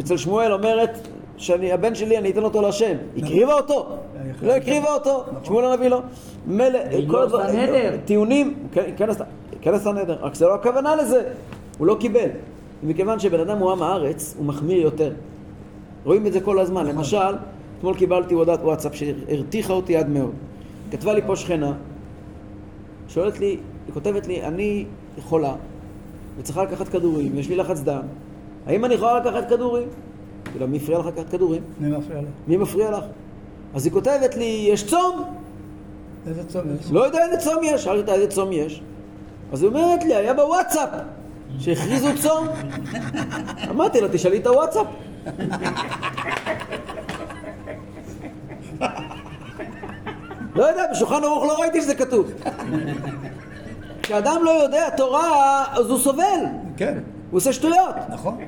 אצל 0.00 0.16
שמואל 0.16 0.52
אומרת 0.52 1.08
שהבן 1.36 1.94
שלי 1.94 2.18
אני 2.18 2.30
אתן 2.30 2.42
אותו 2.44 2.62
להשם. 2.62 2.96
הקריבה 3.16 3.54
אותו? 3.54 3.86
לא 4.42 4.52
הקריבה 4.52 4.94
אותו, 4.94 5.24
שמואל 5.44 5.64
הנביא 5.64 5.88
לא. 5.88 6.00
מילא, 6.46 6.78
היא 6.90 7.08
כל 7.08 7.16
לא 7.16 7.22
הדבר- 7.22 7.40
עשתה 7.40 7.58
נדר. 7.62 7.96
טיעונים, 8.04 8.54
כן, 8.72 8.84
כן 8.96 9.10
עשתה- 9.10 9.24
כן 9.60 9.74
עשתה 9.74 9.92
נדר, 9.92 10.18
רק 10.20 10.34
זה 10.34 10.46
לא 10.46 10.54
הכוונה 10.54 10.96
לזה, 10.96 11.22
הוא 11.78 11.86
לא 11.86 11.96
קיבל. 12.00 12.28
מכיוון 12.82 13.18
שבן 13.20 13.40
אדם 13.40 13.58
הוא 13.58 13.72
עם 13.72 13.82
הארץ, 13.82 14.34
הוא 14.38 14.46
מחמיר 14.46 14.76
יותר. 14.82 15.12
רואים 16.04 16.26
את 16.26 16.32
זה 16.32 16.40
כל 16.40 16.58
הזמן. 16.58 16.86
למשל, 16.86 17.34
אתמול 17.78 17.94
קיבלתי 17.94 18.34
הודעת 18.34 18.60
וואטסאפ 18.62 18.94
שהרתיחה 18.94 19.72
אותי 19.72 19.96
עד 19.96 20.08
מאוד. 20.08 20.32
כתבה 20.90 21.14
לי 21.14 21.20
פה 21.26 21.36
שכנה, 21.36 21.72
שואלת 23.08 23.40
לי, 23.40 23.46
היא 23.46 23.58
כותבת 23.94 24.26
לי, 24.26 24.42
אני 24.42 24.84
חולה 25.20 25.54
וצריכה 26.38 26.62
לקחת 26.62 26.88
כדורים, 26.88 27.38
יש 27.38 27.48
לי 27.48 27.56
לחץ 27.56 27.80
דם, 27.80 28.02
האם 28.68 28.84
אני 28.84 28.94
יכולה 28.94 29.18
לקחת 29.18 29.48
כדורים? 29.48 29.88
לה, 30.58 30.66
מי 30.66 30.76
הפריע 30.76 30.98
לך 30.98 31.06
לקחת 31.06 31.30
כדורים? 31.30 31.62
מי 31.80 31.90
מפריע 31.90 32.20
לך? 32.20 32.28
מי 32.46 32.56
מפריע 32.56 32.90
לך? 32.90 33.04
אז 33.74 33.84
היא 33.84 33.92
כותבת 33.92 34.34
לי, 34.34 34.68
יש 34.70 34.86
צום! 34.86 35.24
איזה 36.26 36.48
צום 36.48 36.62
יש? 36.80 36.92
לא 36.92 37.06
יודע 37.06 37.18
איזה 37.24 37.36
צום 37.36 37.64
יש, 37.64 37.84
שאלתי 37.84 38.00
אותה 38.00 38.14
איזה 38.14 38.26
צום 38.26 38.52
יש. 38.52 38.82
אז 39.52 39.62
היא 39.62 39.68
אומרת 39.68 40.04
לי, 40.04 40.14
היה 40.14 40.34
בוואטסאפ, 40.34 40.88
שהכריזו 41.58 42.08
צום. 42.22 42.48
אמרתי 43.70 44.00
לה, 44.00 44.08
תשאלי 44.08 44.38
את 44.38 44.46
הוואטסאפ. 44.46 44.86
לא 50.54 50.64
יודע, 50.64 50.84
בשולחן 50.92 51.24
ערוך 51.24 51.44
לא 51.44 51.60
ראיתי 51.60 51.82
שזה 51.82 51.94
כתוב. 51.94 52.30
כשאדם 54.02 54.40
לא 54.44 54.50
יודע 54.50 54.90
תורה, 54.90 55.64
אז 55.70 55.90
הוא 55.90 55.98
סובל, 55.98 56.40
כן, 56.76 56.98
הוא 57.30 57.38
עושה 57.38 57.52
שטויות. 57.52 57.94
נכון. 58.08 58.38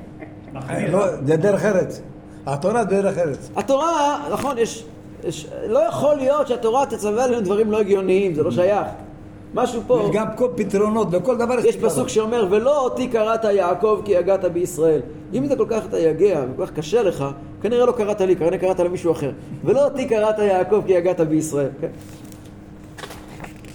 לא, 0.92 1.06
זה 1.24 1.36
דרך 1.36 1.64
ארץ. 1.64 2.00
התורה 2.46 2.84
זה 2.84 3.02
דרך 3.02 3.18
ארץ. 3.18 3.50
התורה, 3.56 4.18
נכון, 4.32 4.58
יש, 4.58 4.84
יש... 5.24 5.46
לא 5.68 5.78
יכול 5.78 6.14
להיות 6.14 6.48
שהתורה 6.48 6.86
תצווה 6.86 7.24
עלינו 7.24 7.40
דברים 7.40 7.70
לא 7.72 7.80
הגיוניים, 7.80 8.34
זה 8.34 8.42
לא 8.42 8.50
שייך. 8.50 8.86
משהו 9.54 9.82
פה... 9.86 10.02
יש 10.04 10.16
גם 10.16 10.26
כל 10.36 10.48
פתרונות, 10.54 11.12
לכל 11.12 11.36
דבר 11.36 11.58
יש 11.58 11.76
פתרון. 11.76 11.90
פסוק 11.90 12.08
שאומר, 12.08 12.46
ולא 12.50 12.84
אותי 12.84 13.08
קראת 13.08 13.44
יעקב 13.44 14.00
כי 14.04 14.12
יגעת 14.12 14.44
בישראל. 14.44 15.00
אם 15.32 15.44
אתה 15.44 15.56
כל 15.56 15.66
כך 15.68 15.82
אתה 15.88 15.98
יגע 15.98 16.44
וכל 16.54 16.66
כך 16.66 16.72
קשה 16.72 17.02
לך, 17.02 17.24
כנראה 17.62 17.86
לא 17.86 17.92
קראת 17.92 18.20
לי, 18.20 18.36
כנראה 18.36 18.58
קראת 18.58 18.80
למישהו 18.80 19.12
אחר. 19.12 19.30
ולא 19.64 19.84
אותי 19.84 20.08
קראת 20.08 20.38
יעקב 20.38 20.82
כי 20.86 20.92
יגעת 20.92 21.20
בישראל. 21.20 21.68
כן? 21.80 21.88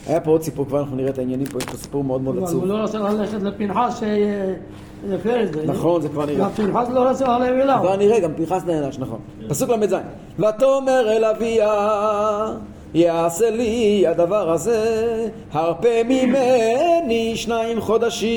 היה 0.08 0.20
פה 0.20 0.32
עוד 0.32 0.42
סיפור, 0.42 0.66
כבר 0.66 0.80
אנחנו 0.80 0.96
נראה 0.96 1.10
את 1.10 1.18
העניינים 1.18 1.48
פה, 1.48 1.58
יש 1.58 1.66
פה 1.66 1.78
סיפור 1.78 2.04
מאוד 2.04 2.22
מאוד 2.22 2.38
אבל 2.38 2.46
עצוב. 2.46 2.62
הוא 2.62 2.70
לא 2.70 2.74
רצה 2.74 2.98
ללכת 3.00 3.42
לפנחס 3.42 4.04
זה. 5.54 5.66
נכון, 5.66 6.02
זה 6.02 6.10
כבר 6.10 6.26
נראה. 6.26 6.50
פנחס 6.50 6.88
לא 6.90 7.00
רצה 7.00 7.38
ללכת 7.38 7.64
אליו. 7.64 7.78
כבר 7.82 7.96
נראה, 7.96 8.20
גם 8.20 8.34
פנחס 8.34 8.62
נענש, 8.66 9.00
נכון. 9.00 9.20
פסוק 9.48 9.70
ל"ז: 9.70 9.96
ותאמר 10.40 11.12
אל 11.12 11.26
אביה 11.26 12.54
יעשה 12.94 13.50
לי 13.50 14.08
הדבר 14.08 14.52
הזה, 14.52 15.28
הרפה 15.52 16.04
ממני 16.06 17.36
שניים 17.36 17.82
חודשים, 17.82 18.30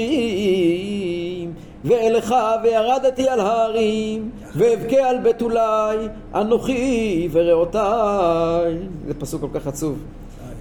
ואלך 1.84 2.34
וירדתי 2.62 3.28
על 3.28 3.40
ההרים, 3.40 4.30
ואבכה 4.56 5.08
על 5.08 5.18
בתולי, 5.18 6.08
אנוכי 6.34 7.28
ורעותיי. 7.32 8.74
זה 9.06 9.14
פסוק 9.14 9.40
כל 9.40 9.48
כך 9.60 9.66
עצוב. 9.66 9.98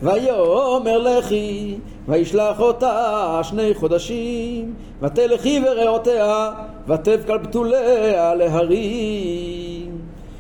ויאמר 0.03 0.97
לכי, 0.97 1.77
וישלח 2.07 2.59
אותה 2.59 3.39
שני 3.43 3.73
חודשים, 3.73 4.73
ותלכי 5.01 5.63
ורעותיה, 5.65 6.51
ותבק 6.87 7.29
על 7.29 7.37
בתוליה 7.37 8.35
להרים. 8.35 9.97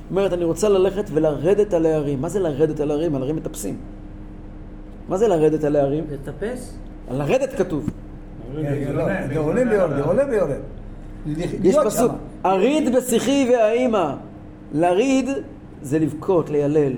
אומרת, 0.09 0.33
אני 0.33 0.43
רוצה 0.43 0.69
ללכת 0.69 1.03
ולרדת 1.13 1.73
על 1.73 1.85
ההרים. 1.85 2.21
מה 2.21 2.29
זה 2.29 2.39
לרדת 2.39 2.79
על 2.79 2.91
ההרים? 2.91 3.15
על 3.15 3.21
ההרים 3.21 3.35
מטפסים. 3.35 3.77
מה 5.09 5.17
זה 5.17 5.27
לרדת 5.27 5.63
על 5.63 5.75
ההרים? 5.75 6.03
לטפס? 6.11 6.77
על 7.09 7.17
לרדת 7.17 7.53
כתוב. 7.53 7.89
כן, 8.55 8.91
לא, 8.93 9.03
זה 9.33 9.39
עולה 9.39 9.61
ויורד, 9.71 9.99
עולה 9.99 10.23
ויורד. 10.29 10.61
יש 11.63 11.75
פסוק. 11.85 12.11
אריד 12.45 12.95
בשיחי 12.95 13.49
והאימא. 13.51 14.13
לריד 14.73 15.29
זה 15.81 15.99
לבכות, 15.99 16.49
ליילל. 16.49 16.93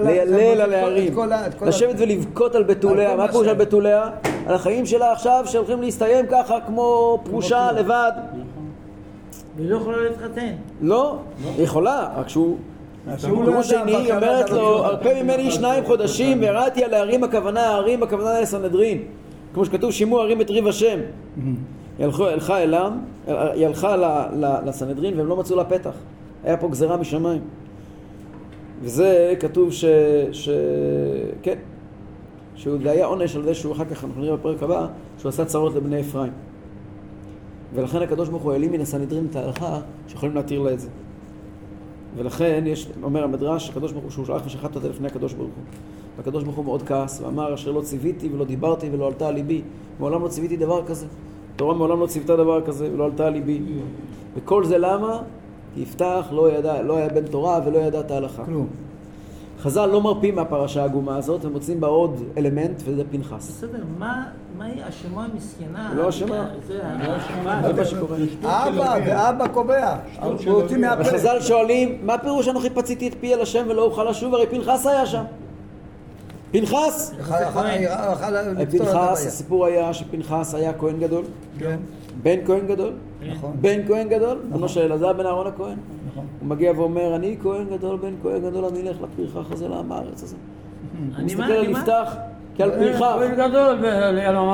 ליילל 0.00 0.60
על 0.60 0.72
את 0.74 0.80
כל- 0.80 0.88
ההרים. 0.88 1.08
את 1.08 1.14
כל 1.14 1.32
ה- 1.32 1.46
את 1.46 1.54
כל 1.54 1.64
ה- 1.64 1.68
לשבת 1.68 1.94
ולבכות 1.98 2.54
על 2.54 2.62
בתוליה. 2.62 3.16
מה 3.16 3.28
פירוש 3.28 3.46
על 3.46 3.54
בתוליה? 3.54 4.10
על 4.46 4.54
החיים 4.54 4.86
שלה 4.86 5.12
עכשיו 5.12 5.44
שהולכים 5.46 5.82
להסתיים 5.82 6.26
ככה 6.30 6.58
כמו 6.66 7.18
פרושה. 7.24 7.72
לבד. 7.72 8.12
והיא 9.56 9.70
לא 9.70 9.76
יכולה 9.76 9.96
להתחתן. 10.02 10.52
לא, 10.80 11.16
היא 11.56 11.64
יכולה, 11.64 12.08
רק 12.16 12.28
שהוא... 12.28 12.56
לא 13.06 13.16
פירוש 13.44 13.68
שני, 13.68 13.96
היא 13.96 14.12
אומרת 14.12 14.46
קראת 14.46 14.50
לו. 14.50 14.84
הרפה 14.84 15.22
ממני 15.22 15.50
שניים 15.50 15.84
חודשים 15.84 16.40
וירדתי 16.40 16.84
על 16.84 16.94
ההרים 16.94 17.24
הכוונה, 17.24 17.60
ההרים 17.60 18.02
הכוונה 18.02 18.40
לסנהדרין. 18.40 18.98
כמו 19.54 19.64
שכתוב, 19.64 19.90
שימו 19.90 20.20
הרים 20.20 20.40
את 20.40 20.50
ריב 20.50 20.68
השם. 20.68 20.98
היא 21.96 22.06
הלכה 22.06 22.56
היא 22.56 23.66
לסנהדרין 24.66 25.18
והם 25.18 25.26
לא 25.28 25.36
מצאו 25.36 25.56
לה 25.56 25.64
פתח. 25.64 25.90
היה 26.44 26.56
פה 26.56 26.68
גזירה 26.68 26.96
משמיים. 26.96 27.40
וזה 28.82 29.34
כתוב 29.40 29.72
ש... 29.72 29.84
ש... 30.32 30.48
כן. 31.42 31.58
שזה 32.56 32.90
היה 32.90 33.06
עונש 33.06 33.36
על 33.36 33.42
זה 33.42 33.54
שהוא 33.54 33.72
אחר 33.72 33.84
כך, 33.84 34.04
אנחנו 34.04 34.22
נראה 34.22 34.36
בפרק 34.36 34.62
הבא, 34.62 34.86
שהוא 35.18 35.28
עשה 35.28 35.44
צרות 35.44 35.74
לבני 35.74 36.00
אפרים. 36.00 36.32
ולכן 37.74 38.02
הקדוש 38.02 38.28
ברוך 38.28 38.42
הוא 38.42 38.52
העלים 38.52 38.72
מן 38.72 38.80
הסנהדרין 38.80 39.26
את 39.30 39.36
ההלכה 39.36 39.80
שיכולים 40.08 40.34
להתיר 40.34 40.62
לה 40.62 40.72
את 40.72 40.80
זה. 40.80 40.88
ולכן 42.16 42.64
יש, 42.66 42.88
אומר 43.02 43.24
המדרש, 43.24 43.70
הקדוש 43.70 43.92
ברוך 43.92 44.04
הוא, 44.04 44.12
שהוא 44.12 44.24
שלח 44.24 44.42
ושחט 44.46 44.76
אותה 44.76 44.88
לפני 44.88 45.06
הקדוש 45.06 45.32
ברוך 45.32 45.50
הוא. 45.56 45.64
והקדוש 46.16 46.44
ברוך 46.44 46.56
הוא 46.56 46.64
מאוד 46.64 46.82
כעס, 46.82 47.20
ואמר, 47.20 47.54
אשר 47.54 47.70
לא 47.70 47.80
ציוויתי 47.80 48.28
ולא 48.32 48.44
דיברתי 48.44 48.88
ולא 48.92 49.06
עלתה 49.06 49.28
על 49.28 49.34
ליבי. 49.34 49.62
מעולם 50.00 50.22
לא 50.22 50.28
ציוויתי 50.28 50.56
דבר 50.56 50.86
כזה. 50.86 51.06
התורה 51.54 51.74
מעולם 51.74 52.00
לא 52.00 52.06
ציוותה 52.06 52.36
דבר 52.36 52.62
כזה 52.66 52.92
ולא 52.92 53.04
עלתה 53.04 53.26
על 53.26 53.32
ליבי. 53.32 53.60
וכל 54.36 54.64
זה 54.64 54.78
למה? 54.78 55.22
כי 55.74 55.80
יפתח 55.80 56.26
לא 56.30 56.50
ידע, 56.52 56.82
לא 56.82 56.96
היה 56.96 57.08
בן 57.08 57.26
תורה 57.26 57.60
ולא 57.64 57.78
ידע 57.78 58.00
את 58.00 58.10
ההלכה. 58.10 58.44
כלום. 58.44 58.66
חז"ל 59.60 59.86
לא 59.86 60.00
מרפים 60.00 60.34
מהפרשה 60.36 60.82
העגומה 60.82 61.16
הזאת 61.16 61.44
ומוצאים 61.44 61.80
בה 61.80 61.86
עוד 61.86 62.22
אלמנט, 62.36 62.82
וזה 62.84 63.02
פנחס. 63.10 63.48
בסדר, 63.48 63.84
מה 63.98 64.24
מה 64.58 64.64
היא 64.64 64.82
אשמה 64.88 65.26
מסכנה? 65.34 65.94
לא 65.94 66.08
אשמה. 66.08 66.48
זה 67.62 67.72
מה 67.76 67.84
שקורה. 67.84 68.16
אבא, 68.42 68.96
ואבא 69.06 69.48
קובע. 69.48 69.96
וחז"ל 71.00 71.40
שואלים, 71.40 71.98
מה 72.02 72.18
פירוש 72.18 72.48
אנוכי 72.48 72.70
פציתי 72.70 73.08
את 73.08 73.14
פי 73.20 73.34
אל 73.34 73.40
השם 73.40 73.66
ולא 73.68 73.82
אוכל 73.82 74.04
לשוב? 74.04 74.34
הרי 74.34 74.46
פנחס 74.46 74.86
היה 74.86 75.06
שם. 75.06 75.24
פנחס! 76.52 77.12
פנחס. 78.70 79.26
הסיפור 79.26 79.66
היה 79.66 79.94
שפנחס 79.94 80.54
היה 80.54 80.72
כהן 80.72 80.98
גדול, 81.00 81.24
כן, 81.58 81.76
בן 82.22 82.44
כהן 82.46 82.66
גדול, 82.66 82.92
נכון. 83.28 83.56
בן 83.60 83.86
כהן 83.86 84.08
גדול, 84.08 84.38
בנו 84.52 84.68
של 84.68 84.80
אלעזר 84.80 85.12
בן 85.12 85.26
אהרון 85.26 85.46
הכהן. 85.46 85.76
נכון. 86.12 86.26
הוא 86.40 86.48
מגיע 86.48 86.72
ואומר, 86.76 87.16
אני 87.16 87.36
כהן 87.42 87.66
גדול, 87.70 87.96
בן 87.96 88.14
כהן 88.22 88.42
גדול, 88.42 88.64
אני 88.64 88.88
אלך 88.88 88.96
לפרחח 89.02 89.52
הזה 89.52 89.68
לעם 89.68 89.92
הארץ 89.92 90.22
הזה. 90.22 90.36
הוא 90.36 91.16
אני 91.16 91.24
מסתכל 91.24 91.42
על? 91.42 91.70
יפתח 91.70 92.16
כעל 92.56 92.70
פרחח. 92.70 93.16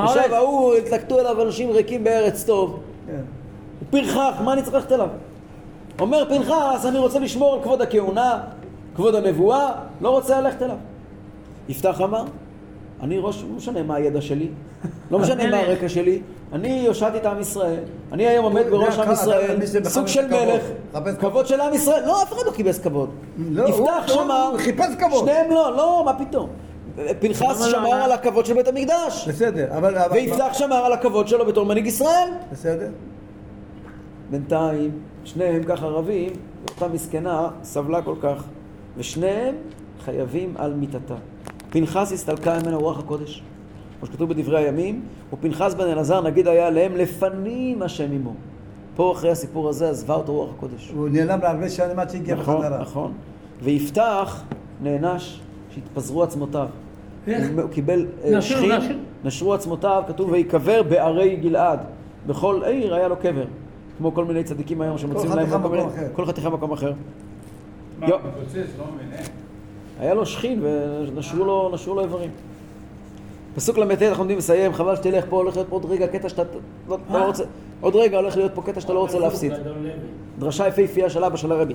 עכשיו 0.03 0.35
ההוא, 0.35 0.75
התלקטו 0.75 1.19
אליו 1.19 1.41
אנשים 1.41 1.69
ריקים 1.69 2.03
בארץ 2.03 2.43
טוב. 2.43 2.79
כן. 3.07 3.21
הוא 3.79 3.87
פרחח, 4.01 4.41
מה 4.43 4.53
אני 4.53 4.61
צריך 4.61 4.73
ללכת 4.73 4.91
אליו? 4.91 5.09
אומר 5.99 6.25
פנחס, 6.29 6.85
אני 6.85 6.97
רוצה 6.97 7.19
לשמור 7.19 7.53
על 7.53 7.61
כבוד 7.63 7.81
הכהונה, 7.81 8.39
כבוד 8.95 9.15
הנבואה, 9.15 9.71
לא 10.01 10.09
רוצה 10.09 10.41
ללכת 10.41 10.61
אליו. 10.61 10.75
יפתח 11.69 12.01
אמר, 12.01 12.23
אני 13.01 13.17
ראש, 13.19 13.43
לא 13.49 13.55
משנה 13.57 13.83
מה 13.83 13.95
הידע 13.95 14.21
שלי, 14.21 14.47
לא 15.11 15.19
משנה 15.19 15.49
מה 15.51 15.57
הרקע 15.57 15.89
שלי, 15.89 16.21
אני 16.53 16.87
הושעתי 16.87 17.17
את 17.17 17.25
עם 17.25 17.39
ישראל, 17.39 17.83
אני 18.11 18.27
היום 18.27 18.45
עומד 18.45 18.63
בראש 18.69 18.99
עם 18.99 19.11
ישראל, 19.11 19.57
סוג 19.83 20.07
של. 20.07 20.27
מלך, 20.27 20.63
כבוד 21.19 21.47
של 21.47 21.61
עם 21.61 21.73
ישראל, 21.73 22.05
לא, 22.05 22.23
אף 22.23 22.33
אחד 22.33 22.45
לא 22.45 22.51
קיבץ 22.51 22.79
כבוד. 22.79 23.09
לא, 23.37 23.69
יפתח 23.69 24.07
שמר, 24.07 24.49
הוא 24.51 24.59
חיפש 24.59 24.95
כבוד. 24.99 25.23
שניהם 25.23 25.51
לא, 25.51 25.75
לא, 25.77 26.01
מה 26.05 26.25
פתאום. 26.25 26.49
פנחס 27.19 27.61
לא? 27.61 27.69
שמר 27.71 27.93
על 27.93 28.11
הכבוד 28.11 28.45
של 28.45 28.53
בית 28.53 28.67
המקדש, 28.67 29.27
בסדר, 29.27 29.77
אבל... 29.77 29.95
ויפתח 30.11 30.53
שמר 30.53 30.75
על 30.75 30.93
הכבוד 30.93 31.27
שלו 31.27 31.45
בתור 31.45 31.65
מנהיג 31.65 31.85
ישראל. 31.85 32.29
בסדר? 32.51 32.89
בינתיים, 34.29 34.91
שניהם 35.23 35.63
ככה 35.63 35.85
רבים, 35.85 36.31
ואותה 36.67 36.87
מסכנה 36.87 37.47
סבלה 37.63 38.01
כל 38.01 38.15
כך, 38.21 38.43
ושניהם 38.97 39.55
חייבים 40.05 40.53
על 40.57 40.73
מיתתה. 40.73 41.15
פנחס 41.69 42.11
הסתלקה 42.11 42.57
ממנו 42.63 42.79
רוח 42.79 42.99
הקודש, 42.99 43.43
כמו 43.99 44.07
שכתוב 44.07 44.29
בדברי 44.33 44.57
הימים, 44.57 45.01
ופנחס 45.33 45.73
בן 45.73 45.87
אלעזר 45.87 46.21
נגיד 46.21 46.47
היה 46.47 46.67
עליהם 46.67 46.95
לפנים 46.95 47.81
השם 47.81 48.11
עמו. 48.11 48.33
פה 48.95 49.11
אחרי 49.11 49.31
הסיפור 49.31 49.69
הזה 49.69 49.89
עזבה 49.89 50.15
אותו 50.15 50.33
רוח 50.33 50.49
הקודש. 50.57 50.91
הוא 50.95 51.09
נעלם 51.09 51.39
להרבה 51.41 51.69
שנים 51.69 51.99
עד 51.99 52.09
שהגיע 52.09 52.35
נכון, 52.35 52.55
בחזרה. 52.61 52.81
נכון. 52.81 53.13
ויפתח 53.63 54.43
נענש 54.83 55.39
שהתפזרו 55.73 56.23
עצמותיו. 56.23 56.67
איך? 57.27 57.47
הוא 57.61 57.69
קיבל 57.69 58.05
אה, 58.23 58.37
נשרו, 58.37 58.57
שכין, 58.57 58.71
נשרו. 58.71 58.93
נשרו 59.23 59.53
עצמותיו, 59.53 60.03
כתוב 60.07 60.31
וייקבר 60.31 60.83
בערי 60.83 61.35
גלעד. 61.35 61.79
בכל 62.27 62.61
עיר 62.65 62.95
היה 62.95 63.07
לו 63.07 63.15
קבר. 63.17 63.45
כמו 63.97 64.13
כל 64.13 64.25
מיני 64.25 64.43
צדיקים 64.43 64.81
היום 64.81 64.97
שמוצאים 64.97 65.31
להם 65.31 65.49
כל 65.63 65.69
מיני- 65.69 65.85
אחר. 65.87 66.07
כל 66.13 66.25
חתיכה 66.25 66.49
במקום 66.49 66.71
אחר. 66.71 66.93
מה, 67.99 68.07
יו. 68.09 68.17
מתפוצץ? 68.27 68.55
לא 68.79 68.85
מבין, 68.95 69.07
איך? 69.19 69.29
היה 69.99 70.13
לו 70.13 70.25
שכין 70.25 70.59
ונשרו 70.63 71.45
לו, 71.45 71.71
נשרו 71.73 71.95
לו 71.95 72.01
איברים. 72.01 72.29
פסוק 73.55 73.77
ל"ט 73.77 74.01
אנחנו 74.01 74.21
עומדים 74.21 74.37
לסיים, 74.37 74.73
חבל 74.73 74.95
שתלך, 74.95 75.25
פה 75.29 75.35
הולך 75.35 75.55
להיות 75.55 75.69
פה 75.69 75.75
עוד 75.75 75.85
רגע 75.85 76.07
קטע 76.07 76.29
שאתה 76.29 76.43
לא, 76.89 76.97
לא 77.11 77.25
רוצה, 77.25 77.43
עוד 77.81 77.95
רגע 77.95 78.17
הולך 78.17 78.37
להיות 78.37 78.51
פה 78.55 78.61
קטע 78.61 78.81
שאתה 78.81 78.93
לא 78.93 78.99
רוצה 78.99 79.19
להפסיד. 79.19 79.53
דרשה 80.39 80.67
יפהפייה 80.67 81.09
של 81.09 81.23
אבא 81.23 81.37
של 81.37 81.51
הרבי. 81.51 81.73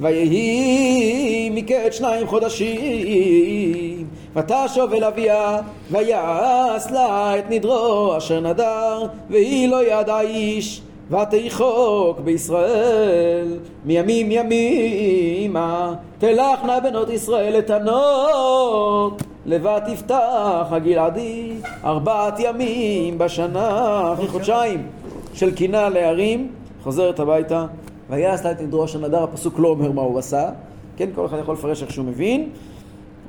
ויהי 0.00 1.50
מקץ 1.50 1.94
שניים 1.94 2.26
חודשים, 2.26 4.06
ותשוב 4.36 4.92
אל 4.92 5.04
אביה, 5.04 5.60
ויעש 5.90 6.90
לה 6.90 7.38
את 7.38 7.44
נדרו 7.50 8.16
אשר 8.16 8.40
נדר, 8.40 9.06
והיא 9.30 9.68
לא 9.68 9.84
ידעה 9.84 10.20
איש, 10.20 10.82
ותיחוק 11.10 12.20
בישראל, 12.20 13.58
מימים 13.84 14.30
ימימה, 14.30 15.94
תלכנה 16.18 16.80
בנות 16.80 17.10
ישראל 17.10 17.58
לתנות, 17.58 19.22
לבד 19.46 19.80
תפתח 19.86 20.66
הגלעדי, 20.70 21.52
ארבעת 21.84 22.34
ימים 22.38 23.18
בשנה, 23.18 24.12
אחרי 24.12 24.28
חודשיים 24.28 24.86
של 25.34 25.54
קינה 25.54 25.88
להרים, 25.88 26.52
חוזרת 26.82 27.20
הביתה, 27.20 27.66
ויעש 28.10 28.44
לה 28.44 28.52
את 28.52 28.60
נדרו 28.60 28.84
אשר 28.84 28.98
נדר, 28.98 29.22
הפסוק 29.22 29.58
לא 29.58 29.68
אומר 29.68 29.92
מה 29.92 30.02
הוא 30.02 30.18
עשה, 30.18 30.50
כן, 30.96 31.08
כל 31.14 31.26
אחד 31.26 31.38
יכול 31.38 31.54
לפרש 31.54 31.82
איך 31.82 31.92
שהוא 31.92 32.06
מבין. 32.06 32.48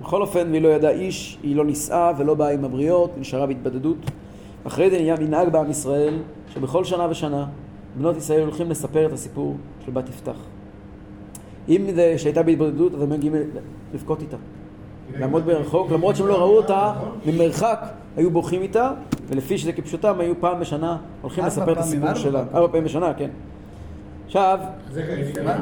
בכל 0.01 0.21
אופן, 0.21 0.47
והיא 0.51 0.61
לא 0.61 0.67
ידעה 0.67 0.91
איש, 0.91 1.37
היא 1.43 1.55
לא 1.55 1.65
נישאה 1.65 2.11
ולא 2.17 2.33
באה 2.33 2.51
עם 2.51 2.65
הבריות, 2.65 3.11
נשארה 3.17 3.45
בהתבדדות. 3.45 3.97
אחרי 4.67 4.89
זה 4.89 4.97
נהיה 4.97 5.15
מנהג 5.19 5.49
בעם 5.49 5.71
ישראל, 5.71 6.13
שבכל 6.53 6.83
שנה 6.83 7.07
ושנה 7.09 7.45
בנות 7.97 8.17
ישראל 8.17 8.41
הולכים 8.41 8.69
לספר 8.69 9.05
את 9.05 9.11
הסיפור 9.13 9.55
של 9.85 9.91
בת 9.91 10.09
יפתח. 10.09 10.37
אם 11.69 11.87
זה 11.95 12.17
שהייתה 12.17 12.43
בהתבודדות, 12.43 12.93
אז 12.93 13.01
הם 13.01 13.09
מגיעים 13.09 13.35
לבכות 13.93 14.21
איתה. 14.21 14.37
לעמוד 15.19 15.45
ברחוק, 15.45 15.91
למרות 15.91 16.15
שהם 16.15 16.27
לא 16.27 16.37
ראו 16.37 16.57
אותה, 16.57 16.93
ממרחק 17.25 17.79
היו 18.17 18.31
בוכים 18.31 18.61
איתה, 18.61 18.91
ולפי 19.27 19.57
שזה 19.57 19.71
כפשוטם, 19.71 20.19
היו 20.19 20.33
פעם 20.39 20.59
בשנה 20.59 20.97
הולכים 21.21 21.45
לספר 21.45 21.71
את 21.71 21.77
הסיפור 21.77 22.13
שלה. 22.13 22.43
ארבע 22.53 22.67
פעמים 22.67 22.83
בשנה, 22.83 23.13
כן. 23.13 23.29
עכשיו, 24.25 24.59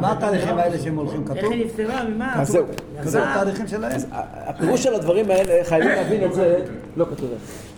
מה- 0.01 0.11
התהליכים 0.11 0.57
האלה 0.57 0.77
שהם 0.79 0.95
הולכים? 0.95 1.21
איך 1.29 1.37
כתוב? 1.37 1.51
היא 1.51 1.65
נפטרה? 1.65 2.03
ממה? 2.03 2.41
אז 2.41 2.47
זהו. 2.47 2.63
כתוב 2.97 3.07
יצאה? 3.07 3.31
התהליכים 3.33 3.67
שלהם? 3.67 4.01
הפירוש 4.45 4.83
של 4.83 4.93
הדברים 4.93 5.31
האלה, 5.31 5.63
חייבים 5.63 5.89
להבין 5.89 6.23
את 6.23 6.33
זה, 6.33 6.59
לא 6.97 7.05
כתוב. 7.05 7.29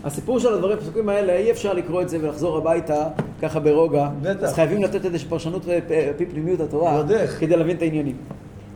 הסיפור 0.04 0.40
של 0.40 0.54
הדברים, 0.54 0.78
הפסוקים 0.78 1.10
האלה, 1.10 1.34
אי 1.36 1.52
אפשר 1.52 1.74
לקרוא 1.74 2.02
את 2.02 2.10
זה 2.10 2.18
ולחזור 2.22 2.58
הביתה 2.58 3.08
ככה 3.42 3.60
ברוגע. 3.60 4.10
בטח. 4.22 4.44
אז 4.44 4.54
חייבים 4.54 4.84
לתת 4.84 5.06
איזושהי 5.06 5.30
פרשנות 5.30 5.68
על 5.68 5.80
פי 6.18 6.26
פנימיות 6.26 6.60
התורה, 6.60 7.02
איך. 7.10 7.40
כדי 7.40 7.58
להבין 7.58 7.78
את 7.78 7.82
העניינים. 7.82 8.16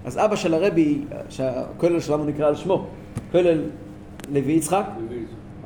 אז 0.06 0.18
אבא 0.18 0.36
של 0.36 0.54
הרבי, 0.54 1.02
שהכולל 1.30 2.00
שלנו 2.00 2.26
נקרא 2.26 2.48
על 2.48 2.56
שמו, 2.56 2.88
כולל 3.32 3.62
לוי 4.32 4.54
יצחק, 4.54 4.86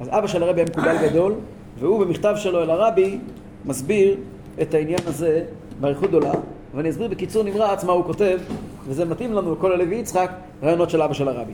אז 0.01 0.07
אבא 0.07 0.27
של 0.27 0.43
הרבי 0.43 0.61
היה 0.61 0.67
מקובל 0.69 1.09
גדול, 1.09 1.33
והוא 1.79 1.99
במכתב 1.99 2.33
שלו 2.37 2.63
אל 2.63 2.69
הרבי 2.69 3.19
מסביר 3.65 4.17
את 4.61 4.73
העניין 4.73 4.99
הזה 5.05 5.45
באריכות 5.79 6.09
גדולה, 6.09 6.31
ואני 6.75 6.89
אסביר 6.89 7.07
בקיצור 7.07 7.43
נמרץ 7.43 7.83
מה 7.83 7.91
הוא 7.91 8.03
כותב, 8.03 8.39
וזה 8.87 9.05
מתאים 9.05 9.33
לנו 9.33 9.55
לכל 9.55 9.71
הלוי 9.71 9.95
יצחק, 9.95 10.31
רעיונות 10.63 10.89
של 10.89 11.01
אבא 11.01 11.13
של 11.13 11.27
הרבי. 11.27 11.53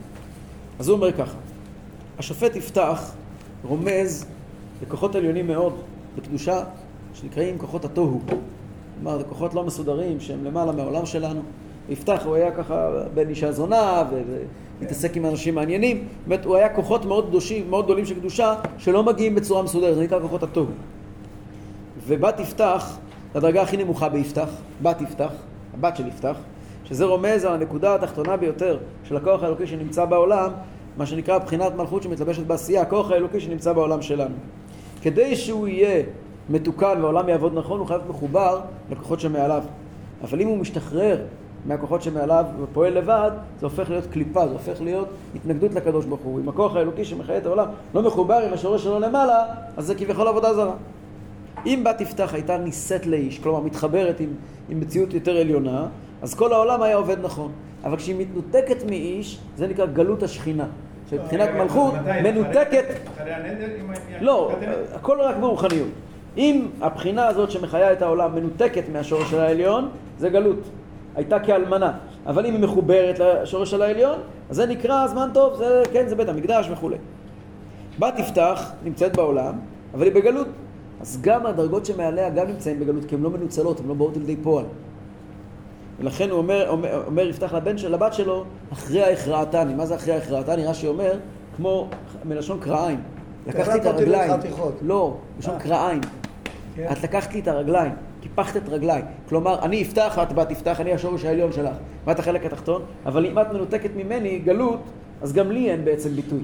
אז 0.80 0.90
הוא 0.90 0.96
אומר 0.96 1.12
ככה, 1.12 1.38
השופט 2.20 2.56
יפתח 2.56 3.12
רומז 3.64 4.26
לכוחות 4.82 5.16
עליונים 5.16 5.48
מאוד 5.48 5.74
בקדושה, 6.18 6.64
שנקראים 7.14 7.58
כוחות 7.58 7.86
התוהו. 7.86 8.22
כלומר, 8.96 9.18
זה 9.18 9.24
כוחות 9.24 9.54
לא 9.54 9.64
מסודרים 9.64 10.20
שהם 10.20 10.44
למעלה 10.44 10.72
מהעולם 10.72 11.06
שלנו. 11.06 11.42
יפתח, 11.90 12.22
הוא 12.26 12.36
היה 12.36 12.52
ככה 12.52 12.90
בן 13.14 13.30
אישה 13.30 13.52
זונה 13.52 14.04
ומתעסק 14.80 15.18
עם 15.18 15.26
אנשים 15.26 15.56
מעניינים. 15.56 16.08
באמת, 16.28 16.46
הוא 16.46 16.56
היה 16.56 16.70
כוחות 16.70 17.06
מאוד 17.06 17.28
קדושים, 17.28 17.70
מאוד 17.70 17.86
גדולים 17.86 18.06
של 18.06 18.16
קדושה, 18.16 18.56
שלא 18.78 19.04
מגיעים 19.04 19.36
בצורה 19.36 19.64
מסודרת, 19.64 19.96
זה 19.96 20.04
נקרא 20.04 20.20
כוחות 20.20 20.44
התוהו. 20.44 20.68
ובת 22.08 22.40
יפתח, 22.40 22.98
הדרגה 23.36 23.62
הכי 23.62 23.78
נמוכה 23.78 24.10
ביפתח, 24.10 24.50
בת 24.82 25.02
יפתח, 25.02 25.32
הבת 25.74 25.98
של 25.98 26.08
יפתח, 26.08 26.36
שזה 26.86 27.06
רומז 27.06 27.46
על 27.46 27.54
הנקודה 27.54 27.96
התחתונה 27.96 28.38
ביותר 28.38 28.78
של 29.04 29.18
הכוח 29.18 29.44
האלוקי 29.44 29.68
שנמצא 29.68 30.06
בעולם, 30.06 30.52
מה 30.98 31.06
שנקרא 31.06 31.38
בחינת 31.38 31.76
מלכות 31.76 32.04
שמתלבשת 32.04 32.46
בעשייה, 32.46 32.82
הכוח 32.82 33.12
האלוקי 33.12 33.40
שנמצא 33.40 33.74
בעולם 33.74 34.02
שלנו. 34.02 34.36
כדי 35.02 35.36
שהוא 35.36 35.68
יהיה 35.68 36.04
מתוקן 36.50 36.98
והעולם 37.02 37.30
יעבוד 37.30 37.54
נכון, 37.56 37.80
הוא 37.80 37.88
חייב 37.88 38.02
להיות 38.02 38.16
מחובר 38.16 38.60
לכוחות 38.92 39.20
שמעליו. 39.20 39.64
אבל 40.24 40.42
אם 40.42 40.48
הוא 40.48 40.58
משתחרר 40.58 41.22
מהכוחות 41.66 42.02
שמעליו 42.02 42.46
ופועל 42.62 42.94
לבד, 42.94 43.32
זה 43.60 43.66
הופך 43.66 43.90
להיות 43.90 44.06
קליפה, 44.06 44.48
זה 44.48 44.54
הופך 44.54 44.82
להיות 44.82 45.08
התנגדות 45.36 45.74
לקדוש 45.74 46.06
ברוך 46.06 46.22
הוא. 46.22 46.40
אם 46.40 46.50
הכוח 46.50 46.76
האלוקי 46.76 47.06
שמחיה 47.06 47.38
את 47.38 47.46
העולם 47.46 47.68
לא 47.94 48.02
מחובר 48.02 48.36
עם 48.48 48.54
השורש 48.54 48.84
שלו 48.84 49.00
למעלה, 49.00 49.44
אז 49.78 49.86
זה 49.86 49.96
כביכול 49.96 50.28
עבודה 50.28 50.54
זרה. 50.54 50.74
אם 51.66 51.84
בת 51.86 52.02
יפתח 52.02 52.34
הייתה 52.34 52.58
נישאת 52.58 53.06
לאיש, 53.06 53.40
כלומר 53.40 53.60
מתחברת 53.60 54.20
עם, 54.20 54.30
עם 54.70 54.80
מציאות 54.80 55.14
יותר 55.14 55.38
עליונה, 55.38 55.88
אז 56.22 56.34
כל 56.34 56.54
העולם 56.54 56.82
היה 56.82 56.96
עובד 56.96 57.18
נכון. 57.22 57.52
אבל 57.84 57.98
כשהיא 57.98 58.16
מתנותקת 58.20 58.84
מאיש, 58.90 59.40
זה 59.58 59.68
נקרא 59.68 59.86
גלות 59.86 60.24
השכינה. 60.24 60.66
שמבחינת 61.10 61.50
מלכות? 61.50 61.94
מנותקת, 62.24 62.86
לא? 64.22 64.52
הכל 64.94 65.22
רק 65.22 65.36
ברוחניות. 65.36 65.88
אם 66.38 66.68
הבחינה 66.82 67.28
הזאת 67.28 67.52
שמחיה 67.52 67.94
את 67.94 68.02
העולם 68.02 68.36
מנותקת 68.36 68.84
מהשורש 68.94 69.32
של 69.32 69.40
העליון, 69.40 69.90
זה 70.20 70.30
גלות. 70.30 70.60
הייתה 71.16 71.40
כאלמנה. 71.40 71.92
אבל 72.26 72.46
אם 72.46 72.54
היא 72.54 72.62
מחוברת 72.62 73.20
לשורש 73.20 73.72
של 73.72 73.82
העליון, 73.82 74.20
אז 74.50 74.56
זה 74.56 74.66
נקרא 74.66 75.08
זמן 75.08 75.30
טוב, 75.34 75.56
זה, 75.56 75.84
כן, 75.94 76.08
זה 76.08 76.16
בית 76.16 76.30
המקדש 76.30 76.70
וכולי. 76.72 76.98
בת 78.00 78.20
יפתח 78.20 78.72
נמצאת 78.84 79.16
בעולם, 79.16 79.54
אבל 79.94 80.04
היא 80.04 80.14
בגלות. 80.14 80.48
אז 81.02 81.22
גם 81.22 81.46
הדרגות 81.46 81.86
שמעליה 81.86 82.30
גם 82.30 82.48
נמצאים 82.48 82.80
בגלות, 82.80 83.06
כי 83.06 83.16
הן 83.16 83.22
לא 83.22 83.30
מנוצלות, 83.30 83.80
הן 83.80 83.88
לא 83.88 83.94
באות 83.94 84.18
לידי 84.18 84.36
פועל. 84.36 84.66
ולכן 86.00 86.30
הוא 86.30 86.38
אומר, 86.38 86.70
אומר, 86.70 87.04
אומר 87.06 87.28
יפתח 87.28 87.54
לבן 87.54 87.78
של 87.78 87.94
הבת 87.94 88.14
שלו, 88.14 88.44
אחרי 88.74 89.04
ההכרעתני. 89.04 89.74
מה 89.74 89.86
זה 89.86 89.96
אחרי 89.96 90.14
ההכרעתני? 90.14 90.66
רש"י 90.66 90.88
אומר, 90.88 91.14
כמו 91.56 91.90
מלשון 92.26 92.60
קרעיים. 92.60 93.02
לקחתי 93.48 93.78
את 93.78 93.86
הרגליים. 93.86 94.32
לא, 94.82 95.18
מלשון 95.36 95.54
אה. 95.54 95.60
קרעיים. 95.60 96.02
כן. 96.76 96.88
את 96.92 97.04
לקחת 97.04 97.34
לי 97.34 97.40
את 97.40 97.48
הרגליים, 97.48 97.92
קיפחת 98.26 98.58
את 98.58 98.70
רגליי. 98.70 99.02
כלומר, 99.30 99.60
אני 99.62 99.82
אפתח, 99.82 100.20
את 100.24 100.34
בת 100.34 100.50
תפתח, 100.50 100.82
אני 100.82 100.94
השורש 100.94 101.26
העליון 101.26 101.52
שלך. 101.52 101.76
ואת 102.06 102.20
החלק 102.20 102.46
התחתון, 102.46 102.82
אבל 103.06 103.26
אם 103.26 103.40
את 103.40 103.52
מנותקת 103.54 103.90
ממני, 103.96 104.40
גלות, 104.40 104.80
אז 105.22 105.34
גם 105.34 105.52
לי 105.52 105.72
אין 105.72 105.86
בעצם 105.86 106.10
ביטוי. 106.10 106.40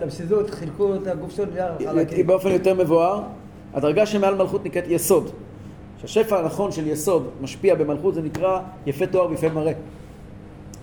בפסידות 0.00 0.50
חילקו 0.50 0.94
את 0.94 1.06
הגוף 1.06 1.30
שלו 1.30 1.44
לחלקים. 1.80 2.26
באופן 2.26 2.50
יותר 2.50 2.74
מבואר, 2.74 3.22
הדרגה 3.74 4.06
שמעל 4.06 4.34
מלכות 4.34 4.64
נקראת 4.64 4.84
יסוד. 4.88 5.30
שהשפע 6.00 6.38
הנכון 6.38 6.72
של 6.72 6.86
יסוד 6.86 7.28
משפיע 7.40 7.74
במלכות 7.74 8.14
זה 8.14 8.22
נקרא 8.22 8.60
יפה 8.86 9.06
תואר 9.06 9.30
ויפה 9.30 9.48
מראה. 9.48 9.72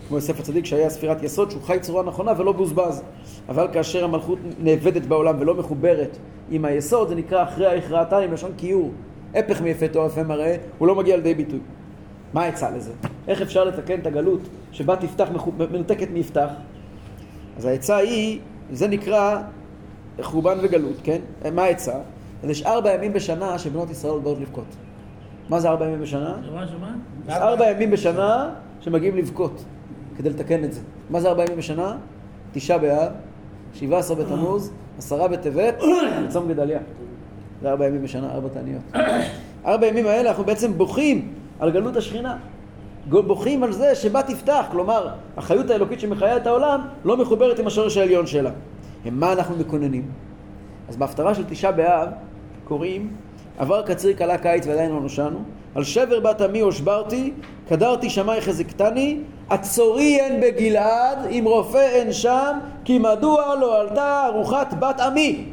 כמו 0.07 0.17
יוסף 0.17 0.39
הצדיק 0.39 0.65
שהיה 0.65 0.89
ספירת 0.89 1.23
יסוד 1.23 1.51
שהוא 1.51 1.61
חי 1.61 1.77
צורה 1.81 2.03
נכונה 2.03 2.31
ולא 2.37 2.51
בוזבז. 2.51 3.03
אבל 3.49 3.67
כאשר 3.73 4.03
המלכות 4.03 4.39
נאבדת 4.59 5.01
בעולם 5.01 5.35
ולא 5.39 5.55
מחוברת 5.55 6.17
עם 6.49 6.65
היסוד 6.65 7.09
זה 7.09 7.15
נקרא 7.15 7.43
אחרי 7.43 7.65
ההכרעתה 7.65 8.17
עם 8.17 8.33
לשון 8.33 8.51
כיעור. 8.57 8.91
הפך 9.35 9.61
מיפה 9.61 9.87
תואר 9.87 10.05
ויפה 10.05 10.23
מראה 10.23 10.55
הוא 10.77 10.87
לא 10.87 10.95
מגיע 10.95 11.15
לידי 11.15 11.33
ביטוי. 11.33 11.59
מה 12.33 12.41
העצה 12.41 12.71
לזה? 12.71 12.91
איך 13.27 13.41
אפשר 13.41 13.63
לתקן 13.63 13.99
את 13.99 14.07
הגלות 14.07 14.39
שבה 14.71 14.95
תפתח 14.95 15.27
מנותקת 15.71 16.07
מיפתח? 16.09 16.49
אז 17.57 17.65
העצה 17.65 17.97
היא, 17.97 18.39
זה 18.71 18.87
נקרא 18.87 19.41
חורבן 20.21 20.57
וגלות, 20.61 20.95
כן? 21.03 21.19
מה 21.53 21.63
העצה? 21.63 21.93
אז 22.43 22.49
יש 22.49 22.65
ארבע 22.65 22.93
ימים 22.93 23.13
בשנה 23.13 23.59
שבנות 23.59 23.89
ישראל 23.89 24.19
באות 24.19 24.37
לבכות. 24.41 24.65
מה 25.49 25.59
זה 25.59 25.69
ארבע 25.69 25.85
ימים 25.85 26.01
בשנה? 26.01 26.35
יש 27.27 27.33
ארבע 27.33 27.71
ימים 27.71 27.91
בשנה 27.91 28.49
שמגיעים 28.81 29.17
לבכות 29.17 29.63
כדי 30.17 30.29
לתקן 30.29 30.63
את 30.63 30.73
זה. 30.73 30.81
מה 31.09 31.19
זה 31.19 31.29
ארבע 31.29 31.43
ימים 31.43 31.57
בשנה? 31.57 31.97
תשעה 32.51 32.77
באב, 32.77 33.11
שבעה 33.73 33.99
עשר 33.99 34.13
בתמוז, 34.15 34.71
עשרה 34.97 35.27
בטבת, 35.27 35.75
וצום 36.27 36.47
גדליה. 36.47 36.79
זה 37.63 37.69
ארבע 37.69 37.87
ימים 37.87 38.03
בשנה, 38.03 38.31
ארבע 38.31 38.49
תעניות. 38.49 38.81
ארבע 39.65 39.87
ימים 39.87 40.07
האלה 40.07 40.29
אנחנו 40.29 40.43
בעצם 40.43 40.73
בוכים 40.73 41.33
על 41.59 41.71
גלות 41.71 41.95
השכינה. 41.95 42.37
בוכים 43.09 43.63
על 43.63 43.71
זה 43.71 43.95
שבה 43.95 44.23
תפתח, 44.23 44.65
כלומר, 44.71 45.07
החיות 45.37 45.69
האלוקית 45.69 45.99
שמחיה 45.99 46.37
את 46.37 46.47
העולם 46.47 46.81
לא 47.05 47.17
מחוברת 47.17 47.59
עם 47.59 47.67
השורש 47.67 47.97
העליון 47.97 48.27
שלה. 48.27 48.51
מה 49.05 49.33
אנחנו 49.33 49.55
מקוננים? 49.55 50.11
אז 50.89 50.97
בהפטרה 50.97 51.35
של 51.35 51.43
תשעה 51.49 51.71
באב 51.71 52.09
קוראים 52.63 53.11
עבר 53.57 53.81
קציר 53.81 54.17
כלה 54.17 54.37
קיץ 54.37 54.67
ועדיין 54.67 54.91
לא 54.91 55.01
נושענו. 55.01 55.39
על 55.75 55.83
שבר 55.83 56.19
בת 56.19 56.41
עמי 56.41 56.59
הושברתי, 56.59 57.31
קדרתי 57.69 58.09
שמאי 58.09 58.41
חזקתני, 58.41 59.17
עצורי 59.49 60.19
אין 60.19 60.41
בגלעד, 60.41 61.17
אם 61.25 61.43
רופא 61.47 61.77
אין 61.77 62.13
שם, 62.13 62.59
כי 62.85 62.99
מדוע 62.99 63.55
לא 63.55 63.81
עלתה 63.81 64.25
ארוחת 64.25 64.73
בת 64.79 64.99
עמי? 64.99 65.45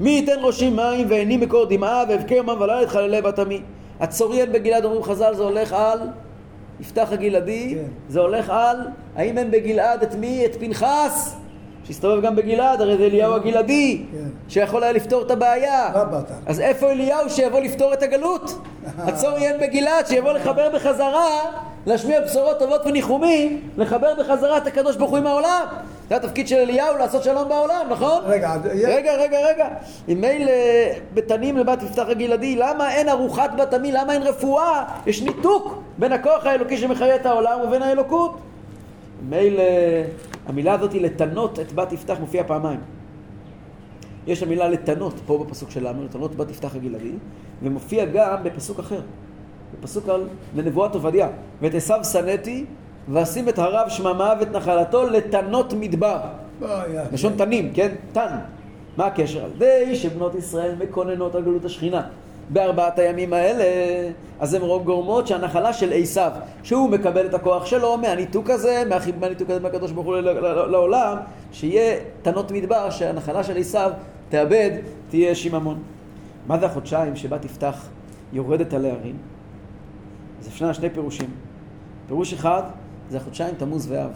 מי 0.00 0.10
ייתן 0.10 0.36
ראשי 0.40 0.70
מים 0.70 1.06
ועיני 1.10 1.36
מקור 1.36 1.66
דמעה 1.66 2.04
ואבכה 2.08 2.34
יומם 2.34 2.56
ולילה 2.60 2.82
את 2.82 2.88
חללי 2.88 3.22
בת 3.22 3.38
עמי. 3.38 3.60
הצורי 4.00 4.40
אין 4.40 4.52
בגלעד 4.52 4.84
אומרים 4.84 5.02
חז"ל 5.02 5.34
זה 5.34 5.42
הולך 5.42 5.72
על 5.72 5.98
יפתח 6.80 7.08
הגלעדי, 7.12 7.74
כן. 7.74 7.82
זה 8.08 8.20
הולך 8.20 8.50
על 8.50 8.76
האם 9.16 9.38
אין 9.38 9.50
בגלעד 9.50 10.02
את 10.02 10.14
מי? 10.14 10.46
את 10.46 10.56
פנחס 10.60 11.36
שהסתובב 11.90 12.22
גם 12.22 12.36
בגלעד, 12.36 12.80
הרי 12.80 12.96
זה 12.96 13.04
אליהו 13.04 13.34
הגלעדי 13.34 14.02
כן. 14.12 14.28
שיכול 14.48 14.82
היה 14.82 14.92
לפתור 14.92 15.22
את 15.22 15.30
הבעיה. 15.30 15.90
אז 16.46 16.60
איפה 16.60 16.90
אליהו 16.90 17.30
שיבוא 17.30 17.60
לפתור 17.60 17.92
את 17.92 18.02
הגלות? 18.02 18.58
הצורי 18.98 19.46
אין 19.46 19.60
בגלעד 19.60 20.06
שיבוא 20.06 20.32
לחבר 20.32 20.70
בחזרה 20.74 21.50
להשמיע 21.86 22.20
בשורות 22.20 22.58
טובות 22.58 22.86
וניחומים 22.86 23.60
לחבר 23.76 24.14
בחזרה 24.18 24.56
את 24.56 24.66
הקדוש 24.66 24.96
ברוך 24.96 25.10
הוא 25.10 25.18
עם 25.18 25.26
העולם 25.26 25.64
זה 26.08 26.16
התפקיד 26.16 26.48
של 26.48 26.56
אליהו 26.56 26.96
לעשות 26.96 27.22
שלום 27.22 27.48
בעולם, 27.48 27.86
נכון? 27.90 28.22
רגע, 28.26 28.54
רגע, 28.64 29.14
רגע, 29.16 29.38
רגע. 29.48 29.68
אם 30.08 30.20
מילא 30.20 30.52
בתנים 31.14 31.56
לבת 31.56 31.82
יפתח 31.82 32.04
הגלעדי, 32.08 32.56
למה 32.56 32.92
אין 32.94 33.08
ארוחת 33.08 33.50
בת 33.58 33.74
עמי? 33.74 33.92
למה 33.92 34.12
אין 34.12 34.22
רפואה? 34.22 34.84
יש 35.06 35.22
ניתוק 35.22 35.82
בין 35.98 36.12
הכוח 36.12 36.46
האלוקי 36.46 36.76
שמחיה 36.76 37.16
את 37.16 37.26
העולם 37.26 37.60
ובין 37.60 37.82
האלוקות. 37.82 38.38
מילא, 39.28 39.62
המילה 40.46 40.72
הזאת 40.72 40.92
היא 40.92 41.02
לתנות 41.02 41.60
את 41.60 41.72
בת 41.72 41.92
יפתח 41.92 42.16
מופיעה 42.20 42.44
פעמיים. 42.44 42.80
יש 44.26 44.42
המילה 44.42 44.68
לתנות 44.68 45.14
פה 45.26 45.44
בפסוק 45.44 45.70
שלנו, 45.70 46.04
לתנות 46.04 46.36
בת 46.36 46.50
יפתח 46.50 46.74
הגלעדי, 46.74 47.12
ומופיע 47.62 48.04
גם 48.04 48.36
בפסוק 48.42 48.78
אחר, 48.78 49.00
בפסוק 49.80 50.08
על 50.08 50.28
לנבואת 50.56 50.94
עובדיה. 50.94 51.28
ואת 51.60 51.74
עשיו 51.74 52.04
שנאתי, 52.04 52.64
ואשים 53.08 53.48
את 53.48 53.58
הרב 53.58 53.88
שממה 53.88 54.34
ואת 54.40 54.50
נחלתו 54.52 55.06
לתנות 55.06 55.72
מדבר. 55.72 56.20
לשון 57.12 57.32
תנים, 57.36 57.72
כן? 57.74 57.94
תן. 58.12 58.36
מה 58.96 59.06
הקשר? 59.06 59.44
על 59.44 59.50
די 59.58 59.96
שבנות 59.96 60.34
ישראל 60.34 60.74
מקוננות 60.78 61.34
על 61.34 61.42
גלות 61.42 61.64
השכינה. 61.64 62.02
בארבעת 62.52 62.98
הימים 62.98 63.32
האלה, 63.32 63.64
אז 64.40 64.54
הן 64.54 64.60
גורמות 64.84 65.26
שהנחלה 65.26 65.72
של 65.72 65.92
עשיו, 65.94 66.32
שהוא 66.62 66.90
מקבל 66.90 67.26
את 67.26 67.34
הכוח 67.34 67.66
שלו 67.66 67.96
מהניתוק 67.96 68.50
הזה, 68.50 68.82
מהניתוק 69.20 69.50
הזה 69.50 69.60
מהקדוש 69.60 69.92
ברוך 69.92 70.06
הוא 70.06 70.16
לעולם, 70.66 71.16
שיהיה 71.52 72.00
תנות 72.22 72.52
מדבר, 72.52 72.90
שהנחלה 72.90 73.44
של 73.44 73.58
עשיו 73.58 73.90
תאבד, 74.28 74.70
תהיה 75.08 75.34
שיממון. 75.34 75.82
מה 76.46 76.58
זה 76.58 76.66
החודשיים 76.66 77.16
שבה 77.16 77.38
תפתח 77.38 77.88
יורדת 78.32 78.74
על 78.74 78.84
ההרים? 78.84 79.16
אז 80.40 80.48
אפשר 80.48 80.72
שני 80.72 80.90
פירושים. 80.90 81.30
פירוש 82.08 82.32
אחד 82.32 82.62
זה 83.10 83.16
החודשיים 83.16 83.54
תמוז 83.54 83.90
ואב. 83.90 84.10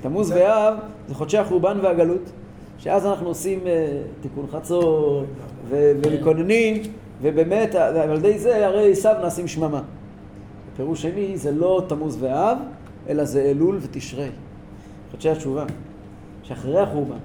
תמוז 0.00 0.30
ואב 0.30 0.74
זה 1.08 1.14
חודשי 1.14 1.38
החורבן 1.38 1.78
והגלות, 1.82 2.30
שאז 2.78 3.06
אנחנו 3.06 3.28
עושים 3.28 3.66
אה, 3.66 4.02
תיקון 4.20 4.46
חצות 4.52 5.26
ו- 5.68 5.92
ומקוננים, 6.04 6.82
ובאמת 7.22 7.74
על 7.74 8.16
ידי 8.16 8.38
זה 8.38 8.66
הרי 8.66 8.92
עשיו 8.92 9.14
נעשים 9.22 9.48
שממה. 9.48 9.82
פירוש 10.76 11.02
שני 11.02 11.38
זה 11.38 11.52
לא 11.52 11.82
תמוז 11.86 12.16
ואב, 12.20 12.58
אלא 13.08 13.24
זה 13.24 13.42
אלול 13.42 13.78
ותשרי, 13.80 14.28
חודשי 15.10 15.30
התשובה, 15.30 15.64
שאחרי 16.42 16.80
החורבן. 16.80 17.16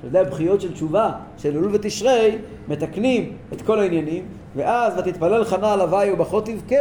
שעל 0.00 0.10
ידי 0.10 0.18
הבכיות 0.18 0.60
של 0.60 0.72
תשובה, 0.72 1.12
של 1.38 1.48
אלול 1.48 1.70
ותשרי, 1.74 2.38
מתקנים 2.68 3.32
את 3.52 3.62
כל 3.62 3.78
העניינים, 3.78 4.24
ואז 4.56 4.92
ותתפלל 4.98 5.44
חנה 5.44 5.72
על 5.72 5.80
הוואי 5.80 6.12
ובכות 6.12 6.46
תבכה, 6.46 6.76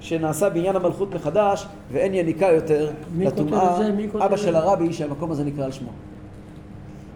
שנעשה 0.00 0.48
בעניין 0.48 0.76
המלכות 0.76 1.14
מחדש, 1.14 1.66
ואין 1.92 2.14
יניקה 2.14 2.46
יותר 2.46 2.90
לטומאה. 3.18 3.78
אבא 4.20 4.36
של? 4.36 4.56
הרבי, 4.56 4.92
שהמקום 4.92 5.30
הזה 5.30 5.44
נקרא 5.44 5.64
על 5.64 5.72
שמו. 5.72 5.90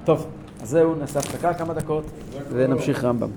טוב, 0.04 0.26
אז 0.62 0.68
זהו, 0.68 0.94
נעשה 0.94 1.18
הפסקה 1.18 1.54
כמה 1.54 1.74
דקות, 1.74 2.04
ונמשיך 2.52 3.04
רמב"ם. 3.04 3.30